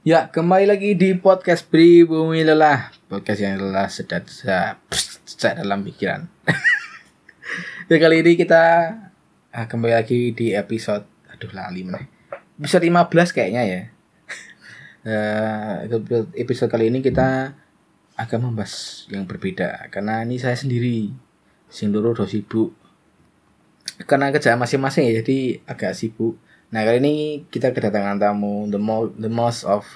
Ya, 0.00 0.26
kembali 0.26 0.66
lagi 0.66 0.98
di 0.98 1.14
podcast 1.14 1.70
Pribumi 1.70 2.42
Lelah. 2.42 2.90
Podcast 3.06 3.46
yang 3.46 3.62
lelah 3.62 3.86
sedat 3.86 4.26
sejak 4.26 5.60
dalam 5.62 5.86
pikiran. 5.86 6.26
Dan 7.90 7.98
kali 7.98 8.22
ini 8.22 8.38
kita 8.38 8.62
ah, 9.50 9.66
kembali 9.66 9.94
lagi 9.94 10.30
di 10.30 10.54
episode 10.54 11.06
aduh 11.26 11.50
lali 11.50 11.82
meneh. 11.82 12.06
Episode 12.60 12.86
15 12.86 13.34
kayaknya 13.36 13.62
ya. 13.66 13.82
Eh, 15.00 15.88
episode 16.36 16.68
kali 16.68 16.92
ini 16.92 17.00
kita 17.00 17.56
akan 18.20 18.52
membahas 18.52 19.08
yang 19.08 19.24
berbeda. 19.24 19.88
Karena 19.88 20.20
ini 20.28 20.36
saya 20.36 20.52
sendiri 20.52 21.08
sing 21.72 21.88
loro 21.88 22.12
do 22.12 22.28
sibuk. 22.28 22.76
Karena 24.04 24.28
kerjaan 24.28 24.60
masing-masing 24.60 25.08
ya 25.08 25.24
jadi 25.24 25.64
agak 25.64 25.96
sibuk. 25.96 26.36
Nah 26.68 26.84
kali 26.84 27.00
ini 27.00 27.14
kita 27.48 27.72
kedatangan 27.72 28.20
tamu 28.20 28.68
the 28.68 28.76
mo 28.76 29.08
the 29.16 29.32
most 29.32 29.64
of 29.64 29.88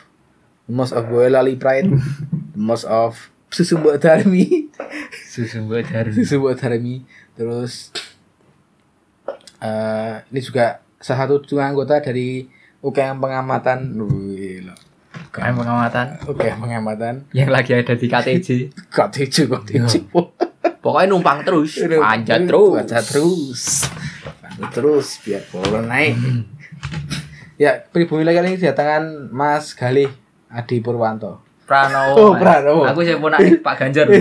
the 0.64 0.72
most 0.72 0.96
of 0.96 1.04
Boyolali 1.12 1.60
Pride 1.60 1.92
the 2.56 2.62
most 2.64 2.88
of 2.88 3.28
Susu 3.54 3.78
Mbok 3.78 4.02
Darmi. 4.02 4.66
Susu 5.30 5.62
buat 5.70 5.86
dari 5.86 6.10
Susu 6.10 6.42
Mbok 6.42 6.58
Darmi 6.58 7.06
terus 7.34 7.90
eh 9.58 10.14
ini 10.30 10.40
juga 10.42 10.82
salah 11.02 11.26
satu 11.26 11.42
juga 11.44 11.68
anggota 11.68 12.00
dari 12.00 12.46
UKM 12.84 13.16
pengamatan 13.20 13.96
Wih, 13.96 14.64
loh. 14.68 14.78
KM 15.34 15.54
pengamatan 15.58 16.06
UKM 16.30 16.58
pengamatan 16.62 17.14
yang 17.34 17.50
lagi 17.50 17.74
ada 17.74 17.94
di 17.98 18.06
KTJ. 18.06 18.48
KTJ 18.90 19.36
KTJ 19.50 19.92
Pokoknya 20.84 21.16
numpang 21.16 21.40
terus, 21.40 21.80
panjat 22.04 22.44
terus. 22.44 22.76
Panjat 22.76 23.04
terus. 23.08 23.62
Panjat 24.20 24.68
terus 24.68 25.06
biar 25.24 25.40
bola 25.48 25.80
naik. 25.80 26.12
ya, 27.62 27.80
pribumi 27.88 28.20
lagi 28.20 28.44
ini 28.44 28.60
kedatangan 28.60 29.32
Mas 29.32 29.72
Galih 29.72 30.12
Adi 30.52 30.84
Purwanto. 30.84 31.40
Pranowo. 31.64 32.12
Oh. 32.20 32.32
Pranowo. 32.36 32.84
Aku 32.84 33.00
sih 33.00 33.16
mau 33.16 33.32
Pak 33.32 33.74
Ganjar. 33.80 34.12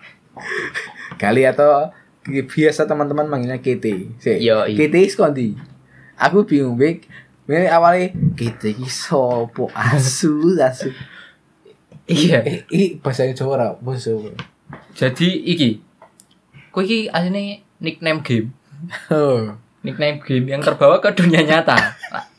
Galih 1.20 1.44
atau 1.52 1.92
biasa 2.26 2.86
teman-teman 2.86 3.26
manggilnya 3.26 3.58
KT. 3.58 3.86
Si, 4.22 4.30
Yo, 4.42 4.62
iya. 4.62 4.76
KT 4.78 4.94
skondi. 5.10 5.58
Aku 6.14 6.46
bingung 6.46 6.78
bik. 6.78 7.10
Ini 7.50 7.68
awalnya 7.68 8.14
KT 8.38 8.78
ki 8.78 8.86
sopo 8.86 9.66
asu 9.74 10.54
asu. 10.62 10.94
iya. 12.06 12.40
Eh, 12.46 12.62
ini 12.70 13.02
bahasa 13.02 13.26
Jawa 13.34 13.50
ora? 13.58 13.68
Jawa. 13.98 14.30
Jadi 14.94 15.28
iki. 15.50 15.82
Kowe 16.70 16.86
iki 16.86 17.10
asline 17.10 17.66
nickname 17.82 18.22
game. 18.22 18.54
Oh. 19.10 19.58
Nickname 19.82 20.22
game 20.22 20.46
yang 20.46 20.62
terbawa 20.62 21.02
ke 21.02 21.10
dunia 21.12 21.42
nyata. 21.42 21.74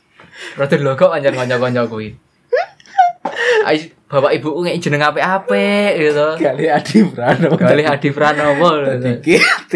Rada 0.58 0.76
logo 0.80 1.12
anjar 1.12 1.36
kanca-kanca 1.36 1.86
kuwi. 1.86 2.16
Bapak 4.04 4.36
ibu 4.36 4.52
ngeki 4.62 4.78
jeneng 4.78 5.02
apik-apik 5.02 5.92
gitu. 5.96 6.28
Galih 6.38 6.68
Adi 6.70 6.98
Pranowo. 7.08 7.56
Galih 7.56 7.86
Adi 7.88 8.08
Pranowo. 8.12 8.70
Dadi 8.84 9.12
KT. 9.18 9.72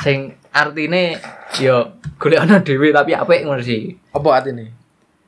sing 0.00 0.32
artine 0.48 1.18
yo 1.60 1.98
golek 2.16 2.40
ana 2.40 2.62
dhewe 2.64 2.88
tapi 2.90 3.12
apik 3.12 3.44
ngono 3.44 3.60
sih. 3.60 3.92
Apa 4.14 4.28
artinya? 4.40 4.64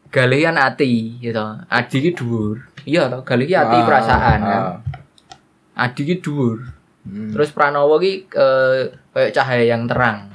Galian 0.09 0.57
ati 0.57 1.19
gitu. 1.21 1.43
Adi 1.69 1.97
ki 1.99 2.11
dhuwur. 2.15 2.57
Iya 2.85 3.11
to, 3.11 3.21
gali 3.23 3.45
ki 3.45 3.55
ati 3.55 3.77
Ah, 3.79 3.85
perasaan 3.85 4.39
kan. 4.41 4.41
ah. 4.49 4.75
Adi 5.77 6.03
ki 6.05 6.17
dhuwur. 6.23 6.59
Hmm. 7.03 7.35
Terus 7.35 7.51
Pranowo 7.51 7.99
ki 7.99 8.31
eh, 8.31 8.81
kayak 9.13 9.33
cahaya 9.35 9.65
yang 9.67 9.85
terang. 9.91 10.31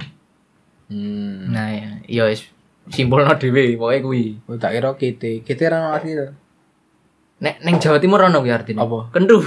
Hmm. 0.91 1.49
Nah, 1.51 1.71
ya, 2.05 2.23
wis 2.27 2.45
simpulno 2.91 3.31
dhewe 3.39 3.73
pokoke 3.79 3.99
kuwi. 4.03 4.23
Oh, 4.45 4.59
tak 4.59 4.75
kira 4.75 4.91
KT. 4.93 5.41
KT 5.47 5.61
ra 5.71 5.77
ono 5.81 5.89
arti 5.95 6.13
to. 6.13 6.27
Nek 7.37 7.61
ning 7.61 7.77
Jawa 7.77 8.01
Timur 8.01 8.25
ono 8.25 8.41
kuwi 8.41 8.53
artine. 8.53 8.81
Apa? 8.81 9.13
Kendu. 9.13 9.45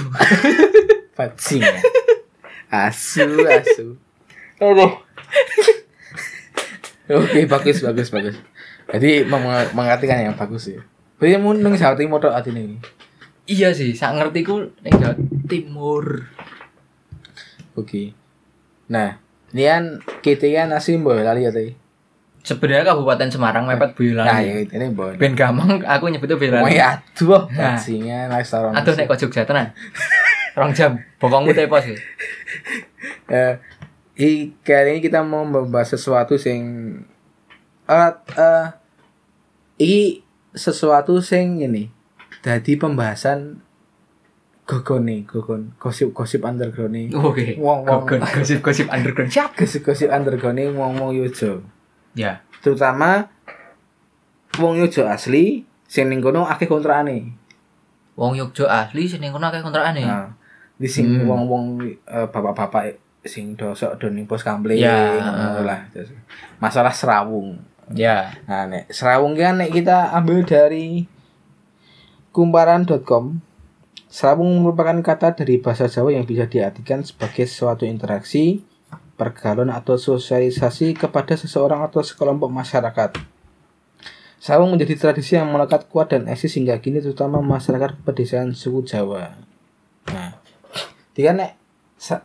Bajing. 1.17 1.63
asu, 2.87 3.27
asu. 3.47 3.99
Aduh. 4.63 4.95
Oke, 7.11 7.43
bagus, 7.51 7.83
bagus, 7.83 8.07
bagus. 8.07 8.39
Jadi 8.87 9.27
meng- 9.27 9.71
mengartikan 9.75 10.23
yang 10.23 10.39
bagus 10.39 10.71
ya. 10.71 10.79
Berarti 11.19 11.35
mau 11.37 11.51
neng 11.51 11.75
Jawa 11.75 11.99
Timur 11.99 12.23
tok 12.23 12.33
artine 12.33 12.79
iya 13.51 13.75
sih, 13.75 13.91
sak 13.91 14.15
ngertiku 14.15 14.71
ning 14.79 14.93
Jawa 14.95 15.15
Timur. 15.51 16.23
Oke. 17.75 18.15
Nah, 18.87 19.19
ini 19.51 19.63
kan 19.67 19.83
KT 20.23 20.41
kan 20.55 20.71
asli 20.71 20.95
mbok 20.95 21.19
lali 21.19 21.43
ya 21.43 21.51
tadi. 21.51 21.75
Sebenarnya 22.41 22.83
Kabupaten 22.87 23.29
Semarang 23.29 23.63
mepet 23.63 23.93
Nah, 24.13 24.41
ya 24.41 24.57
Boyolali. 24.57 24.65
ini 24.67 24.85
mbok. 24.89 25.13
Ben 25.15 25.33
gampang 25.33 25.77
aku 25.79 26.05
nyebutnya 26.07 26.35
Boyolali. 26.35 26.63
Pokoknya 26.67 26.85
aduh, 26.91 27.41
Nah. 27.47 27.77
bajingnya 27.77 28.19
restoran. 28.27 28.73
Aduh 28.73 28.93
nek 28.93 29.05
kok 29.05 29.19
Jogja 29.19 29.43
tenan. 29.43 29.67
Rong 30.51 30.71
jam. 30.71 30.91
Bokongmu 31.17 31.51
tepo 31.51 31.77
sih. 31.77 31.95
Eh, 33.27 33.55
i 34.17 34.29
kali 34.59 34.91
ini 34.91 34.99
kita 34.99 35.23
mau 35.23 35.41
membahas 35.41 35.95
sesuatu 35.95 36.35
sing 36.35 36.59
eh 37.85 38.11
eh 38.35 38.67
iki 39.77 40.19
sesuatu 40.51 41.17
sing 41.17 41.57
ini 41.57 41.87
jadi 42.39 42.75
pembahasan 42.75 43.63
gogon 44.63 45.07
nih 45.07 45.23
gogon 45.23 45.71
gosip 45.77 46.11
gosip 46.11 46.43
underground 46.43 46.91
nih 46.91 47.07
Oke. 47.13 47.55
Wong- 47.55 47.83
wong- 47.83 48.03
gosip-gosip 48.35 48.87
underground 48.87 49.31
siap. 49.31 49.55
gosip 49.55 49.81
gosip 49.81 50.07
underground 50.07 50.55
nih 50.55 50.67
wong 50.69 50.99
wong 50.99 51.11
yojo 51.13 51.63
Ya. 52.13 52.43
terutama 52.61 53.31
wong 54.59 54.77
yojo 54.77 55.07
asli 55.07 55.63
sing 55.87 56.07
ning 56.11 56.19
kono 56.19 56.43
akeh 56.45 56.67
kontrakane 56.67 57.39
Wong 58.19 58.35
Yogyo 58.35 58.67
asli 58.67 59.07
sing 59.07 59.23
ning 59.23 59.31
kono 59.31 59.47
akeh 59.47 59.63
kontrakane. 59.63 60.03
nah 60.03 60.27
di 60.75 60.85
sing 60.85 61.07
Hmm. 61.07 61.25
wong 61.25 61.41
wong 61.47 61.65
bapak 62.05 62.53
bapak 62.53 62.83
sing 63.23 63.55
dosok 63.55 63.95
do 63.97 64.11
ning 64.11 64.27
pos 64.27 64.43
kample 64.43 64.75
Ya. 64.75 65.15
ngono 65.17 65.63
lah 65.63 65.87
masalah 66.59 66.91
serawung 66.91 67.59
Ya. 67.91 68.31
Nah, 68.47 68.71
nek 68.71 68.87
serawung 68.87 69.35
kan 69.35 69.59
nek 69.59 69.75
kita 69.75 70.15
ambil 70.15 70.47
dari 70.47 71.11
kumparan.com. 72.31 73.43
Serawung 74.07 74.63
merupakan 74.63 74.95
kata 74.99 75.35
dari 75.35 75.59
bahasa 75.59 75.87
Jawa 75.87 76.15
yang 76.15 76.23
bisa 76.23 76.47
diartikan 76.47 77.03
sebagai 77.03 77.47
suatu 77.47 77.83
interaksi, 77.83 78.63
pergaulan 79.21 79.69
atau 79.69 79.93
sosialisasi 79.93 80.97
kepada 80.97 81.37
seseorang 81.37 81.85
atau 81.85 82.01
sekelompok 82.01 82.49
masyarakat. 82.49 83.21
Serawung 84.35 84.73
menjadi 84.73 84.97
tradisi 84.97 85.37
yang 85.37 85.53
melekat 85.53 85.85
kuat 85.85 86.09
dan 86.09 86.25
eksis 86.25 86.57
hingga 86.57 86.81
kini 86.81 86.97
terutama 86.97 87.37
masyarakat 87.39 88.01
pedesaan 88.01 88.57
suku 88.57 88.81
Jawa. 88.81 89.37
Nah, 90.09 90.41
dia 91.13 91.29
nek 91.31 91.53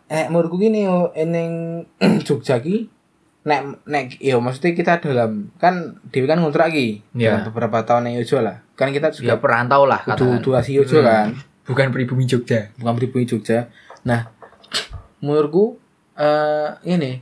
nek 0.08 0.32
menurutku 0.32 0.56
gini 0.56 0.88
yo 0.88 1.12
eneng 1.12 1.84
Jogja 2.26 2.56
ki 2.56 2.88
nek 3.44 3.84
nek 3.84 4.16
yo 4.16 4.40
maksudnya 4.40 4.72
kita 4.72 4.92
dalam 4.98 5.52
kan 5.60 6.00
dewi 6.08 6.24
kan 6.24 6.40
ngontrak 6.40 6.72
Iya. 6.72 7.04
dalam 7.12 7.52
beberapa 7.52 7.84
tahun 7.84 8.08
yang 8.08 8.24
Yojo 8.24 8.40
lah 8.40 8.64
kan 8.72 8.88
kita 8.90 9.12
Ya 9.12 9.14
juga 9.14 9.34
perantau 9.36 9.84
lah 9.84 10.00
durasi 10.40 10.80
Yojo 10.80 10.98
Hmm. 10.98 11.06
kan 11.06 11.28
Bukan 11.66 11.90
pribumi 11.92 12.24
Jogja. 12.24 12.72
bukan 12.74 12.96
pribumi 12.96 13.28
Jogja 13.28 13.68
nah 14.02 14.32
menurutku 15.20 15.76
eh 16.16 16.68
ini 16.86 17.12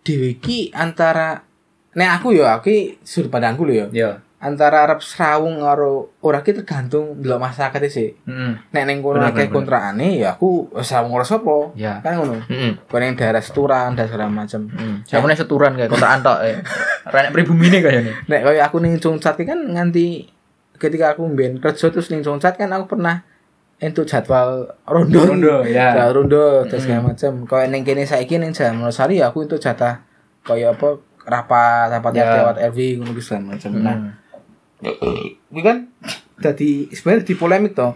dewi 0.00 0.36
ki 0.36 0.72
antara 0.72 1.44
nek 1.92 2.10
aku 2.16 2.32
yo 2.32 2.44
aku 2.44 2.96
sudut 3.00 3.28
pandangku 3.28 3.62
lho 3.62 3.74
yo 3.76 3.86
Ya. 3.92 4.10
antara 4.40 4.82
Arab 4.82 5.04
serawung 5.04 5.60
karo 5.60 6.16
ora 6.18 6.40
ki 6.40 6.56
tergantung 6.56 7.20
delok 7.20 7.42
masyarakat 7.42 7.76
sih 7.86 8.16
Heeh. 8.18 8.52
nek 8.66 8.82
ning 8.82 8.98
kono 8.98 9.20
akeh 9.20 9.44
bener, 9.44 9.52
kontrakane 9.52 10.16
ya 10.16 10.32
aku 10.32 10.72
serawung 10.80 11.12
ora 11.12 11.22
sapa 11.22 11.76
Ya. 11.76 12.00
kan 12.00 12.16
ngono. 12.16 12.40
Bukan 12.88 13.00
yang 13.02 13.14
daerah 13.14 13.38
seturan 13.38 13.92
dan 13.92 14.08
segala 14.08 14.32
macam 14.32 14.64
Hmm. 14.66 15.04
Siapa 15.04 15.20
nih 15.22 15.36
seturan 15.36 15.76
kayak 15.76 15.90
kontrakan 15.90 16.20
tok. 16.22 16.38
eh. 16.42 16.56
Renek 17.12 17.30
pribumi 17.30 17.68
nih 17.68 17.80
kayaknya. 17.80 18.12
Nek 18.24 18.40
kaya 18.42 18.60
aku 18.64 18.76
ning 18.78 18.96
Cungcat 18.96 19.36
kan 19.36 19.60
nganti 19.60 20.24
ketika 20.74 21.12
aku 21.12 21.28
mbiyen 21.28 21.60
kerja 21.60 21.86
terus 21.86 22.08
ning 22.08 22.24
Cungcat 22.24 22.56
kan 22.56 22.72
aku 22.72 22.88
pernah 22.88 23.20
entuk 23.80 24.04
jadwal 24.04 24.68
rondo. 24.84 25.24
Rondo, 25.24 25.64
ya. 25.66 25.96
Jadwal 25.96 26.12
rondo 26.14 26.44
terus 26.68 26.84
segala 26.84 27.10
macam. 27.10 27.32
Kaya 27.44 27.66
ning 27.66 27.82
kene 27.82 28.04
saiki 28.04 28.36
ning 28.36 28.52
Jalan 28.52 28.78
Wonosari 28.78 29.18
ya 29.18 29.32
aku 29.32 29.44
entuk 29.44 29.58
jatah 29.58 30.04
kaya 30.40 30.72
apa 30.72 31.00
rapat 31.20 31.88
rapat 31.90 32.12
Ya. 32.12 32.22
RT 32.22 32.34
rapat 32.38 32.56
RW 32.70 32.78
ngono 33.00 33.12
ki 33.12 33.22
segala 33.22 33.56
macam. 33.56 33.70
Nah, 33.76 33.96
Hmm. 34.80 34.88
ini 35.52 35.60
kan 35.60 35.92
jadi 36.38 36.88
sebenarnya 36.88 37.24
di 37.24 37.34
polemik 37.34 37.76
toh. 37.76 37.92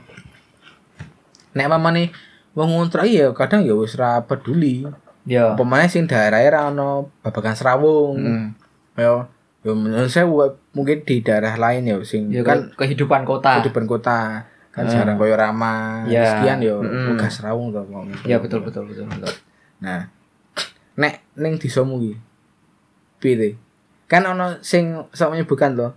Nek 1.54 1.68
mamane 1.68 2.12
wong 2.52 2.68
ngontrak 2.70 3.08
ya 3.08 3.32
kadang 3.32 3.64
ya 3.64 3.72
wis 3.72 3.96
ra 3.96 4.20
peduli. 4.20 4.84
Ya. 5.24 5.56
Maneh 5.56 5.88
sing 5.88 6.04
daerah 6.04 6.44
ra 6.44 6.60
ono 6.68 7.08
babagan 7.24 7.56
serawung. 7.56 8.16
Hmm. 8.20 8.46
Ya, 9.00 9.24
ya 9.64 9.72
menurut 9.72 10.06
saya 10.06 10.28
mungkin 10.70 11.02
di 11.02 11.24
daerah 11.24 11.56
lain 11.56 11.88
ya 11.88 11.96
sing 12.04 12.28
Ya 12.28 12.44
kan 12.44 12.68
kan 12.68 12.84
kehidupan 12.84 13.24
kota. 13.24 13.58
kehidupan 13.58 13.88
kota 13.88 14.44
kan 14.74 14.90
jarang 14.90 15.14
koyo 15.14 15.38
ramah 15.38 16.02
Ya. 16.04 16.26
sekian 16.42 16.58
ya 16.58 16.74
Mm-mm. 16.74 17.14
megah 17.14 17.30
serawung 17.30 17.70
to. 17.70 17.80
Ya 18.26 18.42
betul 18.42 18.60
betul 18.60 18.90
betul 18.90 19.06
betul. 19.06 19.30
Nah, 19.78 20.10
nek 20.94 21.22
ning 21.34 21.56
disamu 21.56 22.02
ki 22.02 22.12
piye? 23.18 23.54
Kan 24.04 24.26
ono 24.26 24.58
sing 24.60 25.06
sok 25.10 25.32
menyebutkan 25.32 25.78
to. 25.78 25.88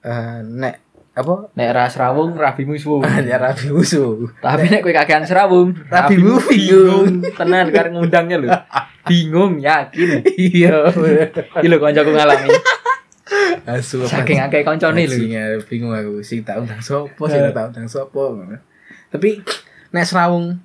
Eh 0.00 0.40
nek 0.40 0.80
apa? 1.12 1.48
Nek 1.52 1.68
ra 1.72 1.84
serawung 1.88 2.36
rabimu 2.36 2.76
suwu. 2.76 3.04
Hanya 3.08 3.36
rabi 3.36 3.68
musuh. 3.68 4.28
Tapi 4.40 4.68
nek 4.68 4.80
kowe 4.80 4.92
kakean 4.92 5.24
serawung, 5.24 5.76
Rabimu 5.88 6.40
bingung. 6.44 7.20
Tenan 7.32 7.68
karek 7.68 7.92
ngundangnya 7.92 8.36
lho. 8.36 8.48
Bingung 9.08 9.60
yakin. 9.62 10.24
Iya. 10.26 10.88
Iki 11.60 11.68
lho 11.68 11.78
kancaku 11.78 12.10
ngalami. 12.10 12.48
Asu 13.66 14.06
Saking 14.06 14.38
akeh 14.38 14.62
kancane 14.62 15.10
lho. 15.10 15.18
Anjing, 15.18 15.34
ya, 15.34 15.44
bingung 15.66 15.90
aku 15.90 16.22
sing 16.22 16.46
tak 16.46 16.62
undang 16.62 16.78
sopo, 16.78 17.26
sing 17.26 17.42
tak 17.50 17.74
undang 17.74 17.90
ngono. 17.90 18.58
Tapi 19.10 19.42
nek 19.90 20.06
serawung 20.06 20.62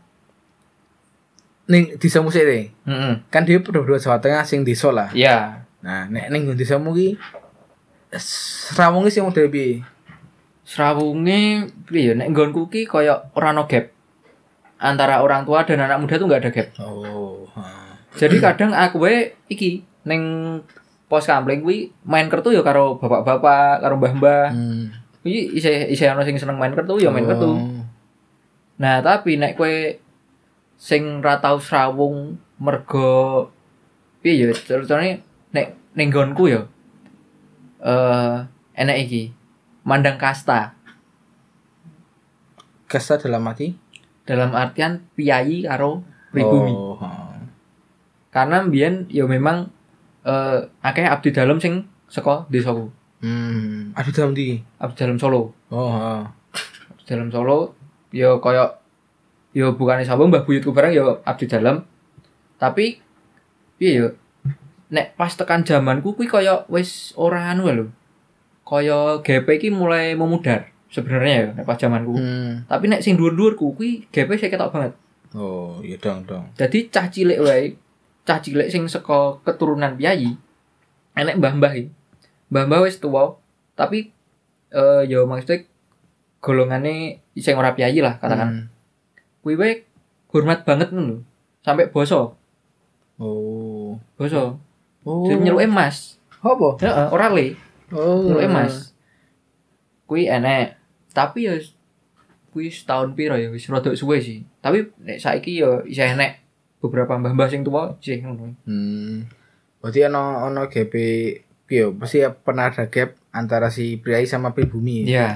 ning 1.66 1.98
desa 1.98 2.22
musik 2.22 2.46
deh. 2.46 2.70
Heeh. 2.70 3.14
Kan 3.34 3.50
dia 3.50 3.58
berdua 3.58 3.98
Jawa 3.98 4.22
Tengah 4.22 4.46
sing 4.46 4.62
desa 4.62 4.94
lah. 4.94 5.10
Ya, 5.18 5.66
Nah, 5.82 6.06
nek 6.14 6.30
ning 6.30 6.54
desamu 6.54 6.94
ki 6.94 7.18
serawunge 8.14 9.10
sing 9.10 9.26
model 9.26 9.50
piye? 9.50 9.82
serawunge 10.62 11.68
piye 11.90 12.02
ya 12.06 12.14
nek 12.16 12.32
nggonku 12.32 12.70
ki 12.70 12.86
kaya 12.86 13.34
ora 13.34 13.52
ono 13.52 13.66
gap. 13.66 13.90
Antara 14.82 15.22
orang 15.22 15.46
tua 15.46 15.66
dan 15.66 15.82
anak 15.82 16.02
muda 16.02 16.18
tuh 16.18 16.26
nggak 16.30 16.42
ada 16.42 16.52
gap. 16.54 16.68
Oh. 16.82 17.50
ha. 17.58 17.98
Jadi 18.18 18.38
kadang 18.38 18.72
aku 18.78 19.02
wae 19.02 19.34
iki 19.50 19.82
ning 20.06 20.22
pos 21.12 21.28
kampling 21.28 21.60
kuwi 21.60 21.92
main 22.08 22.32
kertu 22.32 22.56
ya 22.56 22.64
karo 22.64 22.96
bapak-bapak, 22.96 23.84
karo 23.84 24.00
mbah-mbah. 24.00 24.56
Hmm. 24.56 24.96
Kuwi 25.20 25.60
isih 25.60 25.92
isih 25.92 26.16
ono 26.16 26.24
sing 26.24 26.40
seneng 26.40 26.56
main 26.56 26.72
kertu 26.72 26.96
ya 27.04 27.12
main 27.12 27.28
kertu. 27.28 27.52
Oh. 27.52 27.84
Nah, 28.80 29.04
tapi 29.04 29.36
nek 29.36 29.60
kowe 29.60 30.00
sing 30.80 31.20
ra 31.20 31.44
tau 31.44 31.60
srawung 31.60 32.40
mergo 32.56 33.52
piye 34.24 34.48
ya 34.48 34.56
ceritane 34.56 35.20
nek 35.52 35.78
ning 35.94 36.10
nggonku 36.10 36.50
ya 36.50 36.62
eh 37.82 38.38
enek 38.78 38.98
iki 39.06 39.24
mandang 39.86 40.18
kasta 40.18 40.78
Kasta 42.86 43.18
dalam 43.18 43.46
arti? 43.48 43.72
dalam 44.26 44.54
artian 44.54 45.04
piyayi 45.18 45.66
karo 45.66 46.06
pribumi. 46.32 46.72
Oh. 46.72 46.98
Karena 48.32 48.64
mbiyen 48.64 49.12
ya 49.12 49.28
memang 49.28 49.74
eh 50.22 50.58
akeh 50.86 51.06
abdi 51.06 51.30
dalam 51.34 51.58
sing 51.58 51.86
saka 52.12 52.46
desaku. 52.52 52.92
Hmm. 53.22 53.94
Aduh 53.94 54.14
dalam 54.14 54.34
di. 54.34 54.62
Abdi 54.82 54.98
dalam 54.98 55.18
Solo. 55.22 55.54
Oh. 55.70 55.90
ha. 55.94 56.26
Abdi 56.94 57.04
dalam 57.06 57.30
Solo 57.30 57.78
ya 58.12 58.38
kaya 58.44 58.78
ya 59.56 59.72
bukannya 59.72 60.04
sabung 60.04 60.32
mbah 60.32 60.44
buyutku 60.44 60.76
bareng 60.76 60.94
ya 60.94 61.06
abdi 61.26 61.46
dalam. 61.48 61.86
Tapi 62.62 63.02
piye 63.82 63.92
ya 63.98 64.08
nek 64.92 65.16
pas 65.16 65.32
tekan 65.34 65.64
zamanku 65.64 66.14
kuwi 66.14 66.28
kaya 66.28 66.68
wis 66.68 67.16
ora 67.16 67.50
anu 67.50 67.72
lho. 67.72 67.86
Kaya 68.68 69.24
GP 69.24 69.48
iki 69.58 69.70
mulai 69.72 70.14
memudar 70.14 70.70
sebenarnya 70.92 71.34
ya 71.34 71.48
nek 71.56 71.66
pas 71.66 71.80
zamanku. 71.80 72.20
Hmm. 72.20 72.68
Tapi 72.68 72.86
nek 72.92 73.02
sing 73.02 73.16
dhuwur-dhuwurku 73.16 73.80
kuwi 73.80 74.06
GP 74.12 74.38
saya 74.38 74.52
ketok 74.52 74.74
banget. 74.76 74.94
Oh, 75.32 75.80
iya 75.80 75.96
dong 75.96 76.28
dong. 76.28 76.52
Jadi 76.60 76.92
cah 76.92 77.08
cilik 77.08 77.40
wae, 77.40 77.72
cah 78.22 78.40
cilik 78.40 78.70
sing 78.70 78.86
saka 78.86 79.42
keturunan 79.42 79.98
piyayi, 79.98 80.38
enek 81.18 81.38
mbah-mbah 81.42 81.74
iki. 81.74 81.90
Mbah-mbah 82.54 82.86
wis 82.86 83.02
tuwa, 83.02 83.40
tapi 83.74 84.14
eh 84.72 85.02
ya 85.10 85.26
maksudnya 85.26 85.66
golongane 86.42 87.20
sing 87.38 87.56
ora 87.58 87.74
piyayi 87.74 88.00
lah 88.02 88.18
katakan. 88.22 88.50
Hmm. 88.50 88.66
Kuwi 89.42 89.56
wae 89.58 89.74
hormat 90.30 90.64
banget 90.64 90.94
ngono. 90.94 91.26
Sampai 91.62 91.90
boso, 91.94 92.38
Oh. 93.22 94.02
boso. 94.18 94.58
Oh. 95.06 95.30
Jadi 95.30 95.46
nyeluke 95.46 95.70
Mas. 95.70 96.18
apa? 96.42 96.74
Heeh, 96.82 97.08
ora 97.14 97.30
le, 97.30 97.54
Oh. 97.94 98.26
nyeluke 98.26 98.50
Mas. 98.50 98.98
Kuwi 100.10 100.26
enek. 100.26 100.74
Tapi 101.14 101.46
ya 101.46 101.54
kuwi 102.50 102.74
setahun 102.74 103.14
piro 103.14 103.38
ya 103.38 103.54
wis 103.54 103.70
rada 103.70 103.94
suwe 103.94 104.18
sih. 104.18 104.42
Tapi 104.60 104.90
nek 105.06 105.22
saiki 105.22 105.62
ya 105.62 105.86
isih 105.86 106.18
enek 106.18 106.41
beberapa 106.82 107.14
mbah-mbah 107.14 107.48
sing 107.48 107.62
tuwa 107.62 107.94
sih 107.98 108.20
ngono. 108.20 108.58
Hmm. 108.66 109.30
Berarti 109.78 110.02
ono 110.04 110.22
ono 110.44 110.66
GP 110.66 110.94
piye? 111.64 111.86
Pasti 111.94 112.20
pernah 112.42 112.68
ada 112.68 112.86
gap 112.86 113.14
antara 113.30 113.70
si 113.70 113.96
priai 113.96 114.26
sama 114.26 114.52
pribumi. 114.52 115.06
ya? 115.06 115.08
Iya. 115.08 115.28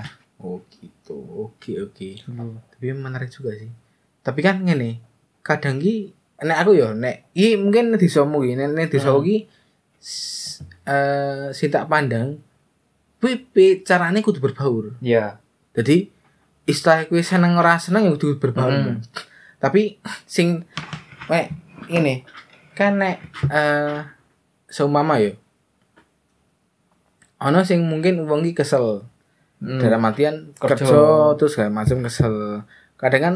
Oh 0.42 0.59
gitu. 0.68 1.15
Oke 1.47 1.80
oke. 1.80 2.25
Tapi 2.68 2.86
menarik 2.92 3.30
juga 3.30 3.53
sih. 3.53 3.69
Tapi 4.19 4.39
kan 4.42 4.59
ngene, 4.59 5.00
kadang 5.39 5.77
ki 5.77 6.12
nek 6.36 6.57
aku 6.59 6.75
yo 6.75 6.92
nek 6.92 7.31
iki 7.31 7.56
mungkin 7.56 7.95
disomu 7.95 8.42
ki 8.42 8.57
nek 8.57 8.68
nek 8.68 8.88
disomu 8.89 9.21
ki 9.21 9.38
s- 9.97 10.59
eh 10.83 11.69
tak 11.69 11.88
pandang 11.88 12.42
pi- 13.21 13.81
carane 13.81 14.19
kudu 14.19 14.38
berbaur. 14.38 14.97
Iya. 15.00 15.39
Jadi 15.74 16.09
istilah 16.65 17.06
kuwi 17.06 17.21
seneng 17.21 17.57
ora 17.57 17.77
seneng 17.77 18.06
ya 18.06 18.12
kudu 18.13 18.38
berbaur. 18.38 18.69
Mm. 18.69 18.97
Tapi 19.63 19.97
sing 20.25 20.65
nek 21.27 21.45
ini 21.88 22.22
kan 22.72 22.95
nek 22.95 23.18
eh 23.48 24.00
seumpama 24.68 25.18
yo 25.18 25.33
ono 27.38 27.62
sing 27.62 27.83
mungkin 27.83 28.24
wong 28.24 28.44
ki 28.44 28.54
kesel 28.56 29.06
Hmm. 29.56 29.80
dalam 29.80 30.04
artian 30.04 30.51
Kerja. 30.54 30.83
kerja, 30.83 31.00
terus 31.39 31.56
segala 31.56 31.72
macam 31.74 32.04
kesel 32.04 32.60
kadang 32.95 33.22
kan 33.24 33.36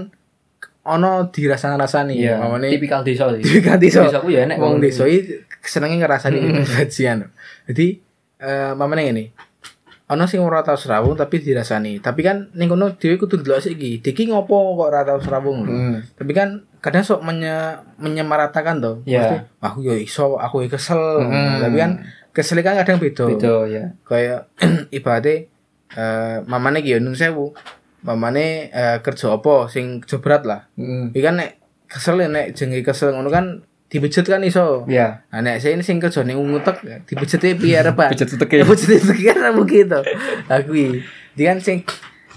ono 0.83 1.31
dirasa-rasani 1.31 2.19
Iya, 2.19 2.43
mamane 2.43 2.67
tipikal 2.69 3.01
desa 3.01 3.31
sih. 3.31 3.39
Tipikal 3.39 3.79
desa. 3.79 4.03
Desaku 4.03 4.27
ya 4.29 4.43
enek 4.43 4.59
wong 4.59 4.83
desa 4.83 5.07
iki 5.07 5.39
senenge 5.63 5.95
ngrasani 5.95 6.37
Hmm. 6.37 6.59
kebajian 6.67 7.17
jadi 7.65 7.87
eh 8.37 8.71
mamane 8.75 9.07
ngene 9.07 9.23
ono 10.09 10.25
sing 10.25 10.41
ora 10.41 10.65
tau 10.65 10.73
serawung 10.73 11.13
tapi 11.13 11.37
dirasani. 11.37 12.01
Tapi 12.01 12.25
kan 12.25 12.49
ning 12.57 12.65
kono 12.65 12.97
dhewe 12.97 13.15
kudu 13.15 13.39
ndelok 13.39 13.61
sik 13.61 13.77
iki 13.77 14.01
diki 14.01 14.25
ngopo 14.25 14.73
kok 14.73 14.89
ora 14.89 15.05
tau 15.05 15.21
serawung? 15.21 15.63
Lho 15.63 15.71
Hmm. 15.71 16.01
tapi 16.17 16.33
kan 16.33 16.65
kadang 16.81 17.05
sok 17.05 17.21
menye, 17.21 17.77
menyemaratakan 18.01 18.81
toh 18.81 19.05
Iya. 19.05 19.21
Maksudnya, 19.21 19.41
aku 19.61 19.77
ya 19.85 19.95
iso 19.95 20.25
aku 20.35 20.65
ya 20.65 20.69
kesel. 20.73 20.97
Hmm. 21.21 21.61
tapi 21.61 21.77
kan 21.77 21.91
kesel 22.33 22.57
kan 22.59 22.73
kadang 22.81 22.97
beda. 22.97 23.25
Beda 23.29 23.53
ya. 23.69 23.83
kayak 24.01 24.49
ibaratnya 24.97 25.45
eh 25.89 26.35
mamane 26.45 26.81
ki 26.81 26.97
yo 26.97 26.99
nun 26.99 27.13
sewu. 27.13 27.53
Mamane 28.01 28.71
eh, 28.71 28.97
kerja 29.03 29.35
apa? 29.35 29.67
Sing 29.67 30.01
kerja 30.01 30.17
berat 30.17 30.43
lah. 30.43 30.61
Iki 31.13 31.21
kan 31.21 31.37
nek 31.37 31.59
kesel 31.85 32.17
nek 32.25 32.57
jenenge 32.57 32.81
kesel 32.81 33.13
ngono 33.13 33.29
kan 33.29 33.61
dibejet 33.89 34.21
kan 34.23 34.41
iso 34.41 34.85
Iya. 34.85 35.25
nah 35.29 35.41
nek 35.41 35.57
saya 35.57 35.73
ini 35.73 35.81
sing 35.81 35.97
kerja 35.97 36.21
ning 36.21 36.37
ngutek 36.37 36.77
dibejete 37.09 37.57
piye 37.57 37.73
arep 37.75 37.97
Pak 37.97 38.09
Pijet 38.13 38.29
uteke. 38.31 38.61
bejete 38.61 39.01
piye 39.03 39.33
arep 39.33 39.57
gitu 39.65 39.99
aku 40.45 40.71
iki 40.71 40.89
Jadi 41.33 41.43
kan 41.45 41.57
sing 41.57 41.77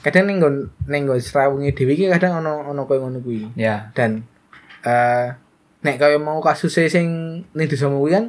kadang 0.00 0.26
ning 0.26 0.40
nggon 0.40 0.56
ning 0.86 1.04
nggon 1.04 1.20
serawunge 1.20 1.72
dhewe 1.72 1.92
iki 1.92 2.08
kadang 2.08 2.40
ono 2.40 2.66
ono 2.66 2.88
koyo 2.88 3.04
ngono 3.04 3.20
kuwi 3.20 3.52
Ya. 3.54 3.92
dan 3.92 4.24
eh 4.82 5.36
nek 5.82 5.98
kaya 5.98 6.16
mau 6.16 6.38
kasus 6.38 6.72
sing 6.72 7.06
ning 7.44 7.66
desamu 7.66 8.00
kuwi 8.00 8.12
kan 8.12 8.24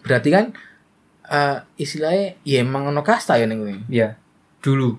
berarti 0.00 0.28
kan 0.30 0.44
eh 1.24 1.56
istilahnya 1.76 2.40
ya 2.42 2.60
emang 2.60 2.88
ono 2.88 3.00
kasta 3.00 3.36
ya 3.36 3.44
ning 3.44 3.60
kuwi. 3.60 3.76
Iya. 3.88 4.16
Dulu. 4.58 4.90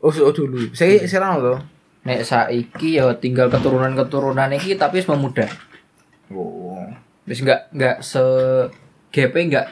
Oh, 0.00 0.12
oh 0.12 0.32
dulu. 0.32 0.68
Saya 0.70 1.00
sekarang 1.02 1.40
loh. 1.40 1.58
Nek 2.04 2.20
saiki 2.22 3.00
ya 3.00 3.08
tinggal 3.16 3.48
keturunan-keturunan 3.48 4.52
iki 4.52 4.76
tapi 4.76 5.00
wis 5.00 5.08
memudar. 5.08 5.48
Oh. 6.28 6.63
Wis 7.24 7.40
enggak 7.40 7.72
enggak 7.72 7.96
se 8.00 8.20
GP 9.10 9.34
enggak 9.48 9.66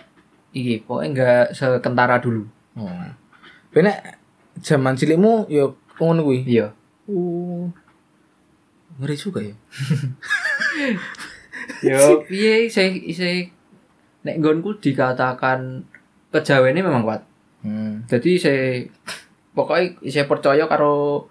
iki, 0.53 0.85
pokoknya 0.85 1.09
enggak 1.13 1.45
sekentara 1.53 2.17
dulu. 2.19 2.49
Oh. 2.77 2.89
Benek 3.73 4.21
zaman 4.61 4.97
cilikmu 4.97 5.49
ya 5.49 5.69
ngono 5.97 6.21
kuwi. 6.25 6.45
Iya. 6.45 6.73
Oh. 7.09 7.69
Ngeri 9.01 9.17
juga 9.17 9.41
ya. 9.41 9.53
Yo 11.87 12.23
piye 12.27 12.67
isih 12.67 12.91
isih 13.07 13.51
nek 14.23 14.39
nggonku 14.39 14.79
dikatakan 14.79 15.87
kejawane 16.33 16.81
memang 16.83 17.03
kuat. 17.07 17.23
Hmm. 17.63 18.03
Jadi 18.11 18.39
saya 18.39 18.83
pokoknya 19.55 19.99
saya 20.11 20.27
percaya 20.27 20.65
karo 20.67 21.27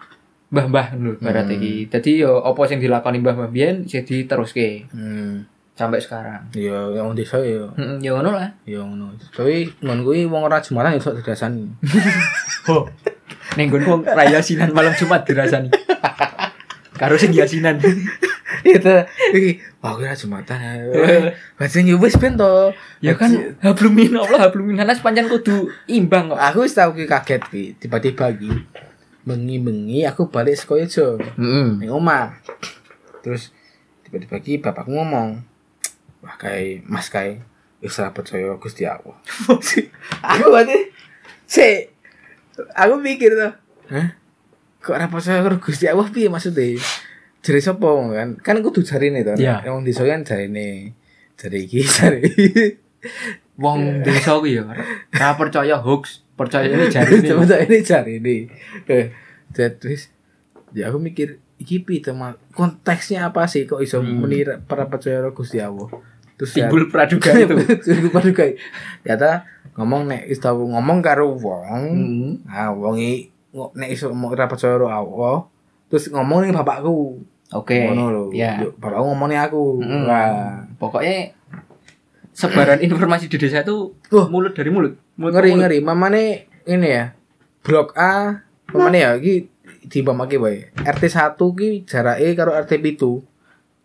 mbah-mbah 0.51 0.95
lho 0.99 1.15
barat 1.19 1.47
Hmm. 1.47 1.55
iki. 1.59 1.73
Dadi 1.87 2.23
yo 2.23 2.43
apa 2.43 2.59
sing 2.67 2.79
dilakoni 2.79 3.19
mbah-mbah 3.19 3.51
biyen 3.51 3.87
isih 3.87 4.03
diteruske 4.03 4.87
Hmm. 4.91 5.47
Sampai 5.73 5.97
sekarang. 5.97 6.41
Ya 6.53 6.77
yang 6.91 7.11
desa 7.11 7.39
ya 7.39 7.65
Heeh, 7.73 7.97
ya 7.99 8.11
ngono 8.13 8.35
lah. 8.35 8.49
ya 8.63 8.79
ngono. 8.79 9.11
Tapi 9.31 9.65
ngon 9.79 10.03
kuwi 10.03 10.25
wong 10.25 10.45
ora 10.45 10.59
Jumatan 10.59 10.95
ya 10.95 11.01
sok 11.01 11.19
didasani. 11.19 11.65
Oh. 12.69 12.85
Ning 13.57 13.73
nggonku 13.73 13.89
wong 13.89 14.01
raya 14.05 14.37
sinan 14.37 14.69
malam 14.69 14.93
Jumat 14.93 15.25
dirasani. 15.25 15.73
Karo 16.93 17.17
sing 17.17 17.33
yasinan. 17.33 17.81
Itu 18.61 18.93
iki 19.33 19.57
wah 19.81 19.97
kira 19.97 20.13
Jumatan. 20.13 20.61
Bajing 21.57 21.89
yo 21.89 21.97
wis 21.97 22.13
ben 22.15 22.37
to. 22.37 22.69
Ya 23.01 23.17
kan 23.17 23.33
hablum 23.59 23.97
minallah 23.97 24.37
hablum 24.45 24.69
minannas 24.69 25.01
pancen 25.01 25.25
kudu 25.25 25.73
imbang 25.87 26.29
kok. 26.29 26.37
aku 26.37 26.57
wis 26.61 26.77
tau 26.77 26.93
ki 26.93 27.09
kaget 27.09 27.41
ki 27.49 27.63
tiba-tiba 27.81 28.29
ki 28.31 28.53
bengi-bengi 29.21 30.05
aku 30.05 30.29
balik 30.29 30.57
sekolah 30.57 30.85
aja 30.85 31.13
Heeh. 31.17 31.77
ning 31.77 31.89
omah 31.89 32.33
terus 33.21 33.53
tiba-tiba 34.01 34.37
ki 34.37 34.57
bapakku 34.57 34.89
ngomong 34.89 35.41
wah 36.21 36.35
kayak 36.37 36.85
mas 36.85 37.09
kayak 37.09 37.41
wis 37.81 37.97
ora 37.97 38.13
percaya 38.13 38.53
Gusti 38.55 38.85
Allah. 38.85 39.17
Aku 40.31 40.45
berarti 40.47 40.77
si 41.45 41.65
aku 42.71 42.93
mikir 42.95 43.33
tuh 43.33 43.53
hah? 43.89 44.07
kok 44.77 44.93
ora 44.93 45.09
percaya 45.09 45.41
karo 45.41 45.57
Gusti 45.57 45.85
Allah 45.85 46.05
piye 46.07 46.29
maksudnya? 46.29 46.77
Jare 47.41 47.57
sapa 47.57 47.89
kan? 47.89 48.37
Kan 48.37 48.61
aku 48.61 48.69
tuh 48.69 48.85
jarine 48.85 49.25
to 49.25 49.33
Iya. 49.33 49.65
yang 49.65 49.81
desa 49.81 50.05
kan 50.05 50.21
jarine 50.21 50.93
jare 51.35 51.57
iki 51.57 51.81
jare 51.97 52.21
Wong 53.57 54.05
desa 54.05 54.37
kuwi 54.37 54.61
ya 54.61 54.65
ora 55.11 55.33
percaya 55.33 55.75
hoax, 55.81 56.21
percaya 56.37 56.69
ini 56.69 56.85
jari 56.89 57.17
Cuma 57.29 57.45
tak 57.45 57.65
ini 57.65 57.81
cari 57.81 58.21
ini. 58.21 58.37
Eh, 58.85 59.09
terus 59.53 60.13
ya 60.71 60.93
aku 60.93 61.01
mikir 61.01 61.41
iki 61.57 61.81
pi 61.81 62.01
tema 62.01 62.37
konteksnya 62.53 63.29
apa 63.29 63.45
sih 63.45 63.65
kok 63.65 63.81
iso 63.81 64.01
Hmm. 64.01 64.21
para 64.65 64.85
percaya 64.85 65.21
karo 65.21 65.33
Gusti 65.33 65.57
Allah. 65.57 65.89
Terus 66.41 66.51
ya- 66.51 66.65
timbul 66.65 66.89
praduga 66.89 67.29
itu. 67.37 67.55
Timbul 67.77 68.09
praduga. 68.09 68.43
Ternyata 69.05 69.45
ngomong 69.77 70.09
nek 70.09 70.25
wis 70.25 70.41
tau 70.41 70.57
ngomong 70.57 70.97
karo 70.99 71.31
wong, 71.31 71.83
Hmm. 71.85 72.31
ah 72.49 72.73
wong 72.73 72.97
iki 72.97 73.29
ngo- 73.53 73.71
nek 73.73 73.89
iso 73.89 74.09
mau 74.09 74.29
ora 74.29 74.49
percaya 74.49 74.73
karo 74.73 74.89
Allah, 74.89 75.45
terus 75.87 76.09
ngomong 76.09 76.43
ning 76.43 76.51
bapakku. 76.51 77.21
Oke. 77.51 77.77
Ngono 77.85 78.03
lho. 78.09 78.23
Ya. 78.31 78.57
Yuk, 78.59 78.75
Bapakku 78.75 79.05
ngomongnya 79.05 79.45
aku. 79.45 79.79
Mm. 79.79 80.07
Wah. 80.07 80.63
Pokoknya 80.75 81.35
sebaran 82.31 82.79
informasi 82.79 83.27
di 83.27 83.37
desa 83.37 83.61
itu 83.61 83.91
Wah. 84.09 84.25
mulut 84.25 84.55
dari 84.55 84.71
mulut. 84.71 84.95
mulut 85.13 85.35
ngeri 85.35 85.51
mulut. 85.51 85.59
ngeri 85.61 85.77
mamane 85.79 86.23
ini 86.63 86.87
ya 86.89 87.11
blok 87.61 87.93
A 87.93 88.39
mamane 88.71 88.97
ya 88.97 89.11
iki 89.13 89.51
dipamake 89.83 90.39
wae 90.39 90.71
RT 90.73 91.03
1 91.05 91.35
ki 91.37 91.69
jarake 91.83 92.33
karo 92.33 92.55
RT 92.55 92.71
7 92.79 93.21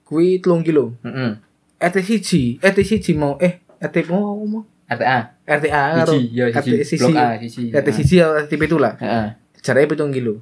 kuwi 0.07 0.39
3 0.39 0.63
kilo 0.63 0.95
Heeh. 1.03 1.37
RT 1.77 1.97
1 2.01 2.65
RT 2.65 2.79
1 3.13 3.21
mau 3.21 3.37
eh 3.37 3.61
RT 3.81 3.97
mau 4.09 4.41
mau 4.49 4.65
RTA. 4.89 5.37
RT 5.45 5.65
A 5.69 5.83
karo 6.03 6.13
Siji, 6.17 6.41
RT 6.41 6.81
siji. 6.87 7.05
1 7.05 7.13
Blok 7.13 7.17
A 7.21 7.27
siji. 7.37 7.65
RT 7.75 7.89
1 7.93 8.17
atau 8.17 8.33
RT 8.41 8.53
7 8.57 8.81
lah 8.81 8.95
Heeh. 8.97 9.27
jarake 9.61 9.93
7 9.93 10.09
kilo 10.17 10.35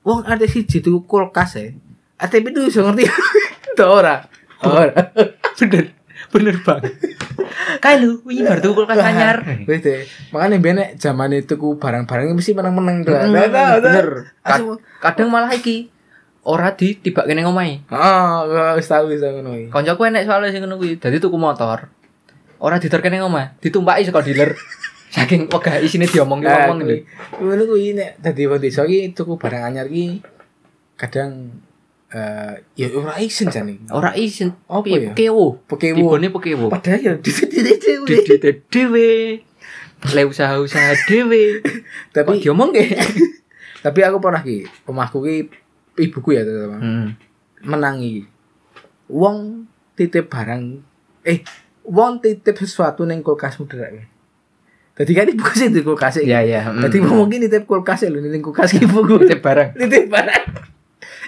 wong 0.00 0.24
RT 0.24 0.42
1 0.64 0.80
tuku 0.80 1.00
kulkas 1.04 1.60
ya 1.60 1.68
RT 2.24 2.34
7 2.40 2.70
iso 2.72 2.80
ngerti 2.88 3.04
to 3.78 3.84
ora 3.84 4.24
ora 4.64 4.92
Bener. 5.60 5.84
Bener 6.32 6.56
banget. 6.64 6.96
Kayak 7.84 8.08
lu, 8.08 8.24
ini 8.32 8.40
baru 8.40 8.60
tuh 8.64 8.72
kulkas 8.72 8.98
anyar. 9.04 9.44
Wis 9.68 9.84
deh. 9.84 10.08
Makane 10.32 10.64
biyen 10.64 10.80
nek 10.80 10.90
zamane 10.96 11.44
tuku 11.44 11.76
barang-barang 11.76 12.32
mesti 12.32 12.56
tuh. 12.56 13.12
Tahu. 13.12 13.78
Bener. 13.84 14.08
Kadang 15.02 15.28
malah 15.28 15.52
iki 15.52 15.91
ora 16.42 16.74
di 16.74 16.98
tiba 16.98 17.22
kene 17.22 17.46
ngomahe. 17.46 17.86
Oh, 17.90 18.50
wis 18.74 18.90
tahu 18.90 19.14
wis 19.14 19.22
ngono 19.22 19.54
iki. 19.54 19.70
Koncoku 19.70 20.02
enek 20.10 20.26
soalnya 20.26 20.50
sing 20.50 20.66
ngono 20.66 20.78
kuwi. 20.78 20.98
Dadi 20.98 21.22
tuku 21.22 21.38
motor. 21.38 21.86
Ora 22.62 22.78
diterkene 22.78 23.18
ngomah, 23.22 23.58
ditumpaki 23.58 24.06
saka 24.06 24.22
dealer. 24.22 24.54
Saking 25.14 25.44
wegah 25.44 25.76
isine 25.84 26.08
diomong 26.08 26.40
Nah, 26.40 26.72
ngomong 26.72 26.88
iki. 26.88 26.98
Ngono 27.38 27.62
kuwi 27.68 27.94
nek 27.94 28.18
dadi 28.18 28.42
wong 28.50 28.58
desa 28.58 28.82
iki 28.86 29.14
tuku 29.14 29.38
barang 29.38 29.62
anyar 29.70 29.86
iki 29.86 30.22
kadang 30.98 31.62
eh 32.12 32.58
ya 32.74 32.86
ora 32.90 33.18
isin 33.22 33.46
jane. 33.50 33.78
Ora 33.92 34.16
isin. 34.18 34.50
Apa 34.66 34.86
ya? 34.88 35.12
Pekewo. 35.14 35.62
Pekewo. 35.68 36.16
Tibone 36.18 36.26
pekewo. 36.32 36.66
Padahal 36.72 37.00
ya 37.00 37.12
dite 37.22 37.46
dhewe. 37.50 38.06
Didit 38.08 38.66
dhewe. 38.66 39.10
Le 40.02 40.22
usaha-usaha 40.26 41.06
dhewe. 41.06 41.62
Tapi 42.10 42.42
diomong 42.42 42.74
tapi 43.82 43.98
aku 44.06 44.22
pernah 44.22 44.46
ki, 44.46 44.86
omahku 44.86 45.18
ki 45.26 45.36
ibuku 45.96 46.36
ya 46.36 46.42
teman 46.46 46.80
Hmm. 46.80 47.06
menangi. 47.62 48.24
Wong 49.12 49.68
titip 49.92 50.32
barang 50.32 50.80
eh 51.22 51.44
wong 51.84 52.18
titip 52.18 52.56
sesuatu 52.56 53.04
ning 53.04 53.20
kulkasmu 53.20 53.68
derek. 53.68 54.08
Dadi 54.92 55.12
kan 55.16 55.24
ibu 55.24 55.44
sing 55.56 55.72
di 55.72 55.80
kulkas 55.80 56.20
iki. 56.20 56.28
Iya, 56.28 56.40
iya. 56.44 56.60
Dadi 56.68 57.00
wong 57.00 57.32
iki 57.32 57.48
nitip 57.48 57.64
kulkas 57.64 58.04
lho 58.04 58.20
ning 58.20 58.44
kulkas 58.44 58.76
ibuku. 58.76 59.24
titip 59.24 59.40
barang. 59.40 59.72
Nitip 59.80 60.12
barang. 60.12 60.44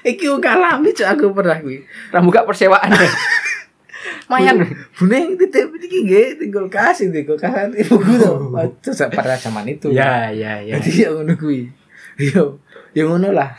Iki 0.05 0.25
wong 0.29 0.43
kalami 0.45 0.93
cok 0.93 1.09
aku 1.17 1.33
pernah 1.33 1.57
kuwi. 1.65 1.81
Rambuka 2.13 2.45
persewaan. 2.45 2.93
Mayan. 4.31 4.61
Bune 5.01 5.37
titip 5.41 5.73
iki 5.81 6.05
nggih 6.05 6.27
ning 6.45 6.53
kulkas 6.53 7.09
ning 7.09 7.25
kulkas 7.25 7.73
ibuku 7.73 8.21
to. 8.21 8.33
Terus 8.85 9.01
pada 9.09 9.33
zaman 9.37 9.65
itu. 9.65 9.89
Ya, 9.93 10.29
ya, 10.29 10.61
ya. 10.61 10.77
Jadi 10.77 11.09
ya 11.09 11.09
ngono 11.17 11.33
kuwi. 11.37 11.65
Yo, 12.21 12.61
ya 12.93 13.09
ngono 13.09 13.33
lah. 13.33 13.57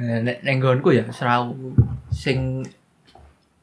Nah, 0.00 0.24
Nek 0.24 0.40
nggonku 0.56 0.96
ya 0.96 1.04
serau 1.12 1.52
sing 2.08 2.64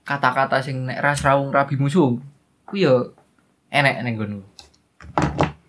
kata-kata 0.05 0.61
sing 0.61 0.85
nek 0.85 1.01
ra 1.01 1.17
srawung 1.17 1.49
rabi 1.49 1.81
musuh. 1.81 2.13
Ku 2.61 2.73
ya 2.77 3.09
enek 3.73 4.05
ning 4.05 4.13
nggonku. 4.21 4.41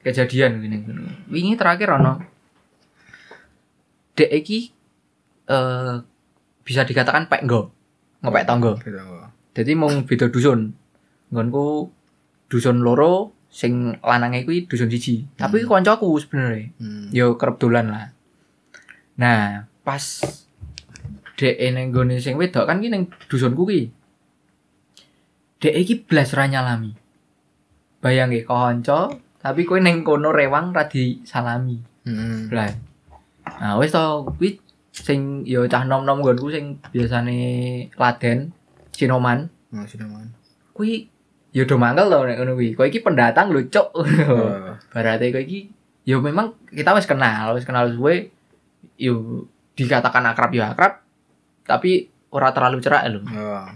Kejadian 0.05 0.61
kuwi 0.61 0.69
ning 0.69 0.85
nggonku. 0.85 1.33
Wingi 1.33 1.57
terakhir 1.57 1.97
ono 1.97 2.21
Dek 4.13 4.29
iki 4.29 4.69
eh 5.49 5.97
bisa 6.61 6.85
dikatakan 6.85 7.33
pek 7.33 7.49
nggo. 7.49 7.73
Ngepek 8.21 8.45
tangga. 8.45 8.77
Jadi 9.57 9.73
mung 9.73 10.05
beda 10.05 10.29
dusun. 10.29 10.77
Nggonku 11.33 11.89
dusun 12.53 12.85
loro 12.85 13.33
sing 13.49 13.97
lanange 14.05 14.45
kuwi 14.45 14.69
dusun 14.69 14.93
siji. 14.93 15.25
Tapi 15.41 15.65
koncoku 15.65 16.13
sebenarnya. 16.21 16.77
Hmm. 16.77 17.09
yo 17.09 17.41
kerep 17.41 17.57
dolan 17.57 17.89
lah. 17.89 18.07
Nah, 19.17 19.67
pas 19.81 20.05
dek 21.39 21.55
ning 21.71 21.95
gone 21.95 22.19
sing 22.19 22.35
wedok 22.35 22.67
kan 22.67 22.83
ki 22.83 22.91
ning 22.91 23.07
dusunku 23.31 23.63
ki. 23.71 23.83
Dek 25.63 25.75
iki 25.75 25.95
blas 26.03 26.35
ra 26.35 26.51
nyalami. 26.51 26.91
Bayangke 28.03 28.43
kanca, 28.47 29.11
tapi 29.43 29.63
kowe 29.63 29.79
ning 29.79 30.03
kono 30.03 30.35
rewang 30.35 30.75
ra 30.75 30.91
disalami. 30.91 31.79
Hmm. 32.03 32.51
Blas. 32.51 32.75
Nah, 33.63 33.79
wis 33.79 33.95
to 33.95 34.27
kuwi 34.35 34.59
sing 34.91 35.47
yo 35.47 35.67
cah 35.71 35.87
nom-nom 35.87 36.19
nggonku 36.21 36.51
sing 36.51 36.83
biasane 36.91 37.39
laden 37.95 38.51
sinoman 38.91 39.47
Nah, 39.69 39.85
sudah 39.85 40.09
man. 40.09 40.33
kuwi 40.75 41.07
yo 41.55 41.69
do 41.69 41.77
mangkel 41.79 42.11
to 42.11 42.19
nek 42.27 42.37
ngono 42.43 42.53
kuwi. 42.59 42.75
Kowe 42.75 42.87
iki 42.91 43.01
pendatang 43.03 43.55
lho, 43.55 43.63
Cuk. 43.71 43.95
Oh. 43.95 44.05
Berarti 44.93 45.31
kowe 45.31 45.43
iki 45.43 45.71
yo 46.09 46.19
memang 46.19 46.55
kita 46.71 46.97
wis 46.99 47.07
kenal, 47.07 47.55
wis 47.55 47.67
kenal 47.69 47.87
suwe 47.95 48.31
yo 48.99 49.47
dikatakan 49.79 50.27
akrab 50.27 50.51
ya 50.51 50.75
akrab 50.75 50.99
tapi 51.69 52.09
ora 52.33 52.49
terlalu 52.57 52.81
cerak 52.81 53.05
lho. 53.13 53.21
Oh. 53.29 53.69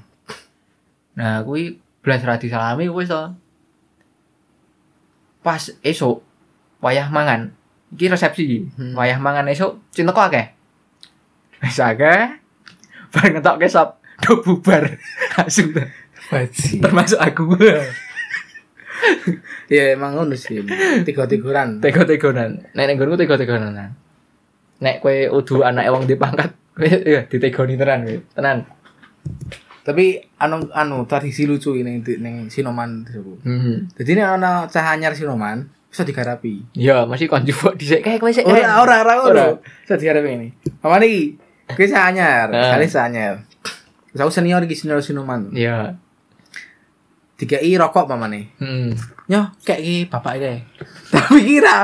Nah, 1.20 1.44
kuwi 1.44 1.76
blas 2.00 2.24
ra 2.24 2.40
disalami 2.40 2.88
wis 2.88 3.12
to. 3.12 3.36
Pas 5.44 5.60
esuk 5.84 6.24
wayah 6.80 7.12
mangan. 7.12 7.52
Iki 7.92 8.08
resepsi. 8.08 8.64
Hmm. 8.80 8.96
Wayah 8.96 9.20
mangan 9.20 9.52
esuk 9.52 9.76
cinta 9.92 10.16
kok 10.16 10.32
akeh. 10.32 10.56
Wis 11.60 11.76
akeh. 11.76 12.40
Bareng 13.12 13.36
ngetokke 13.36 13.68
sop 13.68 14.00
do 14.24 14.40
bubar. 14.40 14.88
Langsung 15.36 15.76
tuh. 15.76 15.84
Termasuk 16.80 17.20
aku. 17.20 17.60
Ya 19.68 19.92
emang 19.92 20.16
ngono 20.16 20.32
sih. 20.32 20.64
Tiga-tigoran. 21.04 21.82
Tego-tegonan. 21.82 22.72
Nek 22.72 22.84
ning 22.88 22.96
nggonku 22.96 23.20
tego-tegonan. 23.20 23.92
Nek 24.82 24.98
kowe 24.98 25.14
udu 25.30 25.62
anake 25.62 25.90
wong 25.94 26.04
dipangkat, 26.10 26.50
kowe 26.50 26.61
ya 26.84 27.20
ditegoni 27.26 27.74
tenan 27.74 28.02
kowe. 28.02 28.16
Tenan. 28.34 28.58
Tapi 29.82 30.22
anu 30.38 30.62
anu 30.70 31.06
tradisi 31.10 31.42
lucu 31.42 31.74
ini 31.74 31.98
di 32.02 32.18
ning 32.18 32.46
Sinoman 32.46 33.02
tersebut. 33.02 33.42
Hmm. 33.42 33.90
Jadi 33.98 34.10
ini 34.14 34.22
ana 34.22 34.70
cah 34.70 34.94
anyar 34.94 35.10
Sinoman 35.12 35.66
bisa 35.90 36.06
digarapi. 36.06 36.72
Ya, 36.72 37.02
masih 37.04 37.26
kon 37.26 37.42
coba 37.44 37.74
dhisik 37.74 38.00
kae 38.00 38.16
kowe 38.22 38.30
sik. 38.30 38.46
Ora 38.46 38.78
ora 38.78 39.02
ora 39.02 39.14
Ora. 39.22 39.44
Bisa 39.82 39.98
digarapi 39.98 40.28
ini. 40.38 40.48
Mama 40.80 41.02
iki 41.02 41.38
Oke 41.72 41.88
cah 41.88 42.10
anyar, 42.10 42.52
Ah. 42.52 42.76
kali 42.76 42.84
cah 42.84 43.06
anyar. 43.08 43.34
Terus 44.12 44.20
aku 44.20 44.32
senior 44.34 44.60
iki 44.62 44.76
senior 44.76 45.00
Sinoman. 45.00 45.50
Ya. 45.56 45.96
Dikai 47.40 47.74
rokok 47.74 48.06
mamane. 48.06 48.52
Hmm. 48.60 48.92
Yo, 49.30 49.40
kayak 49.62 49.80
iki 49.80 49.96
bapak 50.10 50.32
iki. 50.38 50.54
Tapi 51.12 51.38
kira 51.46 51.76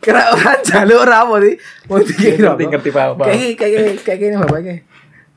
kira 0.00 0.32
orang 0.32 0.58
jaluk 0.64 0.98
ora 1.06 1.16
apa 1.22 1.36
sih? 1.44 1.54
Mau 1.86 1.98
dikai 2.00 2.40
rokok. 2.40 2.56
Ngerti 2.56 2.64
ngerti 2.66 2.90
apa. 2.96 3.24
Kayak 3.28 3.50
kayak 3.54 3.80
kayak 4.02 4.18
kayak 4.18 4.40
bapak 4.42 4.58
iki. 4.64 4.76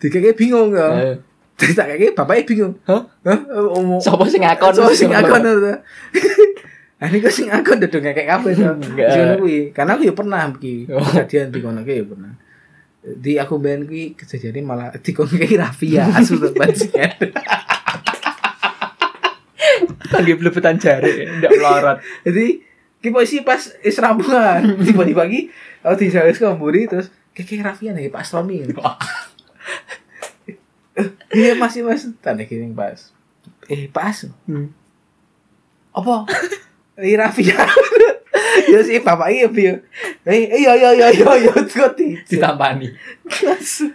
Dikai 0.01 0.33
bingung. 0.35 0.71
Eh, 0.73 1.15
Terus 1.53 1.77
tak 1.77 1.95
kayak 1.95 2.17
bapaknya 2.17 2.43
bingung. 2.49 2.73
Hah? 2.89 3.01
Omong. 3.77 4.01
Sopo 4.01 4.25
sing 4.25 4.41
ngakon? 4.41 4.73
Sopo 4.73 4.91
sing 4.91 5.13
ngakon 5.13 5.41
itu? 5.45 5.73
Ah 7.03 7.11
ini 7.11 7.19
kok 7.19 7.35
sing 7.35 7.51
kayak 7.51 7.67
kabeh 7.67 8.55
to. 8.55 8.63
Enggak. 8.79 9.11
Sing 9.11 9.19
ngono 9.27 9.35
kuwi. 9.43 9.75
Karena 9.75 9.99
aku 9.99 10.07
ya 10.07 10.15
pernah 10.15 10.47
iki. 10.55 10.87
Oh. 10.87 11.03
Kejadian 11.03 11.51
di 11.51 11.59
kono 11.59 11.83
ki 11.83 11.99
ya 11.99 12.05
pernah. 12.07 12.33
di 13.03 13.35
aku 13.35 13.59
ben 13.59 13.83
kuwi 13.83 14.15
kejadiannya 14.15 14.61
malah 14.63 14.87
dikongkei 14.95 15.59
Rafia 15.59 16.07
asu 16.15 16.39
tuh 16.39 16.55
bajingan. 19.81 20.11
Tanggi 20.11 20.33
belebetan 20.37 20.75
jari, 20.77 21.25
ndak 21.41 21.51
melorot. 21.57 21.97
Jadi 22.27 22.45
ki 23.03 23.09
posisi 23.11 23.43
pas 23.43 23.59
is 23.83 23.99
rambungan 23.99 24.63
tiba-tiba 24.87 25.27
ki 25.27 25.51
aku 25.83 25.95
di 25.99 26.07
sales 26.07 26.39
kemburi 26.39 26.87
terus 26.87 27.11
kayak 27.35 27.75
Rafia 27.75 27.91
nih 27.91 28.07
Pak 28.07 28.23
Romi. 28.31 28.63
Iya 31.33 31.57
masih 31.57 31.81
mas 31.81 32.05
tanda 32.21 32.45
kirim 32.45 32.77
pas. 32.77 33.11
Eh 33.65 33.89
pas. 33.89 34.29
Hmm. 34.45 34.69
Apa? 35.91 36.29
Ini 37.01 37.17
Rafia. 37.17 37.57
ya 38.71 38.79
sih 38.85 39.01
bapak 39.01 39.33
iya 39.33 39.49
bio. 39.49 39.81
Eh 40.23 40.47
iya 40.53 40.77
iya 40.77 40.89
iya 40.93 41.07
iya 41.09 41.31
iya 41.41 41.53
kok 41.65 41.97
di. 41.97 42.13
Ditampani. 42.21 42.93
Kelas. 43.25 43.89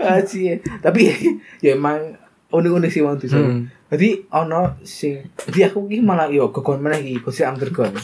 Aji. 0.00 0.56
Tapi 0.80 1.12
ya 1.60 1.76
emang 1.76 2.16
unik-unik 2.48 2.90
sih 2.90 3.04
waktu 3.04 3.28
itu. 3.28 3.68
Jadi 3.88 4.20
ono 4.36 4.76
sing 4.84 5.24
jadi 5.48 5.72
aku 5.72 5.88
ki 5.88 6.04
malah 6.04 6.28
yo 6.28 6.52
gekon 6.52 6.76
meneh 6.76 7.00
iki 7.00 7.24
kursi 7.24 7.40
underground. 7.40 7.96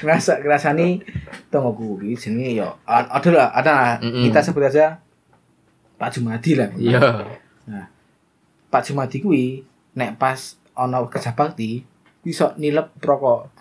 Ngerasa 0.00 0.40
ngrasani 0.40 1.04
tonggoku 1.52 2.00
iki 2.00 2.16
jenenge 2.16 2.64
yo 2.64 2.68
ada 2.88 3.28
lah 3.28 3.48
ada 3.52 3.70
lah. 3.76 3.92
Kita 4.00 4.40
sebut 4.40 4.64
aja 4.64 4.96
Pak 6.00 6.16
Jumadi 6.16 6.56
lah. 6.56 6.72
Iya. 6.80 7.00
Pak 8.72 8.82
Jumadi 8.88 9.20
kuwi 9.20 9.60
nek 10.00 10.16
pas 10.16 10.56
ono 10.80 11.04
kerja 11.12 11.36
bakti 11.36 11.84
iso 12.24 12.56
nilep 12.56 12.96
rokok. 13.04 13.60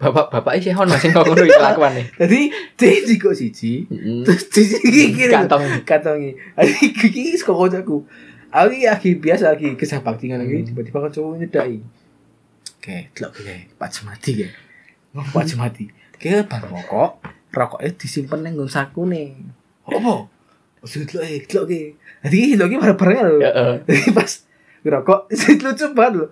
Bapak-bapak 0.00 0.56
iki 0.56 0.72
hon 0.72 0.88
masih 0.88 1.12
kok 1.12 1.28
ngono 1.28 1.44
kelakuane. 1.60 2.08
Dia 2.16 2.96
jiko 3.04 3.36
siji 3.36 3.84
terus 4.24 4.48
siji 4.48 5.12
iki 5.12 5.28
Kantong. 5.28 5.84
kantongi. 5.84 6.32
Ari 6.56 6.72
iki 6.80 7.36
kok 7.36 7.52
kancaku. 7.52 8.08
Aku 8.50 8.74
lagi 8.74 9.10
biasa 9.14 9.54
lagi 9.54 9.78
kerja 9.78 10.02
bakti 10.02 10.26
ngono 10.26 10.42
iki 10.42 10.56
Hmm. 10.58 10.66
tiba-tiba 10.72 10.98
kan 11.06 11.10
cowok 11.10 11.38
nyedaki. 11.38 11.78
Oke, 12.80 12.96
delok 13.12 13.30
kayak 13.36 13.76
Pak 13.76 13.88
kayak. 13.92 14.48
Oh, 15.12 15.26
Pak 15.26 15.44
Jumadi. 15.44 15.84
Kayak 16.16 16.48
bar 16.48 16.64
rokok, 16.64 17.10
rokoknya 17.52 17.90
disimpen 17.98 18.40
nang 18.40 18.56
nggon 18.56 18.70
sakune. 18.70 19.36
Apa? 19.84 20.26
Wis 20.80 20.96
delok 21.04 21.24
eh, 21.26 21.44
delok 21.44 21.64
ki. 21.68 21.80
Jadi 22.24 22.38
delok 22.56 22.68
ki 22.72 22.76
bareng-bareng. 22.80 23.18
Jadi 23.84 24.10
pas 24.16 24.30
ngerokok, 24.80 25.20
sih 25.34 25.60
lucu 25.64 25.86
banget 25.92 26.12
lho. 26.16 26.26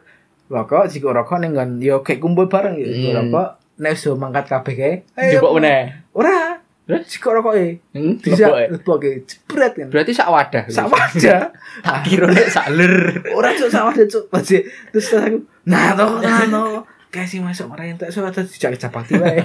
Rokok, 0.49 0.89
jika 0.89 1.09
rokok 1.13 1.37
ning 1.45 1.53
nggon 1.53 1.71
yo 1.85 2.01
kayak 2.01 2.23
kumpul 2.25 2.49
bareng 2.49 2.81
ya. 2.81 2.89
Hmm. 2.89 3.13
Rokok, 3.29 3.49
nek 3.77 3.93
wis 3.93 4.05
mangkat 4.17 4.45
kabeh 4.49 4.75
kae. 4.75 4.95
Jebok 5.37 5.61
meneh. 5.61 5.93
Ora. 6.17 6.48
Jika 6.89 7.29
rokoke 7.37 7.85
Hmm, 7.93 8.17
bisa 8.17 8.49
leboke 8.73 9.29
jebret 9.29 9.77
kan. 9.77 9.93
Berarti 9.93 10.17
sak 10.17 10.33
wadah. 10.33 10.65
Sak 10.73 10.89
wadah. 10.89 11.53
Tak 11.85 11.99
kira 12.09 12.33
nek 12.33 12.49
sak 12.49 12.73
ler. 12.73 13.13
Ora 13.37 13.53
cuk 13.53 13.69
sak 13.69 13.85
wadah 13.93 14.05
cuk. 14.09 14.25
Terus 14.33 14.65
terus 14.91 15.09
aku, 15.13 15.39
nah 15.69 15.93
toh, 15.93 16.25
nah 16.25 16.49
toh. 16.49 16.81
Kayak 17.13 17.29
sih 17.29 17.45
masuk 17.45 17.69
orang 17.73 17.93
yang 17.93 17.99
tak 18.01 18.09
suka 18.09 18.33
terus 18.33 18.57
dicari 18.57 18.81
capati 18.81 19.21
wae. 19.21 19.45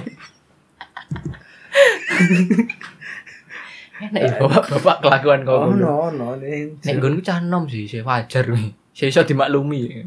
Enak 3.94 4.20
ya 4.26 4.32
bapak-bapak 4.42 4.96
kelakuan 5.06 5.40
kok. 5.46 5.54
Oh 5.54 5.70
no 5.70 6.10
no 6.10 6.34
nih. 6.36 6.76
Nek 6.82 6.94
nggonku 6.98 7.22
cah 7.22 7.38
enom 7.38 7.70
sih, 7.70 7.86
sih 7.86 8.02
wajar 8.02 8.42
kuwi. 8.50 8.74
Sih 8.90 9.08
iso 9.08 9.22
dimaklumi. 9.22 10.02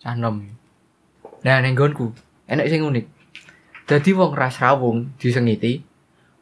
Cah 0.00 0.16
enom. 0.16 0.40
Nah, 1.44 1.56
nek 1.60 1.70
nggonku 1.76 2.16
enek 2.48 2.66
sing 2.72 2.80
unik. 2.82 3.06
Dadi 3.86 4.10
wong 4.16 4.34
ras 4.34 4.58
rawung 4.58 5.14
disengiti, 5.14 5.78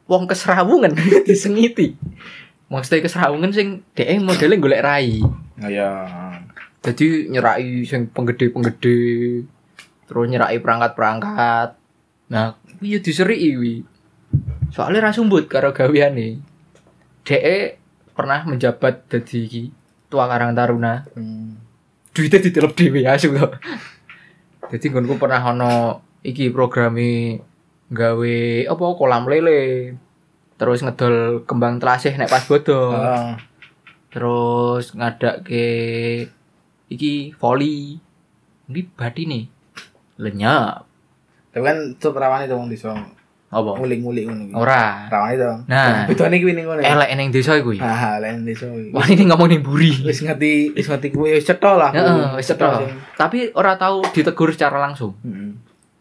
wong 0.05 0.29
kesrawungan 0.29 0.93
disengiti. 1.27 1.97
Maksudnya 2.69 3.05
kesrawungan 3.05 3.53
sing 3.53 3.85
dhek 3.93 4.21
modele 4.21 4.57
golek 4.57 4.81
rai. 4.81 5.21
Oh 5.61 5.69
ya. 5.69 5.91
Jadi 6.81 7.29
nyerai 7.29 7.85
sing 7.85 8.09
penggede-penggede. 8.09 8.99
Terus 10.05 10.25
nyerai 10.29 10.61
perangkat-perangkat. 10.61 11.77
Nah, 12.29 12.57
kuwi 12.77 12.97
yo 12.97 12.99
diseriki 13.01 13.49
kuwi. 13.57 13.75
Soalnya 14.73 15.09
ra 15.09 15.11
sumbut 15.13 15.49
karo 15.49 15.73
gaweane. 15.73 16.41
Dhek 17.25 17.81
pernah 18.13 18.45
menjabat 18.45 19.09
iki 19.13 19.73
tua 20.09 20.29
Karang 20.29 20.53
Taruna. 20.53 21.05
Hmm. 21.13 21.57
Duitnya 22.15 22.39
ditelep 22.39 22.73
dhewe 22.77 23.01
asu 23.09 23.35
kok. 23.35 23.59
Dadi 24.71 24.85
nggonku 24.89 25.19
pernah 25.19 25.41
ono 25.51 26.01
iki 26.25 26.49
programe 26.49 27.37
gawe 27.87 28.35
apa 28.65 28.83
kolam 28.93 29.25
lele. 29.25 29.93
Terus 30.55 30.79
ngedol 30.79 31.43
kembang 31.43 31.77
telasih 31.77 32.15
nek 32.15 32.27
pas 32.27 32.43
bodo. 32.43 32.91
Ah. 32.91 33.35
terus 34.07 34.95
ngadak 34.95 35.43
ke 35.43 35.65
iki 36.87 37.35
volley 37.35 37.99
ini 38.65 38.81
badi 38.89 39.23
nih 39.25 39.43
lenyap 40.17 40.87
Tapi 41.51 41.59
kan 41.61 41.77
itu 41.91 42.07
perawan 42.09 42.39
itu 42.41 42.55
wong 42.55 42.67
desa. 42.67 42.95
apa 43.45 43.69
Ngulik-ngulik 43.71 44.23
ngono 44.25 44.55
ora 44.55 45.07
Perawan 45.07 45.31
itu. 45.31 45.51
Nah. 45.67 46.07
bedone 46.07 46.35
kuwi 46.37 46.53
ning 46.53 46.63
ngono. 46.63 46.79
elek 46.79 47.11
neng 47.13 47.27
desa 47.29 47.59
kuwi 47.59 47.75
Ah, 47.77 48.15
lain 48.17 48.43
desa. 48.43 48.65
kuwi. 48.65 48.89
wah 48.89 49.03
ini 49.03 49.23
ngomong 49.25 49.47
ning 49.49 49.59
buri 49.59 49.91
Wis 50.01 50.19
ngerti, 50.21 50.71
wis 50.71 50.87
ngerti 50.87 51.11
kuwi 51.11 51.35
wis 51.35 51.43
cetha 51.43 51.71
lah. 51.73 51.91
Heeh, 51.91 52.35
wis 52.35 52.47
cetha. 52.47 52.79
sing- 52.81 52.95
tapi 53.13 53.51
ora 53.51 53.75
tahu 53.75 53.99
ditegur 54.09 54.47
secara 54.49 54.79
langsung 54.79 55.11
Heeh. 55.21 55.51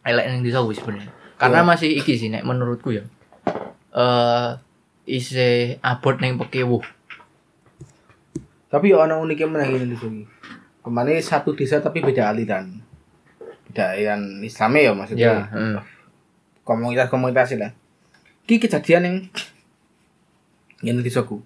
elek 0.04 0.24
neng 0.28 0.40
desa 0.40 0.58
kuwi 0.60 0.74
sebenarnya 0.74 1.10
karena 1.44 1.61
Iya. 1.61 1.68
masih 1.68 1.90
iki 1.92 2.16
sih 2.16 2.28
nek 2.33 2.44
menurutku 2.48 2.90
ya 2.90 3.04
eh 3.92 4.48
isih 5.04 5.76
abot 5.85 6.16
neng 6.16 6.40
pekewuh 6.40 6.80
Tapi 8.72 8.90
yo 8.90 8.98
ana 8.98 9.22
uniknya 9.22 9.46
meneh 9.46 9.87
desa 9.87 10.11
iki. 10.11 10.26
Kemane 10.83 11.22
satu 11.22 11.54
desa 11.54 11.78
tapi 11.78 12.02
beda 12.02 12.26
aliran. 12.26 12.83
Beda 13.70 13.94
aliran 13.94 14.42
Islamnya 14.42 14.90
ya 14.90 14.92
maksudnya. 14.98 15.26
ya 15.30 15.35
heeh. 15.54 15.78
komunitas-komunitas 16.66 17.54
lah. 17.54 17.70
Ki 18.50 18.59
kejadian 18.59 19.07
yang 19.07 19.16
yang 20.83 20.98
desaku. 21.07 21.38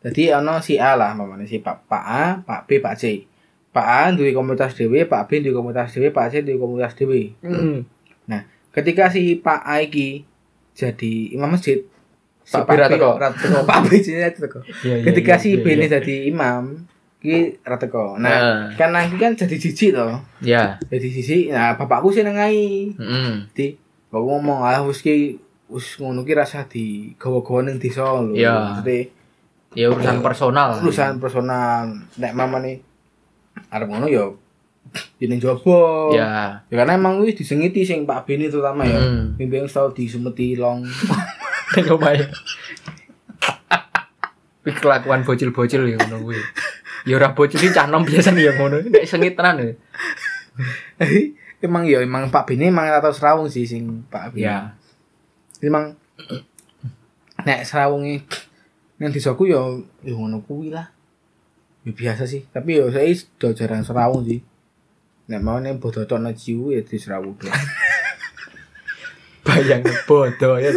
Jadi 0.00 0.32
ana 0.32 0.64
si 0.64 0.80
A 0.80 0.96
lah 0.96 1.12
mamane 1.12 1.44
si 1.44 1.60
Pak 1.60 1.84
Pak 1.92 2.04
A, 2.08 2.24
Pak 2.40 2.64
B, 2.64 2.80
Pak 2.80 2.96
C. 2.96 3.28
Pak 3.68 3.84
A 3.84 4.00
duwe 4.16 4.32
komunitas 4.32 4.72
dhewe, 4.72 5.04
Pak 5.04 5.28
B 5.28 5.44
duwe 5.44 5.52
komunitas 5.52 5.92
dhewe, 5.92 6.08
Pak 6.08 6.32
C 6.32 6.40
duwe 6.40 6.56
komunitas 6.56 6.96
dhewe. 6.96 7.36
Heeh. 7.44 7.84
Ketika 8.72 9.12
si 9.12 9.36
Pak 9.36 9.60
A 9.62 9.84
iki 9.84 10.24
jadi 10.72 11.12
imam 11.36 11.52
masjid, 11.52 11.84
si 12.42 12.56
Pak 12.56 12.64
B 12.64 12.70
ra 12.80 12.88
teko. 12.88 13.20
ra 13.20 13.28
teko, 13.28 13.68
Pak 13.68 13.78
B 13.84 14.00
jenenge 14.00 14.32
teko. 14.48 14.64
Iya, 14.82 14.96
iya, 14.98 15.04
Ketika 15.12 15.36
iya, 15.36 15.42
si 15.44 15.48
iya, 15.52 15.60
B 15.60 15.66
ini 15.76 15.86
iya. 15.86 16.00
jadi 16.00 16.16
imam, 16.32 16.62
ki 17.20 17.60
ra 17.60 17.76
teko. 17.76 18.16
Nah, 18.16 18.72
kan 18.74 18.90
nanti 18.90 19.20
kan 19.20 19.36
jadi 19.36 19.56
jijik 19.60 19.92
to. 19.92 20.08
ya 20.40 20.80
Jadi 20.88 21.08
sisi, 21.12 21.52
nah 21.52 21.76
bapakku 21.76 22.08
sih 22.10 22.24
nengai. 22.24 22.96
heeh 22.96 23.32
Jadi 23.52 23.66
aku 24.08 24.24
ngomong 24.26 24.64
ah 24.64 24.80
wis 24.84 25.04
ki 25.04 25.36
wis 25.68 25.96
ngono 26.00 26.24
ki 26.24 26.32
rasa 26.32 26.64
di 26.68 27.12
gawa-gawa 27.20 27.68
ning 27.68 27.76
desa 27.76 28.04
lho. 28.04 28.32
Iya. 28.32 28.80
Maksudnya 28.80 28.98
ya 29.72 29.86
urusan 29.88 30.20
personal 30.20 30.68
urusan 30.80 31.16
personal. 31.16 31.88
Nek 32.20 32.32
mamane 32.36 32.80
arep 33.68 33.88
ngono 33.88 34.08
ya 34.08 34.28
di 35.16 35.24
ning 35.30 35.40
jowo. 35.40 36.12
ya 36.12 36.60
Ya 36.68 36.74
karena 36.82 36.98
emang 36.98 37.22
wis 37.24 37.38
disengiti 37.38 37.86
sing 37.86 38.04
Pak 38.04 38.28
Beni 38.28 38.52
terutama 38.52 38.84
ya. 38.84 39.00
Mm. 39.00 39.40
Bimbing 39.40 39.66
tau 39.70 39.94
disumeti 39.94 40.58
long. 40.58 40.84
Ning 41.76 41.84
omahe. 41.88 42.28
Kuwi 44.62 44.72
kelakuan 44.78 45.24
bocil-bocil 45.26 45.88
ya 45.90 45.96
ngono 45.98 46.22
kuwi. 46.22 46.38
Ya 47.08 47.18
ora 47.18 47.34
bocil 47.34 47.58
cah 47.72 47.88
nom 47.88 48.04
biasa 48.04 48.36
ya 48.36 48.52
ngono. 48.54 48.84
Nek 48.84 49.08
sengit 49.08 49.34
tenan 49.34 49.58
ya. 49.58 49.72
emang 51.64 51.86
ya 51.86 52.02
emang 52.02 52.28
Pak 52.28 52.52
Beni 52.52 52.68
emang 52.68 52.90
ora 52.90 53.00
tau 53.00 53.14
serawung 53.14 53.48
sih 53.48 53.64
sing 53.64 54.04
Pak 54.12 54.36
Beni. 54.36 54.44
Ya. 54.44 54.76
Emang 55.64 55.96
nek 57.42 57.64
serawunge 57.64 58.22
nang 59.02 59.10
desaku 59.10 59.50
ya 59.50 59.58
ya 60.04 60.14
ngono 60.14 60.44
kuwi 60.44 60.70
lah. 60.70 60.94
Ya 61.82 61.90
biasa 61.90 62.30
sih, 62.30 62.46
tapi 62.54 62.78
ya 62.78 62.86
saya 62.94 63.10
do 63.42 63.50
jarang 63.50 63.82
serawung 63.82 64.22
sih. 64.22 64.38
Nek 65.30 65.40
mau 65.42 65.62
ning 65.62 65.78
bodotokno 65.78 66.34
ciu 66.34 66.74
ya 66.74 66.82
di 66.82 66.98
serawung 66.98 67.38
doang. 67.38 67.54
Bayang 69.46 69.86
bodoh 70.06 70.58
ya. 70.58 70.70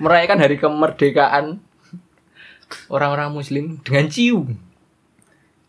Merayakan 0.00 0.40
hari 0.40 0.60
kemerdekaan 0.60 1.64
orang-orang 2.92 3.32
muslim 3.32 3.80
dengan 3.80 4.12
cium. 4.12 4.56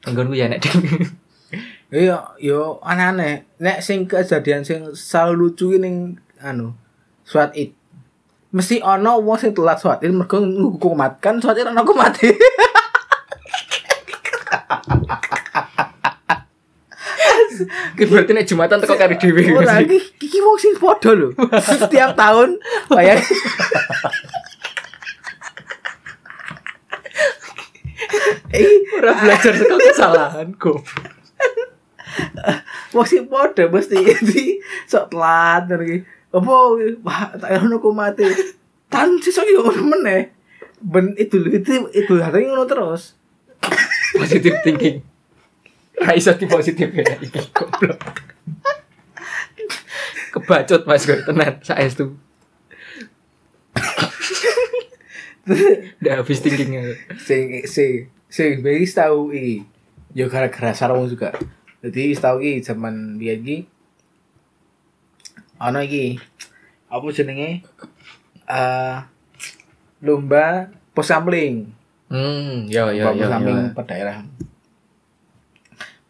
Tenggonku 0.03 0.35
ya 0.35 0.51
nek 0.51 0.63
Iya, 1.87 2.35
yo 2.43 2.83
aneh-aneh. 2.83 3.47
Nek 3.63 3.79
sing 3.79 4.11
kejadian 4.11 4.67
sing 4.67 4.91
selalu 4.91 5.55
lucu 5.55 5.71
ki 5.71 5.79
ning 5.79 6.19
anu 6.43 6.75
suat 7.23 7.55
id. 7.55 7.71
Mesti 8.51 8.83
ono 8.83 9.23
wong 9.23 9.39
sing 9.39 9.55
telat 9.55 9.79
suat 9.79 10.03
id 10.03 10.11
mergo 10.11 10.43
ngukumat 10.43 11.23
kan 11.23 11.39
suat 11.39 11.55
id 11.55 11.71
ono 11.71 11.87
kumat. 11.87 12.19
Ki 17.93 18.03
berarti 18.05 18.31
nek 18.33 18.45
Jumatan 18.45 18.77
teko 18.79 18.95
kari 18.95 19.15
dhewe. 19.17 19.41
Ora 19.53 19.81
iki 19.81 19.97
iki 20.19 20.39
wong 20.39 20.57
sing 20.57 20.73
padha 20.77 21.11
lho. 21.13 21.33
Setiap 21.81 22.13
tahun 22.13 22.57
bayang 22.87 23.21
Eh, 28.47 28.79
Ora 28.95 29.11
belajar 29.19 29.53
saka 29.53 29.75
kesalahan 29.75 30.49
goblok. 30.55 31.15
masih 32.95 33.29
podo 33.29 33.67
mesti 33.69 33.97
di 34.25 34.57
sok 34.89 35.11
telat 35.13 35.67
iki. 35.69 36.01
Apa 36.33 36.53
tak 37.37 37.49
ngono 37.61 37.77
ku 37.77 37.91
mati. 37.93 38.25
Tan 38.87 39.19
sesuk 39.19 39.45
yo 39.45 39.61
ngono 39.67 39.83
meneh. 39.91 40.31
Ben 40.79 41.13
itu 41.17 41.41
itu 41.51 41.89
itu 41.91 42.13
hari 42.21 42.47
ngono 42.47 42.63
terus. 42.65 43.13
Positive 44.15 44.61
thinking. 44.63 45.03
Ra 45.97 46.13
iso 46.13 46.29
di 46.37 46.45
positif 46.45 46.93
ya 46.93 47.17
iki 47.17 47.41
goblok. 47.51 47.97
Kebacut 50.33 50.85
Mas 50.85 51.03
gue 51.03 51.17
tenan 51.25 51.57
saestu. 51.65 52.13
Udah 55.97 56.13
habis 56.21 56.43
thinkingnya. 56.43 56.93
Sing 57.17 57.63
sing 57.65 58.11
sing 58.27 58.59
wis 58.61 58.93
tau 58.93 59.31
iki. 59.31 59.63
Yo 60.13 60.27
gara-gara 60.27 60.75
sarung 60.75 61.07
juga. 61.07 61.31
Jadi 61.81 62.13
tau 62.19 62.37
iki 62.43 62.61
zaman 62.61 63.17
biyen 63.17 63.41
iki 63.41 63.57
ana 65.57 65.81
iki 65.81 66.21
apa 66.85 67.05
jenenge 67.09 67.65
eh 68.45 68.95
lomba 70.05 70.69
pos 70.93 71.09
sampling. 71.09 71.73
Hmm, 72.11 72.69
yo 72.69 72.93
yo 72.93 73.09
Lomba 73.09 73.17
yo. 73.17 73.25
pos 73.25 73.31
sampling 73.33 73.57
yo. 73.57 73.73
per 73.73 73.85
daerah. 73.89 74.17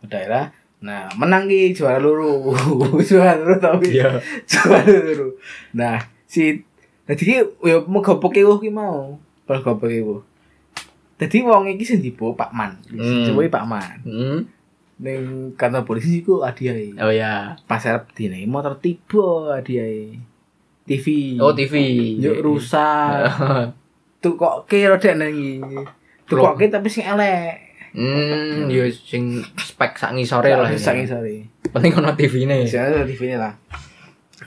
Daerah. 0.08 0.50
Nah, 0.78 1.10
menang 1.18 1.50
ki 1.50 1.74
juara 1.76 2.02
loro. 2.02 2.54
juara 3.10 3.56
tau 3.62 3.78
ki. 3.82 3.98
Iya. 3.98 4.20
juara 4.48 4.84
loro. 4.88 5.38
Nah, 5.74 6.02
si 6.28 6.68
Dadi 7.08 7.24
ki 7.24 7.36
yo 7.64 7.88
megopoke 7.88 8.44
wo 8.44 8.60
ki 8.60 8.68
mau. 8.68 9.16
Pas 9.48 9.64
gopoke 9.64 9.96
wo. 10.04 10.28
Dadi 11.16 11.40
wong 11.40 11.72
iki 11.72 11.88
sing 11.88 12.04
dibawa 12.04 12.36
Pak 12.36 12.52
Man. 12.52 12.72
Hmm. 12.92 13.32
Pak 13.48 13.66
Man. 13.66 13.98
Hmm. 14.04 14.40
Ning 15.00 15.56
kantor 15.56 15.88
polisi 15.88 16.20
iku 16.20 16.44
hadiahe. 16.44 17.00
Oh 17.00 17.08
ya. 17.08 17.56
Pas 17.64 17.80
arep 17.88 18.12
dine 18.12 18.44
motor 18.44 18.76
tiba 18.84 19.56
hadiahe. 19.56 20.20
TV. 20.84 21.40
Oh 21.40 21.56
TV. 21.56 21.74
Yuk 22.20 22.44
rusak. 22.44 23.24
Tukoke 24.22 24.80
rodek 24.84 25.16
nang 25.16 25.32
iki. 25.32 25.80
Tukoke 26.28 26.68
tapi 26.68 26.92
sing 26.92 27.08
elek. 27.08 27.67
Hmm, 27.98 28.70
yo 28.70 28.86
sing 28.94 29.42
spek 29.58 29.98
sak 29.98 30.14
ngisore 30.14 30.54
lah. 30.54 30.70
ya. 30.70 30.78
Sak 30.78 31.02
sore. 31.10 31.50
Penting 31.74 31.98
ono 31.98 32.14
TV-ne. 32.14 32.62
Misalnya 32.62 33.02
ada 33.02 33.10
TV 33.10 33.34
ini 33.34 33.38
lah. 33.42 33.58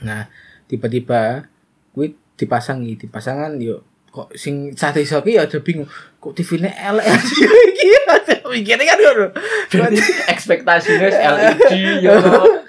Nah, 0.07 0.23
tiba-tiba 0.71 1.51
gue 1.91 2.15
dipasang 2.39 2.79
iki, 2.87 3.05
dipasangan 3.05 3.59
yo 3.59 3.83
kok 4.11 4.31
sing 4.35 4.71
saat 4.75 4.95
iso 4.99 5.23
ki 5.23 5.39
ya 5.39 5.47
ada 5.47 5.59
bingung 5.63 5.87
kok 6.19 6.35
TV-ne 6.35 6.67
elek 6.67 7.07
iki 7.75 7.87
ada 8.07 8.35
mikirnya 8.47 8.87
kan 8.87 8.97
ngono. 9.03 9.27
Berarti 9.67 9.99
ekspektasinya 10.33 11.07
LED 11.11 11.71
yo 12.07 12.15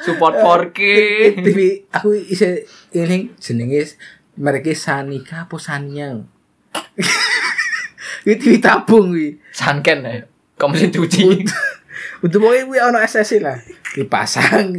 support 0.03 0.35
4K. 0.35 0.79
TV 1.47 1.59
aku 1.95 2.11
isi 2.11 2.67
ini 2.91 3.31
jenenge 3.39 3.95
mereknya 4.35 4.75
Sanika 4.75 5.47
apa 5.47 5.57
Sanya. 5.63 6.27
Ini 8.23 8.35
TV 8.39 8.59
tabung 8.59 9.15
iki. 9.15 9.39
Sanken 9.51 10.07
ya. 10.07 10.32
Kamu 10.63 10.79
mesin 10.79 10.95
cuci. 10.95 11.43
Untuk 12.23 12.39
pokoknya 12.39 12.63
gue 12.71 12.79
ono 12.79 12.99
SSI 13.03 13.43
lah 13.43 13.59
dipasang 13.99 14.71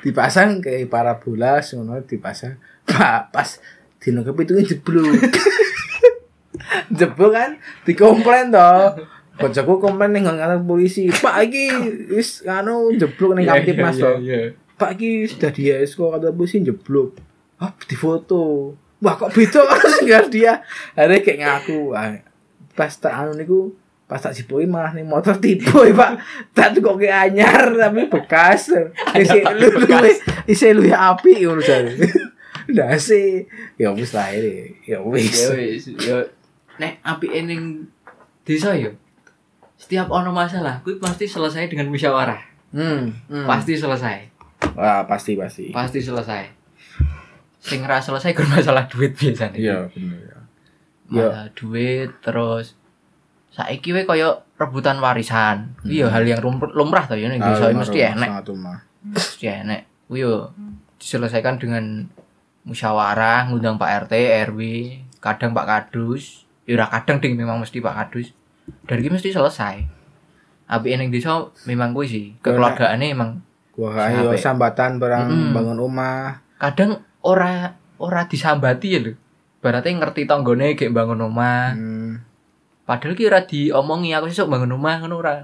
dipasang 0.00 0.62
ke 0.62 0.86
parabola 0.86 1.58
ngono 1.60 2.00
dipasang 2.06 2.56
pak 2.86 3.34
pas 3.34 3.58
dino 4.00 4.22
kepitungan 4.24 4.64
jeblok 4.64 5.18
jeblok 6.94 7.30
kan 7.34 7.50
dikomplain 7.84 8.54
toh 8.54 8.96
Bocahku 9.36 9.76
komplain 9.76 10.16
ning 10.16 10.24
kantor 10.24 10.64
polisi. 10.64 11.12
Pak 11.12 11.44
iki 11.44 11.68
wis 12.08 12.40
anu 12.48 12.88
jeblok 12.96 13.36
ning 13.36 13.44
Kamtip 13.44 13.76
Mas 13.76 14.00
toh. 14.00 14.16
Pak 14.80 14.96
iki 14.96 15.28
sudah 15.28 15.52
dia 15.52 15.84
kok 15.84 16.08
kantor 16.16 16.32
polisi 16.32 16.64
jeblok. 16.64 17.20
Ah, 17.60 17.68
difoto. 17.84 18.72
Wah, 19.04 19.12
kok 19.20 19.36
beda 19.36 19.60
sing 19.92 20.08
dia. 20.32 20.64
Akhirnya 20.96 21.20
kayak 21.20 21.38
ngaku. 21.44 21.92
Pas 22.72 22.92
tak 22.96 23.12
anu 23.12 23.36
niku 23.36 23.76
pas 24.06 24.22
tak 24.22 24.38
jipoi 24.38 24.70
malah 24.70 24.94
nih 24.94 25.02
motor 25.02 25.34
tipu 25.42 25.82
pak 25.90 26.22
tak 26.54 26.78
kok 26.78 26.94
anyar 27.02 27.74
tapi 27.74 28.06
bekas 28.06 28.70
isi 29.18 29.42
lu 29.42 29.66
lu 29.66 29.86
isi 30.46 30.70
lu 30.70 30.86
ya 30.86 31.10
api 31.10 31.42
urusan 31.42 31.90
udah 32.70 32.94
sih 32.98 33.46
ya 33.78 33.90
wis 33.90 34.14
lah 34.14 34.30
ini 34.30 34.78
ya 34.86 34.98
Ya 34.98 34.98
wis 35.02 35.34
wis, 35.50 35.84
yo 36.02 36.22
nek 36.78 37.02
api 37.02 37.26
ening 37.32 37.88
desa 38.46 38.76
yo. 38.78 38.94
Setiap 39.76 40.08
ono 40.08 40.32
masalah, 40.32 40.80
kuwi 40.80 40.96
pasti 40.96 41.28
selesai 41.28 41.68
dengan 41.68 41.92
musyawarah. 41.92 42.40
hmm, 42.72 43.28
hmm. 43.28 43.44
Pasti 43.44 43.76
selesai. 43.76 44.18
wah 44.72 45.04
pasti 45.04 45.36
pasti 45.36 45.68
Pasti 45.68 46.00
selesai. 46.00 46.48
Sing 47.60 47.84
ra 47.84 48.00
selesai 48.00 48.32
gur 48.32 48.48
masalah 48.48 48.88
duit 48.88 49.12
biasanya. 49.12 49.58
iya 49.58 49.76
bener 49.92 50.20
ya. 50.22 50.38
Masalah 51.12 51.48
duit 51.52 52.10
terus 52.24 52.78
saiki 53.56 53.96
we 53.96 54.04
koyo 54.04 54.44
rebutan 54.60 55.00
warisan. 55.00 55.72
Kuwi 55.80 56.04
yo 56.04 56.12
hal 56.12 56.28
yang 56.28 56.44
lumrah, 56.44 57.08
to 57.08 57.16
yo 57.16 57.32
ning 57.32 57.40
desa 57.40 57.72
mesti 57.72 57.98
rumah, 58.04 58.12
enek. 58.12 58.30
rumah 58.44 58.78
Mesti 59.00 59.44
enek. 59.48 59.80
Kuwi 60.12 60.20
yo 60.28 60.52
diselesaikan 61.00 61.56
dengan 61.56 62.04
musyawarah, 62.68 63.48
ngundang 63.48 63.80
Pak 63.80 64.08
RT, 64.08 64.12
RW, 64.52 64.60
kadang 65.24 65.56
Pak 65.56 65.64
Kadus. 65.64 66.44
Ya 66.68 66.76
ora 66.76 66.92
kadang 66.92 67.22
ding 67.24 67.38
memang 67.40 67.56
mesti 67.62 67.80
Pak 67.80 67.94
Kadus. 67.96 68.36
Dari 68.84 69.00
iki 69.00 69.08
mesti 69.08 69.32
selesai. 69.32 69.76
Api 70.66 70.98
ning 70.98 71.08
desa 71.08 71.48
memang 71.64 71.96
kuwi 71.96 72.06
sih. 72.10 72.26
Kekeluargaane 72.44 73.06
emang 73.08 73.40
gua 73.76 74.08
ayo 74.08 74.32
sambatan 74.40 74.96
barang 74.96 75.28
Mm-mm. 75.28 75.52
bangun 75.52 75.76
rumah 75.76 76.40
kadang 76.56 77.04
ora 77.20 77.76
ora 78.00 78.24
disambati 78.24 78.88
ya 78.88 79.00
lho. 79.04 79.12
Berarti 79.60 79.92
ngerti 79.92 80.24
tanggone 80.24 80.76
gek 80.76 80.92
bangun 80.92 81.24
omah. 81.28 81.76
hmm. 81.76 82.12
Padahal 82.86 83.18
ki 83.18 83.26
ora 83.26 83.42
diomongi 83.42 84.14
aku 84.14 84.30
sesuk 84.30 84.46
bangun 84.46 84.78
omah 84.78 85.02
ngono 85.02 85.18
ora. 85.18 85.42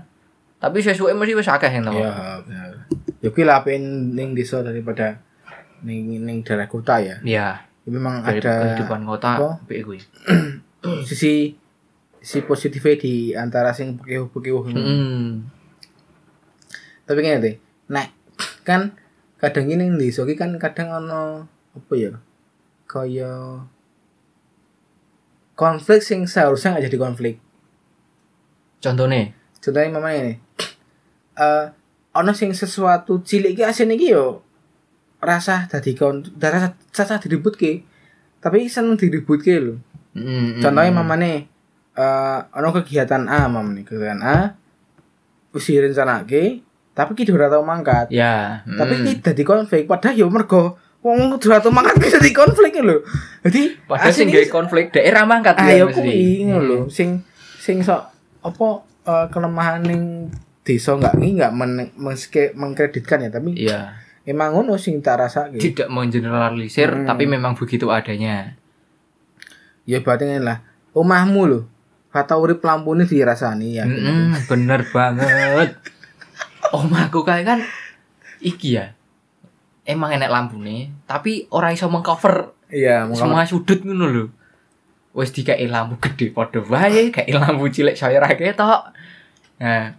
Tapi 0.63 0.79
sesuke 0.79 1.11
mesti 1.11 1.35
wis 1.35 1.51
akeh 1.51 1.67
yang 1.69 1.83
tahu. 1.83 1.99
iya 1.99 2.39
bener 2.47 2.71
ya 3.19 3.29
kuwi 3.31 3.43
lah 3.43 3.63
apen 3.63 4.15
ning 4.15 4.35
desa 4.35 4.63
daripada 4.63 5.19
ning 5.83 6.23
ning 6.23 6.43
daerah 6.43 6.67
kota 6.67 6.99
ya 6.99 7.19
Iya, 7.23 7.67
Ya, 7.83 7.91
memang 7.91 8.23
dari 8.23 8.39
ada 8.39 8.79
kehidupan 8.79 9.03
kota 9.03 9.59
apik 9.59 9.83
kuwi. 9.83 9.99
sisi 11.11 11.59
sisi 12.23 12.39
positifnya 12.47 12.95
di 12.95 13.15
antara 13.35 13.75
sing 13.75 13.99
pekeuh-pekeuh. 13.99 14.63
Heeh. 14.71 15.43
Tapi 17.03 17.19
ngene 17.19 17.43
deh. 17.43 17.55
Nek 17.91 18.09
kan 18.63 18.95
kadang 19.43 19.67
ini 19.67 19.91
soki 20.09 20.39
kan 20.39 20.55
kadang 20.63 20.95
ono 20.95 21.43
apa 21.75 21.93
ya? 21.99 22.15
Kaya 22.87 23.59
konflik 25.63 26.03
sing 26.03 26.27
seharusnya 26.27 26.75
nggak 26.75 26.91
jadi 26.91 26.99
konflik. 26.99 27.35
Contohnya, 28.83 29.31
Contohnya 29.63 29.95
mama 29.95 30.11
ini. 30.11 30.35
Eh 31.39 31.67
ono 32.19 32.35
sing 32.35 32.51
sesuatu 32.51 33.23
cilik 33.23 33.55
iki 33.55 33.63
asin 33.63 33.95
iki 33.95 34.11
yo 34.11 34.43
rasa 35.23 35.71
dadi 35.71 35.95
kon 35.95 36.27
rasa 36.43 36.75
rasa 36.91 37.23
diributke. 37.23 37.87
Tapi 38.43 38.67
seneng 38.67 38.99
diributke 38.99 39.55
lho. 39.63 39.79
mm, 40.19 40.59
Contohnya 40.59 40.91
mamane 40.91 41.47
eh 41.95 42.41
ono 42.59 42.69
kegiatan 42.75 43.31
A 43.31 43.47
mamane 43.47 43.87
kegiatan 43.87 44.19
A 44.19 44.59
wis 45.55 45.69
direncanake 45.71 46.65
tapi 46.93 47.17
ki 47.17 47.25
ora 47.33 47.49
tau 47.49 47.65
mangkat. 47.65 48.11
ya, 48.13 48.67
mm. 48.67 48.77
Tapi 48.77 48.95
ki 49.07 49.13
dadi 49.25 49.43
konflik 49.47 49.87
padahal 49.87 50.19
yo 50.19 50.27
mergo 50.27 50.77
wong 51.03 51.35
kudu 51.35 51.51
mangkat 51.69 51.99
ki 51.99 52.09
dadi 52.15 52.31
konflik 52.31 52.73
lho. 52.79 53.03
Dadi 53.43 53.75
padahal 53.85 54.15
sing 54.15 54.31
gawe 54.31 54.47
konflik 54.49 54.95
daerah 54.95 55.27
mangkat 55.27 55.59
ayo 55.59 55.67
ya 55.67 55.85
mesti. 55.91 55.97
kuwi 55.99 56.19
ngono 56.47 56.63
lho 56.63 56.79
sing 56.87 57.27
sing 57.59 57.83
sok 57.83 58.03
apa 58.43 58.67
eh, 59.03 59.27
kelemahan 59.31 59.83
ning 59.83 60.31
desa 60.63 60.95
enggak 60.95 61.19
ini 61.19 61.43
enggak 61.43 61.53
men, 61.53 61.91
mengkreditkan 62.55 63.27
ya 63.27 63.31
tapi 63.35 63.51
Iya, 63.59 63.99
emang 64.23 64.55
ngono 64.55 64.79
sing 64.79 65.03
tak 65.03 65.27
rasake. 65.27 65.59
tidak 65.59 65.91
mengeneralisir 65.91 66.87
Hmm. 66.87 67.07
tapi 67.11 67.27
memang 67.27 67.59
begitu 67.59 67.91
adanya. 67.91 68.55
Ya 69.83 69.99
berarti 69.99 70.31
ngene 70.31 70.47
lah. 70.47 70.59
Omahmu 70.95 71.43
lho. 71.51 71.61
Kata 72.15 72.39
urip 72.39 72.63
lampune 72.63 73.03
dirasani 73.03 73.81
ya. 73.81 73.89
Mm-mm, 73.89 74.47
bener 74.47 74.87
banget. 74.87 75.75
Omahku 76.79 77.27
kayak 77.27 77.43
kan 77.43 77.59
iki 78.39 78.79
ya. 78.79 78.95
Emang 79.83 80.15
enek 80.15 80.31
lampune, 80.31 80.95
tapi 81.11 81.51
ora 81.51 81.75
iso 81.75 81.91
mengcover 81.91 82.55
Iya, 82.73 83.05
semua 83.13 83.45
sudut 83.45 83.85
ngono 83.85 84.09
lho. 84.09 84.25
Wis 85.13 85.29
dikai 85.29 85.69
lampu 85.69 86.01
gede 86.01 86.33
padha 86.33 86.65
wae, 86.65 87.13
kayak 87.13 87.37
lampu 87.37 87.69
cilik 87.69 87.93
saya 87.93 88.17
ra 88.17 88.33
ketok. 88.33 88.97
Nah, 89.61 89.93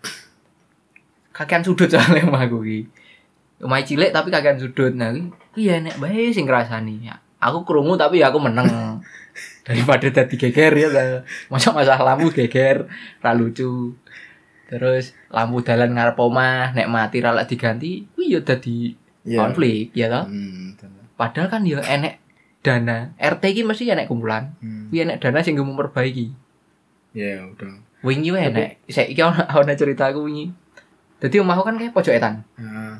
kakean 1.29 1.61
sudut 1.61 1.85
soalnya 1.85 2.25
omahku 2.25 2.65
iki. 2.65 2.89
Omah 3.61 3.85
cilik 3.85 4.09
tapi 4.09 4.33
kakean 4.33 4.57
sudut. 4.57 4.89
Nah, 4.97 5.13
kuwi 5.53 5.69
ya 5.69 5.77
enek 5.77 6.01
bae 6.01 6.33
sing 6.33 6.49
ngrasani. 6.49 7.13
Aku 7.37 7.61
krungu 7.61 7.93
tapi 7.93 8.25
ya 8.25 8.33
aku 8.33 8.41
meneng. 8.41 8.65
daripada 9.67 10.09
tadi 10.09 10.35
geger 10.41 10.73
ya. 10.73 10.89
Masa 11.53 11.77
masalah 11.77 12.01
lampu 12.01 12.33
geger 12.33 12.89
ra 13.21 13.37
lucu. 13.37 13.93
Terus 14.65 15.13
lampu 15.29 15.61
dalan 15.61 15.93
ngarep 15.93 16.17
omah 16.17 16.73
nek 16.73 16.89
mati 16.89 17.21
ra 17.21 17.37
diganti, 17.45 18.09
kuwi 18.17 18.33
ya 18.33 18.41
dadi 18.41 19.02
Iya. 19.23 19.39
konflik 19.39 19.95
ya 19.95 20.12
toh. 20.12 20.27
Hmm. 20.27 20.75
Padahal 21.15 21.47
kan 21.47 21.63
ya 21.63 21.79
enek 21.79 22.19
dana. 22.59 23.15
RT 23.15 23.43
iki 23.55 23.63
mesti 23.63 23.88
enek 23.88 24.12
kumpulan. 24.12 24.55
Hmm. 24.59 24.91
Enek 24.91 25.23
dana 25.23 25.39
sing 25.39 25.55
nggo 25.55 25.63
memperbaiki. 25.67 26.27
Ya 27.15 27.47
udah. 27.47 27.79
Wingi 28.03 28.36
wae 28.36 28.51
enek. 28.51 28.83
Saiki 28.91 29.23
ana 29.23 29.47
ana 29.47 29.73
cerita 29.79 30.12
aku 30.12 30.27
wingi. 30.27 30.51
Dadi 31.23 31.39
omahku 31.39 31.63
kan 31.63 31.79
kayak 31.79 31.95
pojok 31.95 32.19
etan. 32.19 32.43
Heeh. 32.59 32.95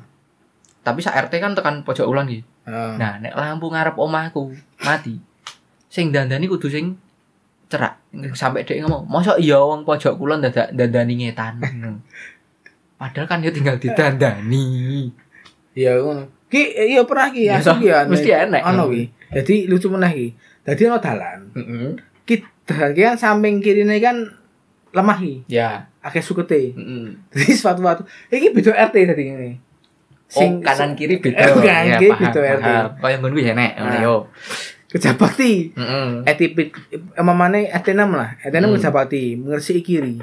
Tapi 0.84 1.00
sak 1.04 1.28
RT 1.28 1.34
kan 1.44 1.52
tekan 1.56 1.84
pojok 1.84 2.08
ulang 2.08 2.32
iki. 2.32 2.44
Heeh. 2.64 2.96
Nah, 2.96 3.20
nek 3.20 3.36
lampu 3.36 3.68
ngarep 3.68 4.00
omahku 4.00 4.56
mati, 4.80 5.20
sing 5.92 6.16
dandani 6.16 6.48
kudu 6.48 6.72
sing 6.72 6.96
cerak. 7.68 8.00
Sampai 8.32 8.64
dhek 8.64 8.80
ngomong, 8.86 9.10
"Mosok 9.12 9.44
iya 9.44 9.60
wong 9.60 9.84
pojok 9.84 10.16
kulon 10.16 10.40
dadak 10.40 10.72
dandani 10.72 11.20
ngetan." 11.20 11.60
Padahal 13.00 13.28
kan 13.28 13.44
ya 13.44 13.52
tinggal 13.52 13.76
didandani. 13.76 15.12
Iya 15.74 15.98
ngono. 15.98 16.24
Ki 16.48 16.62
iya 16.70 17.02
pernah 17.02 17.28
ki 17.28 17.42
Ya, 17.44 17.58
asli 17.58 17.74
ki 17.80 17.90
anu 17.90 18.10
mesti 18.14 18.30
iki. 18.30 18.44
enek. 18.44 18.62
Ono 18.64 18.84
ki. 18.88 19.04
Jadi 19.32 19.56
lucu 19.66 19.88
meneh 19.90 20.12
ki. 20.12 20.28
Dadi 20.62 20.82
ono 20.84 20.98
dalan. 20.98 21.40
Heeh. 21.52 21.90
Ki 22.24 22.36
dalan 22.64 23.16
samping 23.16 23.58
kirine 23.58 23.98
kan 23.98 24.22
lemah 24.90 25.18
ki. 25.18 25.34
Ya. 25.48 25.90
Akeh 26.00 26.22
sukete. 26.22 26.72
Heeh. 26.72 27.06
Jadi 27.30 27.52
suatu 27.52 27.82
waktu 27.82 28.06
iki 28.30 28.52
beda 28.52 28.72
RT 28.72 28.96
tadi 29.08 29.24
ini. 29.26 29.52
Sing 30.26 30.62
kanan 30.62 30.94
kiri 30.94 31.18
beda. 31.18 31.38
Eh, 31.38 31.50
kanan 31.56 31.86
Ya, 31.88 31.98
kiri 31.98 32.10
paham, 32.12 32.22
beda 32.28 32.40
RT. 32.56 32.68
Kaya 33.00 33.16
ngono 33.18 33.34
kuwi 33.34 33.44
enek 33.48 33.72
ngono 33.76 33.90
Nah. 33.90 34.02
yo. 34.02 34.16
Kejabakti. 34.88 35.74
Heeh. 35.74 36.08
Etipit 36.24 36.70
emamane 37.14 37.66
ET6 37.68 37.98
lah. 38.08 38.38
ET6 38.40 38.62
Hmm. 38.62 38.78
kejabakti 38.78 39.24
mengersi 39.36 39.82
kiri. 39.82 40.22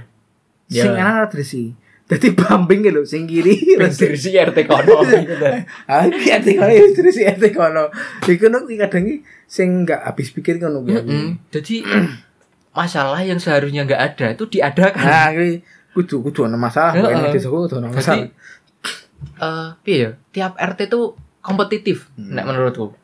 Ya. 0.71 0.87
Sing 0.87 0.95
kanan 0.95 1.19
ora 1.19 1.27
dresi. 1.27 1.75
Dadi 2.11 2.35
bambing 2.35 2.83
ki 2.83 2.91
lho 2.91 3.07
sing 3.07 3.31
kiri 3.31 3.55
Dari 3.79 4.19
si 4.19 4.35
RT 4.35 4.67
kono. 4.67 5.07
Ah, 5.91 6.03
iki 6.03 6.27
RT 6.27 6.49
kono 6.59 6.73
ya 6.75 6.83
dresi 6.91 7.23
RT 7.23 7.55
kono. 7.55 7.87
Iku 8.27 8.51
nek 8.51 8.67
kadang 8.67 9.07
iki 9.07 9.23
sing 9.47 9.87
enggak 9.87 10.03
habis 10.03 10.35
pikir 10.35 10.59
ngono 10.59 10.83
kuwi. 10.83 10.99
Heeh. 10.99 11.27
Jadi 11.55 11.87
masalah 12.79 13.23
yang 13.23 13.39
seharusnya 13.39 13.87
nggak 13.87 14.03
ada 14.15 14.27
itu 14.35 14.45
diadakan. 14.51 15.07
Nah, 15.07 15.31
kuwi 15.31 15.63
kudu 15.91 16.23
kudu 16.23 16.41
ana 16.47 16.55
masalah, 16.55 16.95
kene 16.95 17.31
desaku 17.31 17.67
kudu 17.67 17.79
ana 17.79 17.91
Jadi 17.91 17.99
masalah. 17.99 18.27
eh 19.39 19.69
piye 19.83 19.99
ya? 20.03 20.11
Tiap 20.35 20.53
RT 20.59 20.91
tuh 20.91 21.15
kompetitif 21.41 22.11
Hmm. 22.19 22.35
nek 22.35 22.43
menurutku. 22.47 22.95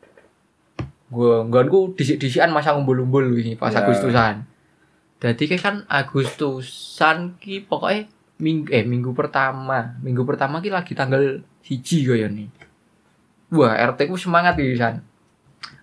Gua 1.07 1.47
nggonku 1.47 1.95
disik-disikan 1.95 2.51
masa 2.51 2.75
ngumpul-umpul 2.75 3.23
ini 3.39 3.55
pas 3.55 3.71
Ya. 3.71 3.83
Agustusan. 3.87 4.43
Jadi 5.23 5.43
kan 5.55 5.87
Agustusan 5.87 7.39
ki 7.39 7.63
pokoknya 7.63 8.11
minggu 8.37 8.69
eh 8.69 8.85
minggu 8.85 9.11
pertama, 9.17 9.97
minggu 10.01 10.21
pertama 10.23 10.61
ki 10.61 10.69
lagi 10.69 10.93
tanggal 10.93 11.41
hiji 11.65 12.05
kaya 12.05 12.29
nih. 12.29 12.49
Wah, 13.53 13.73
RT 13.73 14.11
ku 14.11 14.19
semangat 14.19 14.59
di 14.59 14.75
san. 14.77 15.01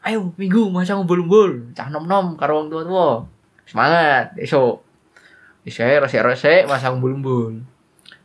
Ayo 0.04 0.32
minggu 0.36 0.68
masa 0.68 0.94
ngumpul-umpul, 0.94 1.72
cah 1.72 1.88
nom-nom 1.88 2.36
karo 2.36 2.68
tua-tua. 2.68 3.24
Semangat, 3.64 4.36
esok. 4.36 4.84
Isek 5.64 6.04
resek-resek 6.04 6.68
masa 6.68 6.92
ngumpul-umpul. 6.92 7.64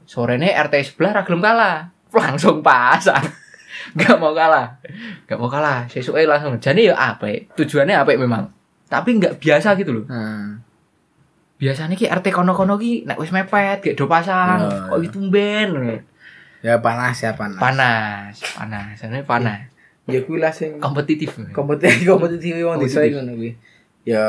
Sorene 0.04 0.52
RT 0.52 0.92
sebelah 0.92 1.22
ra 1.22 1.24
kalah. 1.24 1.94
Langsung 2.10 2.60
pasang. 2.65 3.22
Gak 4.00 4.18
mau 4.20 4.36
kalah. 4.36 4.82
Gak 5.30 5.38
mau 5.39 5.48
kalah. 5.48 5.86
Sesuke 5.88 6.26
langsung. 6.26 6.58
Jadi 6.60 6.89
ya 6.92 6.98
apik. 6.98 7.54
Tujuannya 7.56 7.96
apik 7.96 8.18
memang. 8.20 8.50
Tapi 8.89 9.22
nggak 9.22 9.38
biasa 9.38 9.78
gitu 9.78 10.02
loh. 10.02 10.06
Nah, 10.10 10.58
Biasanya 11.60 11.93
ki 11.93 12.08
RT 12.08 12.32
kono-kono 12.32 12.76
ki 12.76 13.04
nek 13.04 13.19
wis 13.19 13.30
mepet 13.30 13.84
gak 13.84 13.95
do 13.95 14.08
pasang. 14.08 14.63
Ya, 14.63 14.88
Kok 14.88 14.98
ya. 14.98 15.06
itu 15.06 15.19
ben. 15.28 15.69
ya 16.60 16.76
panas 16.80 17.15
ya 17.17 17.32
panas. 17.34 17.60
Panas, 17.60 18.34
panas. 18.56 18.95
Sana 18.95 19.19
panas. 19.22 19.67
Ya 20.08 20.24
kuwi 20.24 20.39
lah 20.39 20.50
sing 20.50 20.80
Kompetitif. 20.80 21.36
kompetisi 21.52 22.02
kompetisi 22.04 22.56
wong 22.58 22.80
desa 22.80 23.00
Kompetitif. 23.00 23.04
iku 23.06 23.17
ngono 23.19 23.34
kuwi. 23.36 23.52
Ya 24.04 24.26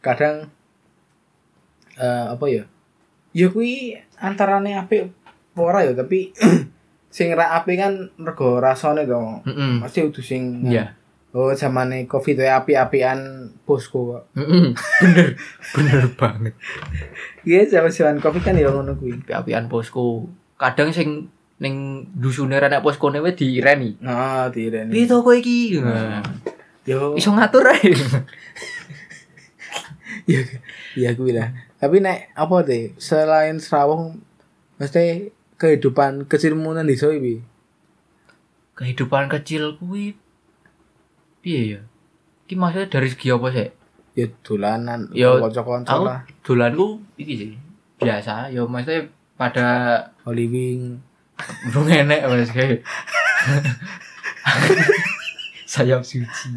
kadang 0.00 0.48
eh 1.94 2.24
apa 2.26 2.44
ya? 2.48 2.64
Ya 3.30 3.46
kuwi 3.46 3.94
antarane 4.16 4.74
apik 4.74 5.12
ora 5.54 5.84
ya, 5.84 5.92
tapi 5.92 6.32
sing 7.12 7.28
ra 7.30 7.54
apik 7.54 7.76
kan 7.76 7.92
rego 8.16 8.56
rasane 8.58 9.04
to. 9.04 9.20
Heeh. 9.44 9.78
Pasti 9.78 10.00
kudu 10.02 10.20
sing 10.20 10.64
Iya. 10.64 10.96
Oh, 11.30 11.54
zamane 11.54 12.10
Covid 12.10 12.42
ya 12.42 12.58
api-apian 12.58 13.50
posko 13.62 14.18
kok. 14.18 14.22
Heeh. 14.34 14.74
Bener. 14.74 15.28
Bener 15.78 16.02
banget. 16.18 16.54
Iya, 17.46 17.70
zaman-zaman 17.70 18.18
Covid 18.18 18.42
kan 18.42 18.58
ya 18.58 18.74
ngono 18.74 18.98
kuwi. 18.98 19.22
Api-apian 19.22 19.70
posko. 19.70 20.26
Kadang 20.58 20.90
sing 20.90 21.30
ning 21.62 22.08
dusune 22.18 22.58
renek 22.58 22.82
poskone 22.82 23.22
wis 23.22 23.38
direni. 23.38 23.94
Nah, 24.02 24.50
direne. 24.50 24.90
Piye 24.90 25.06
to 25.06 25.22
kowe 25.22 25.36
iki? 25.38 25.78
Nah. 25.78 26.18
Yo, 26.82 27.14
Iso 27.14 27.30
ngatur 27.30 27.68
ae. 27.70 27.92
iya, 30.30 30.40
iya 30.98 31.10
kuwi 31.14 31.36
lah. 31.36 31.54
Tapi 31.78 32.02
nek 32.02 32.34
apa 32.34 32.66
deh, 32.66 32.96
selain 32.98 33.62
Serawong 33.62 34.18
mesti 34.82 35.30
kehidupan 35.60 36.26
kecilmu 36.26 36.74
nang 36.74 36.90
desa 36.90 37.12
iki. 37.14 37.44
Kehidupan 38.74 39.30
kecil 39.30 39.78
kuwi 39.78 40.18
piye 41.40 41.74
ya? 41.74 41.80
Ki 42.44 42.54
maksudnya 42.54 42.88
dari 42.88 43.08
segi 43.08 43.28
apa 43.28 43.48
sih? 43.50 43.68
Ya 44.12 44.26
dolanan, 44.42 45.06
Ya, 45.14 45.30
kanca-kanca 45.38 45.94
lah, 45.96 46.18
dolanku 46.42 46.98
iki 47.14 47.34
sih. 47.36 47.50
Biasa, 47.96 48.50
ya 48.50 48.64
maksudnya 48.64 49.08
pada 49.34 49.66
Holy 50.24 50.46
Wing. 50.46 50.82
belum 51.40 51.88
enek 51.88 52.20
mas 52.28 52.52
kayak 52.52 52.84
sayap 55.72 56.04
suci. 56.04 56.52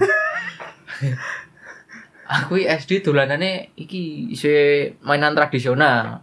aku 2.26 2.60
SD 2.60 3.00
dolanane 3.00 3.72
iki 3.76 4.28
isih 4.34 4.92
mainan 5.00 5.32
tradisional. 5.32 6.20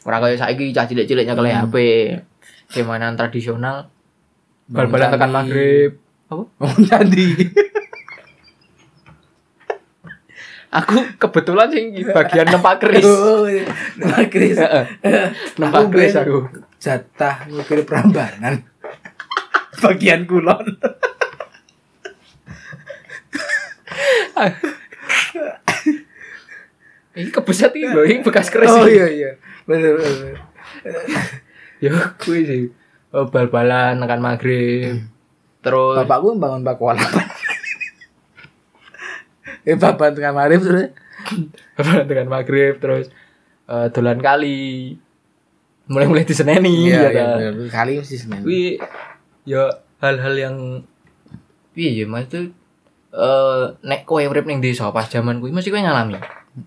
Ora 0.00 0.16
kaya 0.16 0.36
saiki 0.36 0.72
cah 0.72 0.88
cilik-cilik 0.88 1.28
nyekel 1.28 1.44
Hmm. 1.44 1.60
HP. 1.68 1.76
Kayak 2.70 2.86
mainan 2.88 3.18
tradisional. 3.18 3.90
Bal-balan 4.70 5.10
tekan 5.10 5.28
maghrib. 5.28 5.98
Apa? 6.30 6.46
Oh, 6.46 6.74
candi. 6.86 7.50
Aku 10.70 11.02
kebetulan 11.18 11.66
sing 11.66 11.90
di 11.90 12.06
bagian 12.06 12.46
nempak 12.46 12.78
keris. 12.78 13.02
Oh, 13.10 13.42
Chris. 14.30 14.54
Heeh. 14.54 14.86
Nempak 15.58 15.90
keris 15.90 16.14
aku. 16.14 16.46
Jatah 16.78 17.50
ngukir 17.50 17.82
Prambanan. 17.82 18.62
Bagian 19.82 20.30
kulon. 20.30 20.66
Ini 27.10 27.26
kebeset 27.34 27.74
iki 27.74 27.90
lho, 27.90 28.06
ini 28.06 28.22
bekas 28.22 28.48
keris. 28.48 28.70
Oh 28.70 28.86
iya 28.86 29.10
iya. 29.10 29.34
Bener 29.66 29.98
bener. 29.98 30.38
Ya 31.82 32.14
kuwi 32.16 32.46
sih. 32.46 32.62
Oh, 33.10 33.26
bal-balan 33.26 33.98
tekan 33.98 34.22
maghrib. 34.22 35.02
Terus 35.60 35.98
Bapakku 36.00 36.38
bangun 36.38 36.62
pakuan. 36.62 36.96
Eh 39.62 39.74
bapak 39.74 40.12
tengah 40.12 40.32
marif 40.32 40.60
terus. 40.60 40.88
bal-balan 41.76 42.06
tekan 42.06 42.28
maghrib 42.28 42.74
terus 42.76 43.06
eh, 43.66 43.86
dolan 43.90 44.18
kali. 44.18 44.96
Mulai-mulai 45.86 46.22
diseneni 46.22 46.86
Iya 46.86 47.00
ya. 47.02 47.10
iya 47.10 47.24
bener. 47.50 47.68
Kali 47.68 47.98
mesti 47.98 48.16
Senin. 48.16 48.40
Kuwi 48.40 48.78
ya 49.42 49.66
hal-hal 49.98 50.34
yang 50.34 50.56
piye 51.70 51.92
ya 51.94 52.06
Mas 52.06 52.26
itu 52.26 52.54
eh 53.10 53.64
nek 53.82 54.06
kowe 54.06 54.22
urip 54.22 54.46
ning 54.46 54.62
desa 54.62 54.86
pas 54.88 55.04
zaman 55.04 55.38
kuwi 55.38 55.50
mesti 55.50 55.68
kowe 55.68 55.78
ngalami. 55.78 56.14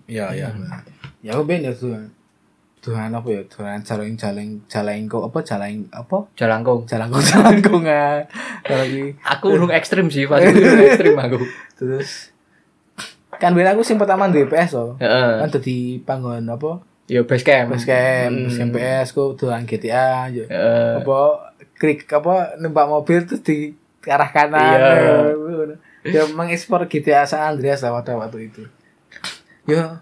Iya 0.04 0.28
iya. 0.30 0.48
Ya 1.18 1.34
aku 1.34 1.44
ben 1.44 1.64
ya 1.64 1.72
tuh. 1.72 1.96
Tuhan 2.78 3.08
apa 3.10 3.24
ya? 3.26 3.40
Tuhan 3.48 3.80
jalan 3.80 4.12
jalan 4.12 4.60
jalan 4.68 5.08
kok 5.08 5.24
apa 5.24 5.38
jalan 5.40 5.88
apa? 5.88 6.28
Jalangkung. 6.36 6.84
Jalan 6.84 7.08
kok 7.08 7.24
jalan 7.24 7.54
kok 7.58 7.76
nggak. 7.80 8.18
Kalau 8.60 8.76
lagi 8.78 9.04
Aku 9.24 9.46
urung 9.50 9.72
ekstrim 9.72 10.12
sih, 10.12 10.28
pas 10.28 10.44
ekstrim 10.92 11.16
aku. 11.16 11.40
terus 11.74 12.28
kan 13.36 13.52
ben 13.52 13.66
aku 13.66 13.80
sing 13.80 13.96
pertama 13.96 14.26
di 14.26 14.42
PS 14.42 14.72
loh. 14.72 14.94
Heeh. 14.96 15.30
Kan 15.38 15.48
dadi 15.50 15.76
panggon 15.98 16.44
apa? 16.44 16.82
Ya 17.04 17.20
base 17.20 17.42
camp. 17.42 17.70
Base 17.70 17.84
camp, 17.84 18.32
Hmm. 18.32 18.44
base 18.44 18.56
camp 18.56 18.72
PS 18.72 19.08
ku 19.10 19.24
dolan 19.34 19.62
GTA 19.62 20.28
yo. 20.28 20.44
Heeh. 20.44 21.00
apa 21.00 21.20
klik 21.74 22.06
apa 22.06 22.54
numpak 22.56 22.86
mobil 22.86 23.18
terus 23.22 23.40
di 23.40 23.74
ke 23.98 24.08
arah 24.08 24.28
kanan 24.28 24.78
Iya. 24.78 25.74
ya 26.06 26.22
mengekspor 26.28 26.84
GTA 26.84 27.24
San 27.24 27.40
Andreas 27.50 27.80
lah 27.80 27.92
pada 27.94 28.12
waktu 28.14 28.46
itu 28.46 28.62
yo 29.64 29.96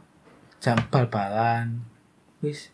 jam 0.58 0.74
bal-balan 0.86 1.80
wis 2.38 2.68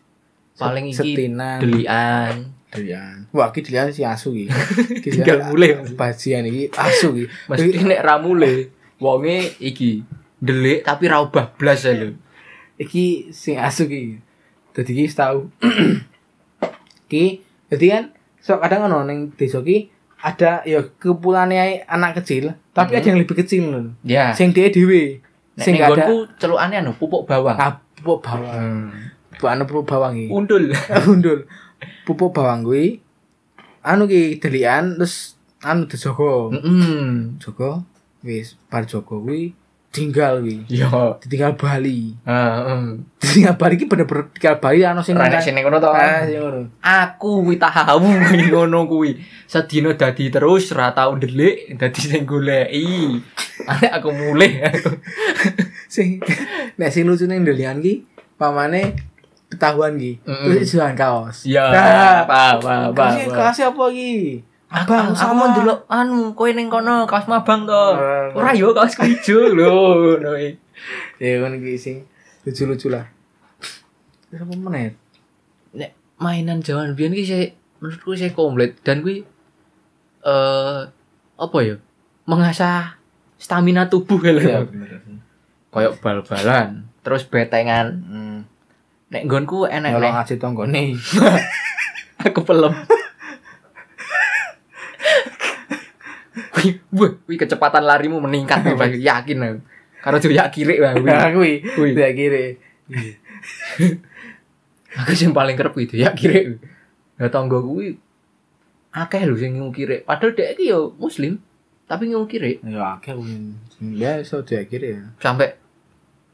Paling 0.57 0.89
iki 0.89 0.97
setinan 1.15 1.61
delian. 1.61 2.49
delian 2.67 3.29
wah 3.29 3.47
iki 3.47 3.61
delian 3.61 3.87
si 3.87 4.01
asu 4.01 4.33
iki 4.33 4.49
Iki 4.99 5.09
Tinggal 5.15 5.47
mulai. 5.47 5.77
bajian 5.93 6.43
iki 6.43 6.67
asu 6.71 7.15
iki 7.15 7.25
Mesti 7.47 7.79
nek 7.83 8.01
ramule 8.01 8.73
wonge 8.97 9.53
iki 9.59 10.01
delik 10.39 10.81
tapi 10.81 11.05
ra 11.05 11.19
ubah 11.19 11.51
blas 11.55 11.83
ya 11.83 11.93
lho. 11.93 12.15
iki 12.75 13.27
sing 13.29 13.59
asu 13.59 13.85
ki 13.85 14.17
dadi 14.71 14.91
ki 14.93 15.05
tau 15.11 15.51
ki 17.11 17.41
dadi 17.67 17.85
kan 17.89 18.03
so 18.39 18.55
kadang 18.57 18.87
ono 18.87 19.03
ning 19.03 19.33
desa 19.35 19.59
ki 19.59 19.89
ada 20.19 20.63
ya 20.63 20.83
kepulane 20.95 21.83
anak 21.85 22.19
kecil 22.19 22.55
tapi 22.71 22.95
ada 22.95 23.05
yang 23.05 23.19
lebih 23.19 23.35
kecil 23.35 23.63
lho 23.67 23.81
Ya. 24.03 24.31
sing 24.31 24.51
dia 24.51 24.69
dhewe 24.69 25.19
Nek 25.55 25.63
sing 25.65 25.75
gak 25.75 25.91
ada 25.93 26.07
celukane 26.39 26.79
anu 26.79 26.95
pupuk 26.95 27.27
bawang. 27.27 27.55
ah, 27.55 27.83
pupuk 27.93 28.23
bawang 28.23 28.95
Hmm. 29.35 29.45
Anu 29.45 29.63
pupuk 29.63 29.87
bawang 29.87 30.15
iki 30.15 30.27
Undul. 30.31 30.71
undul 31.11 31.43
pupuk 32.03 32.31
bawang 32.31 32.63
kuwi 32.63 32.99
anu 33.83 34.07
ki 34.07 34.39
delian 34.39 34.95
terus 34.95 35.35
anu 35.59 35.83
dijogo 35.83 36.51
Heeh. 36.55 37.35
jogo 37.39 37.83
wis 38.23 38.55
bar 38.67 38.83
jogo 38.83 39.19
kuwi 39.19 39.51
tinggal 39.89 40.39
kuwi 40.39 40.61
Yo. 40.69 41.17
ditinggal 41.17 41.53
Bali 41.53 42.13
Heeh. 42.21 42.81
ditinggal 43.17 43.55
Bali 43.55 43.73
ki 43.73 43.85
bener-bener 43.85 44.29
tinggal 44.29 44.55
Bali 44.57 44.79
anu 44.81 45.01
sing 45.01 45.13
Ora 45.13 45.27
nek 45.27 45.41
sing 45.41 45.53
ngono 45.53 45.77
to. 45.77 45.89
ah 45.89 46.21
Aku 47.09 47.41
kuwi 47.41 47.57
tahu 47.57 47.97
kuwi 48.23 48.47
ngono 48.47 48.85
kuwi. 48.85 49.17
Sedina 49.43 49.89
dadi 49.91 50.29
terus 50.29 50.69
ra 50.71 50.91
tau 50.91 51.13
ndelik 51.13 51.73
dadi 51.75 51.99
sing 51.99 52.21
goleki. 52.23 53.17
Ane 53.69 53.87
aku 53.89 54.09
mulih. 54.09 54.61
sing 55.89 56.21
nek 56.75 56.89
sing 56.89 57.03
lucu 57.03 57.25
ning 57.25 57.41
delian 57.41 57.81
ki 57.81 58.05
pamane 58.35 58.93
ketahuan 59.49 59.97
ki 59.97 60.21
Mm-mm. 60.21 60.53
terus 60.53 60.69
jualan 60.69 60.93
kaos 60.93 61.37
Ya, 61.43 61.65
Nah, 61.65 62.21
apa 62.23 62.37
apa 62.55 62.71
apa. 62.87 63.03
kasih 63.09 63.25
kasih 63.27 63.65
apa 63.73 63.83
ki 63.89 64.13
Abang, 64.69 65.17
aku 65.17 65.33
ndelok 65.49 65.89
anu 65.89 66.37
kowe 66.37 66.49
ning 66.53 66.69
kono 66.69 67.09
kaos 67.09 67.25
mabang 67.25 67.65
to. 67.65 67.83
Ora 68.37 68.53
yo 68.53 68.69
kaos 68.69 68.93
ijo 69.01 69.49
lho 69.49 69.73
ngono 69.97 70.37
iki. 70.37 70.69
ya 71.19 71.43
kan 71.43 71.59
ki 71.59 71.75
sing 71.75 72.07
lucu-lucu 72.47 72.87
lah 72.87 73.03
berapa 74.31 74.55
menit 74.55 74.95
Nek 75.75 75.91
mainan 76.21 76.63
zaman 76.63 76.95
biyen 76.95 77.11
ki 77.11 77.25
sih 77.25 77.43
menurutku 77.81 78.15
sih 78.15 78.31
komplit 78.31 78.77
dan 78.85 79.01
kuwi 79.01 79.25
eh 80.23 80.81
apa 81.39 81.57
ya? 81.65 81.75
Mengasah 82.29 83.01
stamina 83.41 83.89
tubuh 83.89 84.21
ya 84.21 84.37
lho. 84.37 84.69
Kayak 85.69 86.01
bal-balan, 86.01 86.89
terus 87.05 87.25
betengan. 87.25 88.01
hmm. 88.05 88.39
Nek 89.09 89.25
nggonku 89.25 89.65
enek 89.65 89.97
nek 89.97 90.13
ngasih 90.13 90.37
tonggone 90.37 90.93
aku 92.25 92.45
pelem. 92.45 92.73
Wih, 96.59 96.75
wih, 96.91 97.11
wih, 97.25 97.37
kecepatan 97.39 97.87
larimu 97.87 98.19
meningkat 98.19 98.67
nih, 98.67 98.75
Bang. 98.75 98.91
yakin 98.91 99.37
aku. 99.39 99.59
Karena 99.99 100.17
tuh 100.19 100.31
ya 100.31 100.45
kiri 100.47 100.75
bang. 100.79 100.95
wih. 101.03 101.11
nah 101.11 101.29
Kuwi. 101.31 101.53
tidak 101.91 102.11
kiri 102.15 102.45
Aku 105.03 105.11
sing 105.13 105.35
paling 105.35 105.53
kerep 105.53 105.75
itu 105.77 106.01
ya 106.01 106.15
kiri. 106.15 106.57
Ya 107.19 107.29
tangga 107.29 107.61
kuwi 107.61 107.99
akeh 108.89 109.21
lho 109.27 109.37
sing 109.37 109.61
ngukire. 109.61 110.01
Padahal 110.01 110.33
dhek 110.33 110.57
iki 110.57 110.73
yo 110.73 110.97
muslim, 110.97 111.37
tapi 111.85 112.09
ngukire 112.09 112.57
ya 112.65 112.97
akeh 112.97 113.13
kuwi 113.13 113.53
ya 113.93 114.17
iso 114.17 114.41
tidak 114.41 114.73
kiri 114.73 114.97
ya 114.97 115.13
sampai 115.21 115.53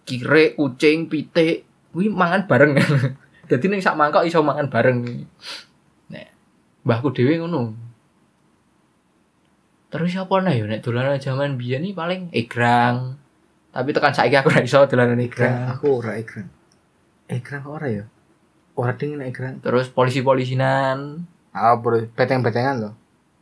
kire, 0.07 0.55
kucing, 0.55 1.11
pitik 1.11 1.67
kuwi 1.91 2.07
mangan 2.07 2.47
bareng. 2.47 2.79
Jadi 3.51 3.65
ning 3.67 3.81
sak 3.83 3.99
mangkok 3.99 4.23
iso 4.23 4.39
mangan 4.39 4.71
bareng. 4.71 5.03
Nek 6.13 6.27
mbahku 6.87 7.11
dhewe 7.11 7.43
ngono. 7.43 7.75
Terus 9.95 10.11
apa 10.13 10.35
nah 10.37 10.51
ya 10.51 10.67
nek 10.67 10.83
dolanan 10.83 11.15
zaman 11.17 11.55
biyen 11.55 11.79
iki 11.81 11.95
paling 11.95 12.27
egrang. 12.29 13.15
Tapi 13.71 13.89
tekan 13.89 14.11
saiki 14.11 14.35
aku 14.35 14.47
ora 14.49 14.59
iso 14.61 14.83
dolanan 14.83 15.15
egrang. 15.17 15.67
aku 15.69 15.99
ora 15.99 16.15
ekran 16.15 16.51
ekran 17.25 17.59
kok 17.59 17.73
ora 17.73 17.87
ya 17.89 18.03
ora 18.73 18.91
dingin 18.93 19.19
ekran 19.21 19.57
Terus 19.59 19.87
polisi-polisinan. 19.89 21.23
ah 21.51 21.73
bro 21.73 22.03
beteng-betengan 22.11 22.75
loh 22.77 22.93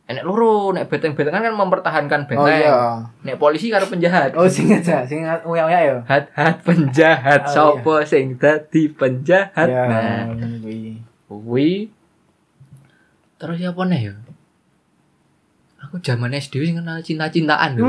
Enek 0.04 0.20
loro, 0.22 0.68
nek 0.70 0.86
beteng-betengan 0.86 1.40
kan 1.40 1.54
mempertahankan 1.54 2.20
benteng. 2.24 2.38
oh 2.38 2.46
iya 2.46 3.02
Nek 3.20 3.36
polisi 3.36 3.68
karo 3.68 3.84
penjahat. 3.84 4.32
oh 4.34 4.44
sing 4.46 4.68
aja 4.68 5.00
sing 5.02 5.24
uya-uya 5.24 5.80
ya 5.80 5.96
Hat 6.04 6.28
hat 6.32 6.60
penjahat 6.60 7.48
Oh, 7.48 7.80
sapa 7.80 8.04
sing 8.04 8.36
dadi 8.36 8.88
penjahat. 8.88 9.64
ya 9.64 9.84
Nah, 9.84 10.28
kuwi 10.60 11.00
kuwi 11.26 11.70
terus 13.36 13.56
siapa 13.56 13.82
nih 13.84 14.08
ya? 14.08 14.14
Aku 15.94 16.02
zaman 16.02 16.34
SD 16.34 16.58
wis 16.58 16.74
kenal 16.74 16.98
cinta-cintaan 16.98 17.78
lho. 17.78 17.86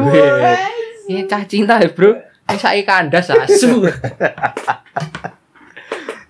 Ini 1.10 1.26
cah 1.26 1.42
cinta 1.50 1.82
ya, 1.82 1.90
Bro. 1.90 2.14
Ini 2.46 2.54
saiki 2.54 2.86
kandas 2.86 3.34
asu. 3.34 3.82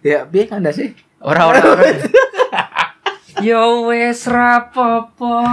ya 0.07 0.23
piye 0.23 0.47
kan 0.47 0.63
sih 0.71 0.95
Ora 1.19 1.51
ora. 1.51 1.59
ora. 1.75 1.83
Yo 3.43 3.91
wes 3.91 4.23
rapopo. 4.23 5.43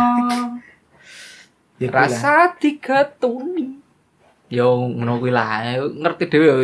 ya. 1.83 1.91
Rasa 1.91 2.55
tiga 2.55 3.03
tuni. 3.19 3.83
Yo 4.47 4.79
ngono 4.95 5.19
kuwi 5.19 5.35
lah, 5.35 5.75
ngerti 5.83 6.31
dhewe 6.31 6.47
yo. 6.47 6.57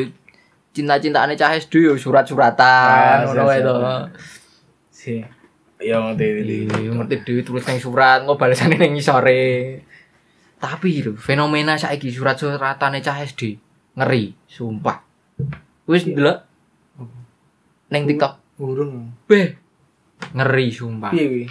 Cinta-cintaane 0.70 1.34
cah 1.34 1.58
SD 1.58 1.90
yo 1.90 1.98
surat-suratan 1.98 2.86
Ah, 2.94 3.26
ngono 3.26 3.42
wae 3.50 3.58
to. 3.58 3.74
siap. 4.94 5.34
Ya 5.78 6.02
ngerti 6.02 6.66
Iya, 6.66 6.90
ngerti 6.94 7.14
dhewe 7.22 7.40
tulis 7.46 7.64
nang 7.66 7.78
surat, 7.78 8.22
engko 8.26 8.34
balesane 8.34 8.74
ning 8.78 8.98
ngisore. 8.98 9.82
Tapi 10.58 10.90
lho, 11.06 11.14
fenomena 11.14 11.78
saiki 11.78 12.10
surat-suratane 12.10 12.98
cah 12.98 13.22
SD 13.22 13.54
ngeri, 13.94 14.34
sumpah. 14.50 14.98
Wis 15.86 16.06
ndelok 16.06 16.38
ning 17.88 18.02
TikTok. 18.04 18.34
urung 18.58 19.14
Beh, 19.30 19.54
ngeri 20.34 20.66
sumpah. 20.74 21.14
piye 21.14 21.26
kuwi 21.30 21.46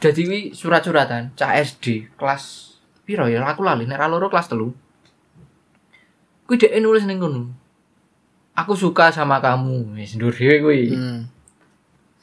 Jadi 0.00 0.22
wi 0.28 0.40
surat-suratan 0.52 1.32
cah 1.36 1.56
SD 1.56 2.16
kelas 2.20 2.76
piro 3.04 3.28
ya 3.28 3.40
aku 3.44 3.64
lali 3.64 3.88
nek 3.88 3.96
ra 3.96 4.08
loro 4.08 4.28
kelas 4.28 4.48
telu. 4.52 4.76
Kuwi 6.44 6.56
dhek 6.60 6.76
nulis 6.84 7.08
ning 7.08 7.16
kono. 7.16 7.48
Aku 8.56 8.76
suka 8.76 9.08
sama 9.08 9.40
kamu. 9.40 9.96
Wis 9.96 10.20
ndur 10.20 10.36
dhewe 10.36 10.60
kuwi. 10.60 10.82
hmm. 10.92 11.39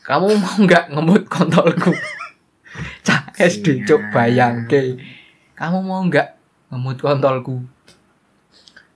Kamu 0.08 0.28
mau 0.34 0.56
nggak 0.58 0.96
ngemut 0.96 1.24
kontolku? 1.28 1.92
Cah 3.04 3.28
SD 3.36 3.84
cuk 3.84 4.00
Siap. 4.00 4.14
bayangke. 4.16 4.96
Kamu 5.54 5.84
mau 5.84 6.00
nggak 6.02 6.28
ngemut 6.72 6.98
kontolku? 6.98 7.60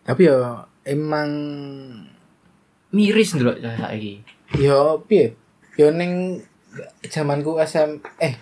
tapi 0.02 0.26
ya 0.26 0.66
emang 0.82 1.30
Miris 2.92 3.38
ndelok 3.38 3.62
cah 3.62 3.78
saiki. 3.78 4.26
ya 4.58 4.98
piye 5.06 5.38
ya 5.78 5.94
ning 5.94 6.42
zamanku 7.06 7.56
SM 7.56 8.02
eh 8.18 8.34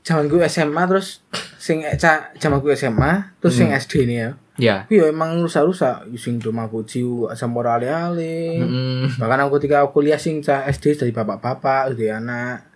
zamanku 0.00 0.38
SMA 0.46 0.82
terus 0.86 1.20
sing 1.58 1.82
ca 1.98 2.30
zamanku 2.38 2.70
SMA 2.72 3.36
terus 3.42 3.58
sing 3.58 3.68
Hmm. 3.68 3.76
SD 3.76 4.06
ini 4.06 4.16
ya 4.22 4.30
Ya. 4.60 4.84
Kuwi 4.84 5.00
ya 5.00 5.04
emang 5.08 5.40
rusak-rusak 5.40 6.12
sing 6.20 6.36
do 6.36 6.52
mabuji 6.52 7.00
sampai 7.32 7.64
ale-ale 7.64 8.60
Mm, 8.60 9.16
bahkan 9.16 9.48
aku 9.48 9.56
ketika 9.56 9.80
aku 9.80 10.00
kuliah 10.04 10.20
sing 10.20 10.44
cah 10.44 10.68
SD 10.68 11.00
dari 11.00 11.12
bapak-bapak 11.16 11.96
dari 11.96 12.12
anak 12.12 12.68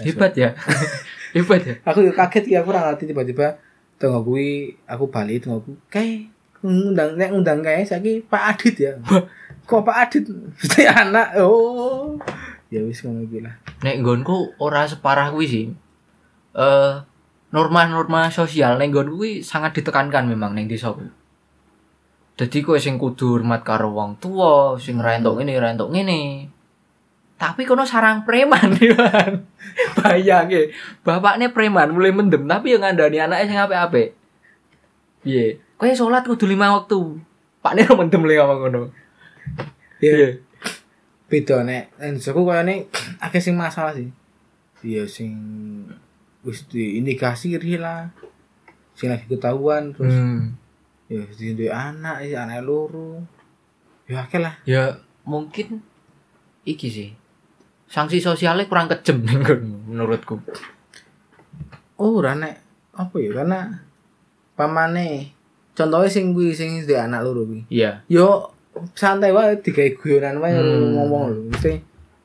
hebat 0.00 0.32
ya. 0.32 0.56
hebat 1.36 1.60
ya. 1.60 1.74
aku 1.84 2.08
kaget 2.08 2.44
ya 2.48 2.64
aku 2.64 2.72
ora 2.72 2.88
ngerti 2.88 3.12
tiba-tiba 3.12 3.60
tengok 4.00 4.22
kuwi 4.24 4.72
aku 4.88 5.04
bali 5.12 5.36
tengok 5.36 5.60
ku 5.64 5.72
kayak 5.92 6.32
ngundang 6.64 7.20
nek 7.20 7.28
ngundang 7.32 7.60
kayak 7.60 7.84
saiki 7.84 8.24
Pak 8.24 8.42
Adit 8.56 8.76
ya 8.80 8.92
kok 9.68 9.84
Pak 9.84 9.96
Adit 10.08 10.24
mesti 10.56 10.88
anak 10.88 11.36
oh 11.40 12.16
ya 12.72 12.80
wis 12.82 13.04
ngono 13.04 13.24
iki 13.24 13.44
lah 13.44 13.56
Nek 13.84 14.00
nggonku 14.00 14.56
ora 14.56 14.88
separah 14.88 15.28
kuwi 15.34 15.46
sih. 15.46 15.66
Eh 16.56 16.94
norma-norma 17.52 18.32
sosial 18.32 18.80
nek 18.80 18.88
nggonku 18.90 19.14
kuwi 19.20 19.32
sangat 19.44 19.76
ditekankan 19.76 20.26
memang 20.26 20.56
ning 20.56 20.66
desaku. 20.66 21.04
Dadi 22.36 22.60
kowe 22.60 22.76
sing 22.76 23.00
kudu 23.00 23.40
hormat 23.40 23.64
karo 23.64 23.96
wong 23.96 24.20
tuwa, 24.20 24.76
sing 24.76 25.00
ra 25.00 25.16
entuk 25.16 25.40
ngene, 25.40 25.56
ra 25.56 25.72
entuk 25.72 25.88
ngene. 25.88 26.52
Tapi 27.36 27.64
kono 27.64 27.84
sarang 27.88 28.24
preman 28.28 28.76
Iwan. 28.84 29.44
Bayangke, 29.96 30.72
bapakne 31.00 31.48
preman 31.52 31.92
mulai 31.92 32.12
mendem 32.12 32.44
tapi 32.44 32.76
yang 32.76 32.84
ngandani 32.84 33.20
anaknya 33.24 33.44
sing 33.48 33.58
apik-apik. 33.60 34.08
Piye? 35.24 35.60
Kowe 35.80 35.88
salat 35.92 36.24
kudu 36.28 36.44
lima 36.44 36.72
waktu. 36.76 36.96
Pakne 37.64 37.88
ro 37.88 37.96
mendem 37.96 38.24
le 38.24 38.36
ngomong 38.36 38.58
ngono. 38.68 38.82
ya 39.96 40.12
Iya. 40.12 40.28
beda 41.26 41.64
nek 41.64 41.96
aku 41.96 42.44
kayane 42.44 42.86
akeh 43.24 43.40
sing 43.40 43.56
masalah 43.56 43.96
sih 43.96 44.12
iya 44.84 45.08
sing 45.08 45.32
wis 46.44 46.68
diindikasi 46.68 47.56
lah 47.80 48.12
sing 48.92 49.08
lagi 49.08 49.24
ketahuan 49.26 49.96
terus 49.96 50.12
Hmm. 50.12 50.52
Ya 51.06 51.22
duwe 51.54 51.70
anak 51.70 52.26
ya 52.26 52.42
anak 52.46 52.66
loro 52.66 53.22
ya 54.10 54.26
akeh 54.26 54.42
lah 54.42 54.54
Ya 54.66 54.98
mungkin 55.26 55.82
iki 56.62 56.90
sih. 56.90 57.10
Sanksi 57.86 58.18
sosialnya 58.18 58.66
kurang 58.66 58.90
kejem 58.90 59.22
menurutku. 59.86 60.42
oh 61.96 62.20
ora 62.20 62.36
nek 62.36 62.60
apa 62.92 63.16
ya 63.22 63.30
karena 63.32 63.60
pamane 64.52 65.32
contohnya 65.72 66.12
sing 66.12 66.36
kuwi 66.36 66.52
sing 66.52 66.82
di 66.84 66.94
anak 66.94 67.22
loro 67.22 67.46
kuwi. 67.46 67.64
Iya. 67.70 68.02
Yo 68.10 68.50
santai 68.92 69.32
wae 69.32 69.56
digawe 69.62 69.90
guyonan 69.96 70.42
wae 70.42 70.52
Hmm. 70.52 70.92
ngomong 70.98 71.22
lho. 71.32 71.40
Mesti 71.54 71.72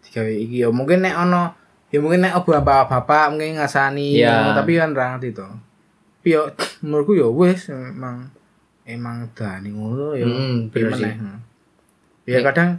digawe 0.09 0.33
iki 0.33 0.65
yo 0.65 0.73
mungkin 0.73 1.05
nek 1.05 1.15
ono 1.15 1.53
ya 1.93 2.01
mungkin 2.01 2.25
nek 2.25 2.35
bapak-bapak 2.41 3.31
mungkin 3.35 3.61
ngasani 3.61 4.19
ngono, 4.25 4.51
tapi 4.57 4.71
kan 4.81 4.91
ra 4.97 5.05
ngerti 5.15 5.29
to. 5.37 5.47
Tapi 6.19 6.29
yo 6.33 6.41
menurutku 6.81 7.13
yo 7.15 7.29
wis 7.31 7.69
emang 7.69 8.27
emang 8.91 9.31
dani 9.31 9.71
ngono 9.71 10.13
yo. 10.13 10.27
Hmm, 10.27 10.69
piye 10.69 10.83
bener 10.87 10.99
sih. 10.99 11.13
hmm. 11.15 11.39
Ya 12.27 12.39
kadang 12.43 12.69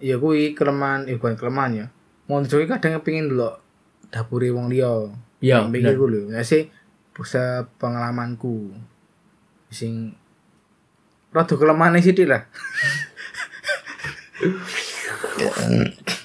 ya 0.00 0.16
kuwi 0.18 0.52
kelemahan 0.52 1.06
ya 1.06 1.14
bukan 1.16 1.36
kelemahan 1.38 1.72
ya. 1.72 1.86
Monjo 2.26 2.58
kadang 2.66 2.98
kepengin 3.00 3.30
delok 3.30 3.62
dapure 4.10 4.50
wong 4.50 4.68
liya. 4.70 5.10
Iya, 5.40 5.62
Yang 5.62 5.66
bener. 5.72 5.94
pikirku 5.96 6.04
lho. 6.06 6.22
Ya 6.34 6.42
sih 6.44 6.68
bisa 7.14 7.64
pengalamanku. 7.80 8.74
Sing 9.70 10.14
rada 11.30 11.54
kelemahane 11.54 12.02
sithik 12.02 12.26
lah. 12.26 12.42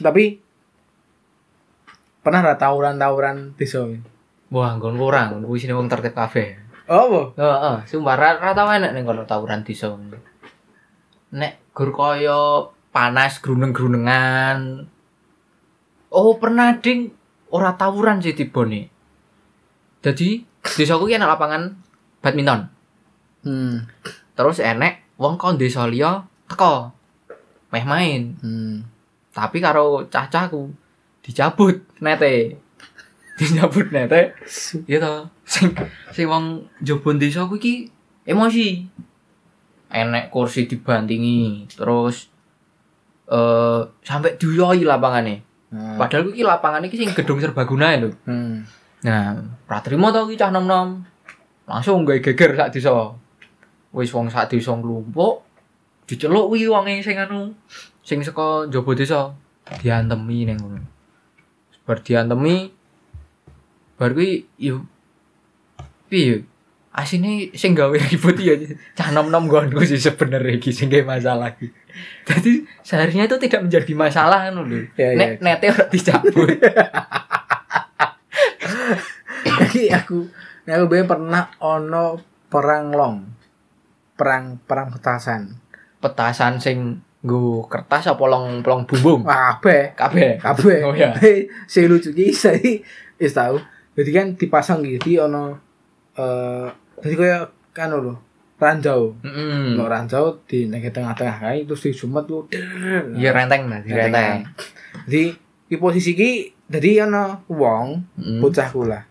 Tapi 0.06 0.24
pernah 2.22 2.42
ra 2.42 2.56
tawuran-tawuran 2.58 3.54
desa. 3.56 3.86
Wah, 4.54 4.78
nggon 4.78 4.96
kurang, 4.98 5.42
kuwi 5.44 5.58
sini 5.58 5.74
wong 5.74 5.90
tertib 5.90 6.14
kabeh. 6.14 6.65
Oh, 6.86 7.10
apa? 7.10 7.22
Heeh, 7.34 7.78
sumpah 7.90 8.14
ra, 8.14 8.38
ra 8.38 8.54
tau 8.54 8.70
enek 8.70 8.94
ning 8.94 9.10
kono 9.10 9.26
tawuran 9.26 9.66
desa. 9.66 9.90
Nek 11.34 11.74
gur 11.74 11.90
kaya 11.90 12.70
panas 12.94 13.42
gruneng-grunengan. 13.42 14.86
Oh, 16.14 16.38
pernah 16.38 16.78
ding 16.78 17.10
ora 17.50 17.74
tawuran 17.74 18.22
sih 18.22 18.38
tibone. 18.38 18.88
Jadi, 20.06 20.46
desaku 20.62 21.10
ki 21.10 21.18
enak 21.18 21.34
lapangan 21.34 21.74
badminton. 22.22 22.70
Hmm. 23.42 23.90
Terus 24.38 24.62
enek 24.62 25.18
wong 25.18 25.42
kon 25.42 25.58
desa 25.58 25.90
liya 25.90 26.22
teko. 26.46 26.94
Meh 27.74 27.86
main. 27.86 28.38
Hmm. 28.46 28.86
Tapi 29.34 29.58
karo 29.58 30.06
cah-cahku 30.06 30.70
dicabut 31.26 31.82
nete. 31.98 32.62
Dicabut 33.36 33.92
nete. 33.92 34.32
Iya 34.88 34.98
toh. 35.04 35.28
Sing 35.44 35.76
sing 36.16 36.26
wong 36.32 36.64
njobon 36.80 37.20
desa 37.20 37.44
ku 37.48 37.60
iki 37.60 37.92
emosi. 38.24 38.88
Enek 39.92 40.34
kursi 40.34 40.68
dibantingi, 40.68 41.70
terus 41.72 42.32
eh 43.32 43.82
sampai 44.04 44.36
diuyoi 44.40 44.84
lapangane. 44.84 45.44
Nah, 45.72 46.00
Padahal 46.00 46.28
ku 46.28 46.32
iki 46.32 46.44
lapangan 46.44 46.84
iki 46.88 46.96
sing 46.96 47.12
gedung 47.12 47.40
serbaguna 47.44 47.96
lho. 48.00 48.12
Hmm. 48.28 48.64
Nah, 49.04 49.36
ra 49.68 49.80
trimo 49.84 50.10
to 50.16 50.28
iki 50.32 50.40
cah 50.40 50.50
nom-nom. 50.52 51.04
Langsung 51.68 52.08
gawe 52.08 52.20
geger 52.22 52.56
sak 52.56 52.72
desa. 52.72 52.92
Wis 53.96 54.12
wong 54.12 54.28
sak 54.28 54.52
desa 54.52 54.76
nglumpuk, 54.76 55.44
diceluk 56.04 56.52
kuwi 56.52 56.68
wonge 56.68 57.00
sing 57.00 57.16
anu 57.16 57.56
sing 58.04 58.20
saka 58.22 58.68
njaba 58.68 58.92
desa 58.92 59.32
diantemi 59.80 60.44
ning 60.44 60.60
ngono. 60.60 60.84
Bar 61.88 62.04
diantemi 62.04 62.75
bar 63.96 64.12
kuwi 64.12 64.44
yo 64.60 64.84
piye 66.12 66.44
asine 66.96 67.52
sing 67.52 67.76
gawe 67.76 67.92
ribut 67.92 68.40
ya 68.40 68.56
cah 68.96 69.12
nom-nom 69.12 69.52
nggonku 69.52 69.84
sih 69.84 70.00
sebenarnya 70.00 70.56
iki 70.56 70.72
sing 70.72 70.88
gawe 70.88 71.04
masalah 71.04 71.52
iki. 71.52 71.68
Jadi 72.24 72.64
seharusnya 72.84 73.28
itu 73.28 73.36
tidak 73.40 73.68
menjadi 73.68 73.94
masalah 73.96 74.48
kan 74.48 74.56
lho. 74.56 74.80
Ya, 74.96 75.12
ya. 75.12 75.20
Nek 75.20 75.32
nete 75.44 75.66
ora 75.76 75.86
dicabut. 75.92 76.56
Jadi 79.44 79.82
aku 79.92 80.32
nek 80.68 80.76
aku 80.80 80.86
pernah 81.04 81.52
ono 81.60 82.20
perang 82.48 82.96
long. 82.96 83.18
Perang 84.16 84.64
perang 84.64 84.96
petasan. 84.96 85.68
petasan 85.96 86.62
sing 86.62 87.02
nggo 87.26 87.66
kertas 87.66 88.06
apa 88.14 88.22
long 88.30 88.62
plong 88.62 88.86
bumbung 88.86 89.26
kabeh. 89.26 89.98
kabeh 89.98 90.38
kabeh. 90.38 90.86
oh 90.86 90.94
ya 90.94 91.18
Sing 91.66 91.90
lucu 91.90 92.14
ki 92.14 92.30
saya 92.36 92.62
wis 93.18 93.34
tau. 93.34 93.58
Jadi 93.96 94.10
kan 94.12 94.26
dipasang 94.36 94.84
gitu 94.84 95.20
ono 95.20 95.56
eh 96.14 96.68
jadi 96.98 97.16
kaya 97.16 97.38
kan 97.72 97.92
lho 97.92 98.16
ranjau. 98.56 99.16
mm 99.20 99.76
Ono 99.76 99.84
ranjau 99.86 100.40
di 100.44 100.64
nek 100.66 100.88
tengah-tengah 100.90 101.38
kae 101.42 101.64
terus 101.64 101.82
di 101.82 101.92
jumet 101.92 102.24
tuh. 102.24 102.48
iya 103.14 103.32
renteng 103.32 103.68
lah 103.68 103.80
renteng 103.82 104.48
Jadi 105.06 105.24
di 105.66 105.76
posisi 105.76 106.12
ki 106.12 106.32
jadi 106.66 107.04
ono 107.04 107.44
wong 107.48 107.88
Mm. 108.16 108.40
bocahku 108.40 108.84
lah. 108.84 109.04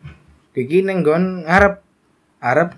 Iki 0.53 0.83
ning 0.83 1.01
nggon 1.01 1.45
ngarep 1.45 1.83
arep 2.41 2.71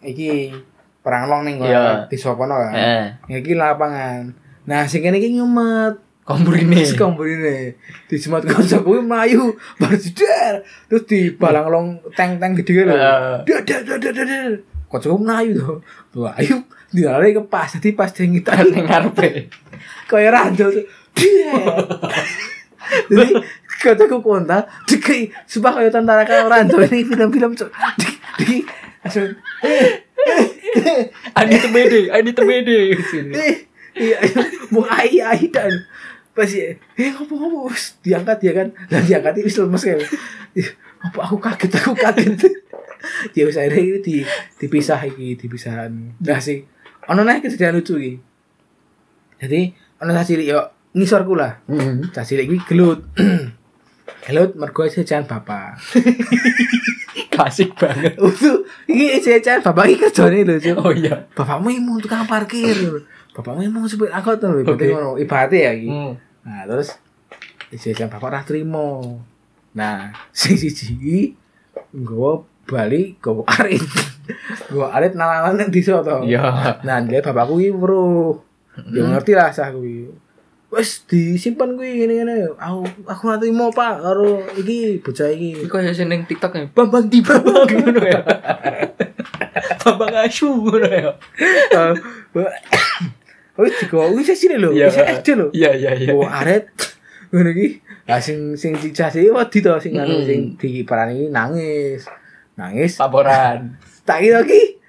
iki 0.00 0.52
perang 1.00 1.26
long 1.26 1.42
ning 1.42 1.56
nggon 1.56 1.70
Iya. 1.70 2.04
di 2.04 2.16
sokono 2.16 2.56
kan. 2.58 2.72
eh 2.72 3.04
Iki 3.30 3.54
lapangan. 3.54 4.32
Nah, 4.62 4.84
sing 4.84 5.00
kene 5.00 5.16
iki 5.16 5.32
nyumet. 5.32 5.96
Komburine 6.30 6.86
Si 6.86 6.94
komburine 6.94 7.74
di 8.06 8.14
semat 8.14 8.46
kanca 8.46 8.78
kuwi 8.86 9.02
mlayu 9.02 9.58
bar 9.82 9.98
jedar 9.98 10.62
terus 10.86 11.02
di 11.10 11.34
balang 11.34 11.66
long 11.66 11.88
tank-tank 12.14 12.62
gede 12.62 12.86
lho. 12.86 12.94
Dak 13.42 13.66
dak 13.66 13.98
dak. 13.98 14.62
Kanca 14.86 15.08
mlayu 15.18 15.58
to. 15.58 15.74
Mlayu 16.14 16.62
dilare 16.94 17.34
ke 17.34 17.42
pas 17.50 17.66
dadi 17.66 17.90
pas 17.94 18.10
ding 18.14 18.38
kita 18.38 18.62
ning 18.70 18.86
ngarepe. 18.86 19.50
Kaya 20.06 20.46
tuh. 20.54 20.86
Jadi 23.10 23.34
kancaku 23.80 24.18
kontak 24.20 24.68
dikei 24.84 25.32
sumpah 25.46 25.78
kaya 25.80 25.88
tentara 25.88 26.26
kaya 26.26 26.46
ranjau 26.50 26.82
ini 26.84 27.06
film-film 27.06 27.54
cok. 27.56 27.70
Di 27.96 28.08
di 28.42 28.56
langsung 29.00 29.32
ani 31.38 31.56
temede 31.56 32.00
ani 32.12 32.30
temede 32.34 32.76
sini. 33.08 33.32
Eh 33.32 33.56
iya. 33.96 34.18
Mau 34.74 34.84
ai 34.84 35.22
ai 35.22 35.48
dan 35.48 35.72
pasti 36.34 36.62
eh 36.70 37.10
ngopo 37.14 37.34
ngopo 37.36 37.70
diangkat 38.02 38.38
ya 38.42 38.52
kan. 38.54 38.68
Dan 38.88 39.00
diangkat 39.06 39.42
itu 39.42 39.62
lemes 39.62 39.84
Ih, 40.50 40.68
apa 40.98 41.18
aku 41.26 41.36
kaget 41.38 41.72
aku 41.78 41.94
kaget. 41.94 42.40
Ya 43.32 43.48
wis 43.48 43.56
akhirnya 43.56 43.80
ini 43.80 43.98
di 44.04 44.16
dipisah 44.60 45.00
iki 45.08 45.32
dipisahan. 45.32 46.20
Nah 46.20 46.36
sih 46.36 46.68
ono 47.08 47.24
nih 47.24 47.40
kejadian 47.40 47.80
lucu 47.80 47.96
iki. 47.96 48.12
Jadi 49.40 49.72
ono 50.04 50.10
cah 50.12 50.24
cilik 50.24 50.44
yo 50.44 50.60
ngisorku 50.92 51.32
lah. 51.32 51.64
Mm. 51.64 52.12
cah 52.12 52.24
cilik 52.24 52.44
iki 52.44 52.60
gelut. 52.68 53.00
Gelut 54.20 54.52
mergo 54.52 54.84
jajan 54.84 55.24
bapak. 55.24 55.80
Klasik 57.32 57.72
banget. 57.72 58.20
Itu 58.20 58.68
iki 58.84 59.16
jajan 59.24 59.64
bapak 59.64 59.88
iki 59.88 59.96
kerjane 60.04 60.44
lho 60.44 60.60
Cuk. 60.60 60.76
oh 60.76 60.92
iya. 60.92 61.24
Bapakmu 61.32 61.72
emang 61.72 62.04
tukang 62.04 62.28
parkir 62.28 62.76
bapakmu 63.30 63.62
emang 63.62 63.86
supir 63.86 64.10
angkot 64.10 64.42
Oke. 64.42 64.66
berarti 64.66 64.84
ngono 64.90 65.10
ibaratnya 65.16 65.70
ya 65.70 65.72
iki. 65.76 65.88
Mm. 65.88 66.12
nah 66.40 66.62
terus 66.66 66.88
jajan 67.70 68.10
bapak 68.10 68.30
ra 68.32 68.40
trimo. 68.42 69.20
Nah 69.76 70.10
sing 70.36 70.58
siji 70.58 70.84
iki 70.98 71.20
nggawa 71.94 72.42
bali 72.66 73.14
nggawa 73.18 73.42
arit. 73.46 73.82
Nggawa 74.70 74.86
arit 74.94 75.12
nalangan 75.14 75.54
nang 75.58 75.70
desa 75.70 76.02
to. 76.02 76.26
Iya. 76.26 76.78
Nah 76.82 76.96
dia 77.06 77.22
bapakku 77.22 77.58
iki 77.58 77.70
weruh 77.70 78.38
ya 78.94 79.02
Mm. 79.04 79.12
ngerti 79.12 79.32
lah 79.34 79.50
sah 79.50 79.70
kuwi. 79.74 80.08
Wes 80.70 81.02
disimpan 81.10 81.74
kuwi 81.74 81.98
ngene-ngene. 81.98 82.54
Aku 82.54 82.86
aku 83.02 83.22
ra 83.26 83.36
trimo 83.42 83.74
pak 83.74 83.98
karo 84.00 84.38
iki 84.54 85.02
bocah 85.02 85.26
iki. 85.26 85.62
Iki 85.62 85.66
kaya 85.66 85.90
sing 85.90 86.06
TikTok 86.06 86.54
ya, 86.54 86.64
Bambang 86.70 87.10
di 87.10 87.18
Bambang 87.18 87.66
ngono 87.74 88.02
ya. 88.06 88.22
Bambang 89.82 90.14
asu 90.22 90.46
ngono 90.54 90.86
ya. 90.86 91.10
Wis 93.60 93.74
digawa 93.78 94.08
wis 94.16 94.32
sini 94.32 94.56
lho, 94.56 94.72
Iya. 94.72 94.88
wis 94.88 94.98
SD 95.22 95.28
lho. 95.36 95.46
Iya 95.52 95.70
iya 95.76 95.90
iya. 95.94 96.10
Oh, 96.16 96.24
aret. 96.24 96.72
Ngono 97.30 97.52
iki. 97.52 97.78
Lah 98.08 98.18
sing 98.18 98.56
sing 98.58 98.74
cicah 98.74 99.12
sih 99.12 99.28
wedi 99.30 99.58
to 99.60 99.76
sing 99.78 99.94
anu 99.94 100.24
sing 100.24 100.56
diparani 100.56 101.28
nangis. 101.28 102.08
Nangis. 102.56 102.98
Laporan. 102.98 103.76
Tak 104.08 104.26
kira 104.26 104.42
ki 104.42 104.80